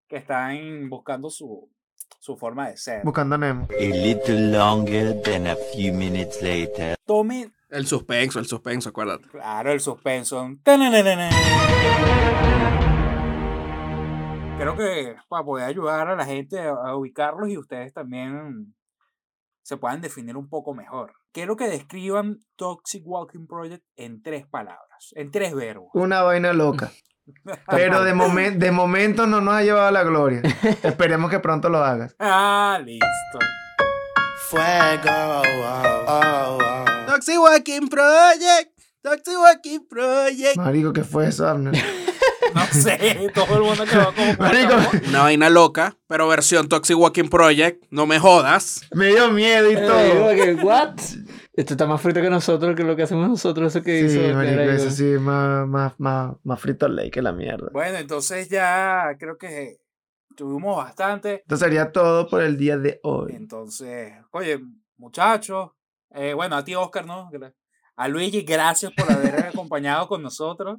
que 0.06 0.16
están 0.16 0.88
buscando 0.90 1.30
su, 1.30 1.70
su 2.24 2.38
forma 2.38 2.70
de 2.70 2.76
ser. 2.78 3.02
Buscando 3.04 3.34
a 3.34 3.38
Nemo. 3.38 3.68
A 3.78 3.82
little 3.82 4.50
longer 4.50 5.20
than 5.22 5.46
a 5.46 5.54
few 5.74 5.92
minutes 5.92 6.40
later. 6.40 6.96
Tomen, 7.04 7.52
el 7.68 7.86
suspenso, 7.86 8.38
el 8.38 8.46
suspenso, 8.46 8.88
acuérdate. 8.88 9.28
claro, 9.28 9.70
el 9.70 9.80
suspenso. 9.80 10.48
Tananana. 10.62 11.28
Creo 14.58 14.74
que 14.74 15.16
para 15.28 15.44
poder 15.44 15.66
ayudar 15.66 16.08
a 16.08 16.16
la 16.16 16.24
gente 16.24 16.58
a, 16.60 16.70
a 16.70 16.96
ubicarlos 16.96 17.50
y 17.50 17.58
ustedes 17.58 17.92
también 17.92 18.74
se 19.62 19.76
puedan 19.76 20.00
definir 20.00 20.38
un 20.38 20.48
poco 20.48 20.72
mejor. 20.72 21.12
Quiero 21.30 21.56
que 21.56 21.68
describan 21.68 22.38
Toxic 22.56 23.02
Walking 23.04 23.46
Project 23.46 23.84
en 23.96 24.22
tres 24.22 24.46
palabras, 24.46 25.12
en 25.14 25.30
tres 25.30 25.54
verbos. 25.54 25.90
Una 25.92 26.22
vaina 26.22 26.54
loca. 26.54 26.90
Pero 27.68 28.02
de, 28.04 28.14
momen- 28.14 28.58
de 28.58 28.70
momento 28.70 29.26
no 29.26 29.40
nos 29.40 29.54
ha 29.54 29.62
llevado 29.62 29.86
a 29.86 29.90
la 29.92 30.02
gloria. 30.02 30.42
Esperemos 30.82 31.30
que 31.30 31.40
pronto 31.40 31.68
lo 31.68 31.78
hagas. 31.84 32.14
Ah, 32.18 32.78
listo. 32.84 33.06
Fuego, 34.48 35.42
oh, 35.42 36.04
oh, 36.06 36.58
oh. 36.60 36.84
Toxic 37.06 37.38
Walking 37.40 37.88
Project. 37.88 38.70
Toxic 39.02 39.34
Walking 39.38 39.80
Project. 39.88 40.56
Marico, 40.56 40.92
¿qué 40.92 41.04
fue 41.04 41.28
eso, 41.28 41.48
Abner? 41.48 41.74
No 42.54 42.64
sé, 42.66 43.30
todo 43.34 43.56
el 43.56 43.62
mundo 43.62 43.84
quedó 43.84 44.14
como... 44.14 44.32
Marico, 44.38 44.74
Una 45.08 45.22
vaina 45.22 45.50
loca, 45.50 45.96
pero 46.06 46.28
versión 46.28 46.68
Toxic 46.68 46.96
Walking 46.96 47.28
Project. 47.28 47.82
No 47.90 48.06
me 48.06 48.18
jodas. 48.18 48.82
me 48.92 49.08
dio 49.08 49.30
miedo 49.30 49.70
y 49.70 49.74
Eh, 49.74 50.56
todo. 50.56 50.66
¿What? 50.66 50.90
Esto 51.56 51.74
está 51.74 51.86
más 51.86 52.00
frito 52.00 52.20
que 52.20 52.30
nosotros, 52.30 52.74
que 52.74 52.82
lo 52.82 52.96
que 52.96 53.04
hacemos 53.04 53.28
nosotros, 53.28 53.74
eso 53.74 53.84
que 53.84 54.08
Sí, 54.08 54.18
hizo. 54.18 54.34
marico, 54.34 54.60
eso 54.62 54.90
sí, 54.90 55.04
más, 55.20 55.66
más, 55.68 55.92
más, 55.98 56.34
más 56.42 56.60
frito 56.60 56.88
ley 56.88 57.10
que 57.12 57.22
la 57.22 57.32
mierda. 57.32 57.68
Bueno, 57.72 57.98
entonces 57.98 58.48
ya 58.48 59.14
creo 59.20 59.38
que 59.38 59.78
tuvimos 60.36 60.76
bastante. 60.76 61.36
Esto 61.42 61.56
sería 61.56 61.92
todo 61.92 62.28
por 62.28 62.42
el 62.42 62.56
día 62.56 62.76
de 62.76 62.98
hoy. 63.04 63.34
Entonces, 63.36 64.14
oye, 64.32 64.60
muchachos, 64.96 65.70
eh, 66.10 66.34
bueno, 66.34 66.56
a 66.56 66.64
ti 66.64 66.74
Oscar, 66.74 67.06
¿no? 67.06 67.30
A 67.96 68.08
Luigi, 68.08 68.42
gracias 68.42 68.92
por 68.92 69.10
haber 69.12 69.46
acompañado 69.46 70.08
con 70.08 70.22
nosotros 70.22 70.78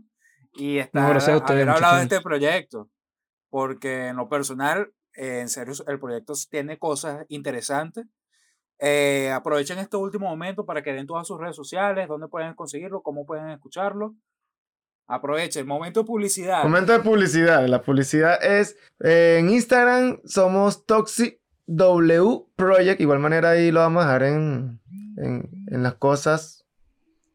y 0.55 0.79
estar, 0.79 1.09
gracias 1.09 1.35
a 1.35 1.37
ustedes, 1.37 1.61
haber 1.61 1.69
hablado 1.69 1.97
de 1.97 2.03
este 2.03 2.19
proyecto. 2.21 2.89
Porque 3.49 4.07
en 4.07 4.17
lo 4.17 4.27
personal, 4.27 4.91
eh, 5.15 5.39
en 5.39 5.47
serio, 5.47 5.73
el 5.87 5.99
proyecto 5.99 6.33
tiene 6.49 6.77
cosas 6.77 7.25
interesantes. 7.29 8.05
Eh, 8.79 9.31
aprovechen 9.31 9.79
este 9.79 9.97
último 9.97 10.27
momento 10.27 10.65
para 10.65 10.83
que 10.83 10.93
den 10.93 11.07
todas 11.07 11.27
sus 11.27 11.39
redes 11.39 11.55
sociales, 11.55 12.07
dónde 12.07 12.27
pueden 12.27 12.53
conseguirlo, 12.55 13.01
cómo 13.01 13.25
pueden 13.25 13.49
escucharlo. 13.49 14.15
Aprovechen, 15.07 15.67
momento 15.67 16.01
de 16.01 16.05
publicidad. 16.07 16.63
Momento 16.63 16.91
de 16.91 16.99
publicidad. 16.99 17.65
La 17.67 17.81
publicidad 17.81 18.43
es 18.43 18.75
eh, 19.03 19.37
en 19.39 19.49
Instagram 19.49 20.19
somos 20.25 20.85
Toxic 20.85 21.39
W 21.67 22.47
Project. 22.55 23.01
Igual 23.01 23.19
manera 23.19 23.51
ahí 23.51 23.71
lo 23.71 23.81
vamos 23.81 24.03
a 24.03 24.07
dejar 24.07 24.23
en, 24.23 24.81
en, 25.17 25.49
en 25.67 25.83
las 25.83 25.93
cosas 25.95 26.65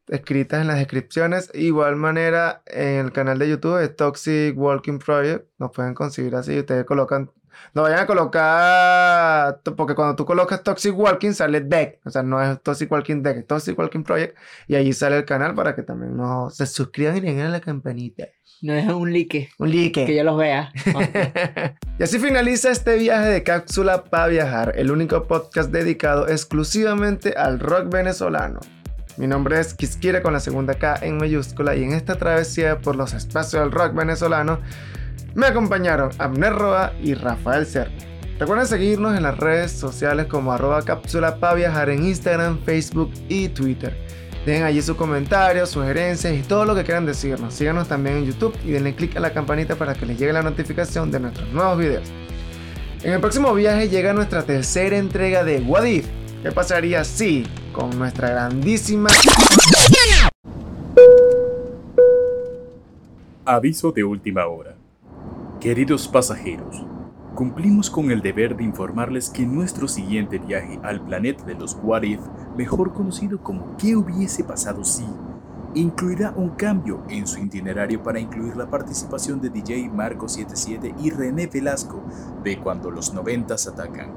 escritas 0.08 0.60
en 0.60 0.66
las 0.66 0.78
descripciones. 0.78 1.50
Igual 1.54 1.96
manera 1.96 2.62
en 2.66 3.06
el 3.06 3.12
canal 3.12 3.38
de 3.38 3.48
YouTube 3.48 3.82
es 3.82 3.94
Toxic 3.94 4.58
Walking 4.58 4.98
Project. 4.98 5.48
Nos 5.58 5.70
pueden 5.70 5.94
conseguir 5.94 6.34
así. 6.34 6.58
Ustedes 6.58 6.84
colocan. 6.84 7.30
No 7.74 7.82
vayan 7.82 8.00
a 8.00 8.06
colocar. 8.06 9.60
Porque 9.76 9.94
cuando 9.94 10.16
tú 10.16 10.24
colocas 10.24 10.62
Toxic 10.62 10.96
Walking 10.96 11.32
sale 11.32 11.60
Deck. 11.60 12.00
O 12.04 12.10
sea, 12.10 12.22
no 12.22 12.42
es 12.42 12.60
Toxic 12.62 12.90
Walking 12.90 13.22
Deck, 13.22 13.38
es 13.38 13.46
Toxic 13.46 13.78
Walking 13.78 14.02
Project. 14.02 14.36
Y 14.68 14.76
allí 14.76 14.92
sale 14.92 15.16
el 15.16 15.24
canal 15.24 15.54
para 15.54 15.74
que 15.74 15.82
también 15.82 16.16
nos 16.16 16.56
se 16.56 16.66
suscriban 16.66 17.16
y 17.16 17.20
le 17.20 17.34
den 17.34 17.46
a 17.46 17.48
la 17.48 17.60
campanita. 17.60 18.26
No 18.62 18.74
es 18.74 18.86
un 18.88 19.10
like, 19.10 19.48
Un 19.58 19.70
like. 19.70 20.04
que 20.04 20.14
yo 20.14 20.22
los 20.22 20.36
vea. 20.36 20.70
y 21.98 22.02
así 22.02 22.18
finaliza 22.18 22.70
este 22.70 22.98
viaje 22.98 23.28
de 23.28 23.42
cápsula 23.42 24.04
para 24.04 24.26
viajar, 24.26 24.74
el 24.76 24.90
único 24.90 25.22
podcast 25.22 25.70
dedicado 25.70 26.28
exclusivamente 26.28 27.32
al 27.38 27.58
rock 27.58 27.90
venezolano. 27.90 28.60
Mi 29.16 29.26
nombre 29.26 29.58
es 29.58 29.72
Quisquira 29.72 30.22
con 30.22 30.34
la 30.34 30.40
segunda 30.40 30.74
K 30.74 30.98
en 31.02 31.16
mayúscula 31.16 31.74
y 31.74 31.84
en 31.84 31.92
esta 31.92 32.16
travesía 32.16 32.80
por 32.80 32.96
los 32.96 33.14
espacios 33.14 33.62
del 33.62 33.72
rock 33.72 33.94
venezolano 33.94 34.60
me 35.34 35.46
acompañaron 35.46 36.10
Abner 36.18 36.52
Roa 36.52 36.92
y 37.02 37.14
Rafael 37.14 37.66
Cerro. 37.66 37.90
Recuerden 38.38 38.66
seguirnos 38.66 39.16
en 39.16 39.22
las 39.22 39.36
redes 39.36 39.72
sociales 39.72 40.26
como 40.26 40.52
arroba 40.52 40.82
cápsula 40.82 41.36
para 41.36 41.54
viajar 41.54 41.90
en 41.90 42.06
Instagram, 42.06 42.58
Facebook 42.64 43.12
y 43.28 43.48
Twitter. 43.48 43.94
Dejen 44.46 44.64
allí 44.64 44.80
sus 44.80 44.96
comentarios, 44.96 45.68
sugerencias 45.68 46.34
y 46.34 46.42
todo 46.42 46.64
lo 46.64 46.74
que 46.74 46.84
quieran 46.84 47.04
decirnos. 47.04 47.52
Síganos 47.52 47.88
también 47.88 48.16
en 48.16 48.24
YouTube 48.24 48.56
y 48.64 48.70
denle 48.70 48.94
click 48.94 49.16
a 49.16 49.20
la 49.20 49.34
campanita 49.34 49.76
para 49.76 49.94
que 49.94 50.06
les 50.06 50.18
llegue 50.18 50.32
la 50.32 50.42
notificación 50.42 51.10
de 51.10 51.20
nuestros 51.20 51.52
nuevos 51.52 51.76
videos. 51.76 52.10
En 53.02 53.12
el 53.12 53.20
próximo 53.20 53.52
viaje 53.54 53.88
llega 53.88 54.14
nuestra 54.14 54.42
tercera 54.42 54.96
entrega 54.96 55.44
de 55.44 55.60
What 55.60 55.84
If. 55.84 56.06
¿Qué 56.42 56.50
pasaría 56.52 57.04
si 57.04 57.46
con 57.72 57.98
nuestra 57.98 58.30
grandísima 58.30 59.10
Aviso 63.44 63.92
de 63.92 64.04
última 64.04 64.46
hora. 64.46 64.79
Queridos 65.60 66.08
pasajeros, 66.08 66.86
cumplimos 67.34 67.90
con 67.90 68.10
el 68.10 68.22
deber 68.22 68.56
de 68.56 68.64
informarles 68.64 69.28
que 69.28 69.44
nuestro 69.44 69.88
siguiente 69.88 70.38
viaje 70.38 70.80
al 70.82 71.04
planeta 71.04 71.44
de 71.44 71.54
los 71.54 71.76
What 71.82 72.02
If, 72.04 72.20
mejor 72.56 72.94
conocido 72.94 73.42
como 73.42 73.76
¿Qué 73.76 73.94
hubiese 73.94 74.42
pasado 74.42 74.82
si?, 74.86 75.04
incluirá 75.74 76.32
un 76.34 76.48
cambio 76.56 77.02
en 77.10 77.26
su 77.26 77.40
itinerario 77.40 78.02
para 78.02 78.18
incluir 78.18 78.56
la 78.56 78.70
participación 78.70 79.42
de 79.42 79.50
DJ 79.50 79.90
Marco77 79.90 80.94
y 80.98 81.10
René 81.10 81.46
Velasco 81.46 82.02
de 82.42 82.58
Cuando 82.58 82.90
los 82.90 83.12
90 83.12 83.52
atacan. 83.52 84.14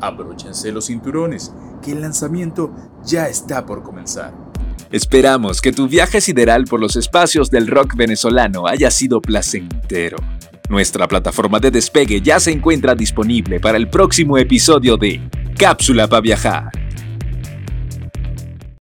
Abróchense 0.00 0.70
los 0.70 0.86
cinturones, 0.86 1.52
que 1.82 1.90
el 1.90 2.00
lanzamiento 2.00 2.72
ya 3.04 3.26
está 3.26 3.66
por 3.66 3.82
comenzar. 3.82 4.32
Esperamos 4.92 5.60
que 5.60 5.72
tu 5.72 5.88
viaje 5.88 6.20
sideral 6.20 6.64
por 6.64 6.78
los 6.78 6.94
espacios 6.94 7.50
del 7.50 7.66
rock 7.66 7.96
venezolano 7.96 8.68
haya 8.68 8.92
sido 8.92 9.20
placentero. 9.20 10.18
Nuestra 10.68 11.06
plataforma 11.06 11.60
de 11.60 11.70
despegue 11.70 12.20
ya 12.20 12.40
se 12.40 12.50
encuentra 12.50 12.94
disponible 12.94 13.60
para 13.60 13.78
el 13.78 13.88
próximo 13.88 14.36
episodio 14.36 14.96
de 14.96 15.20
Cápsula 15.56 16.08
para 16.08 16.20
Viajar. 16.20 16.70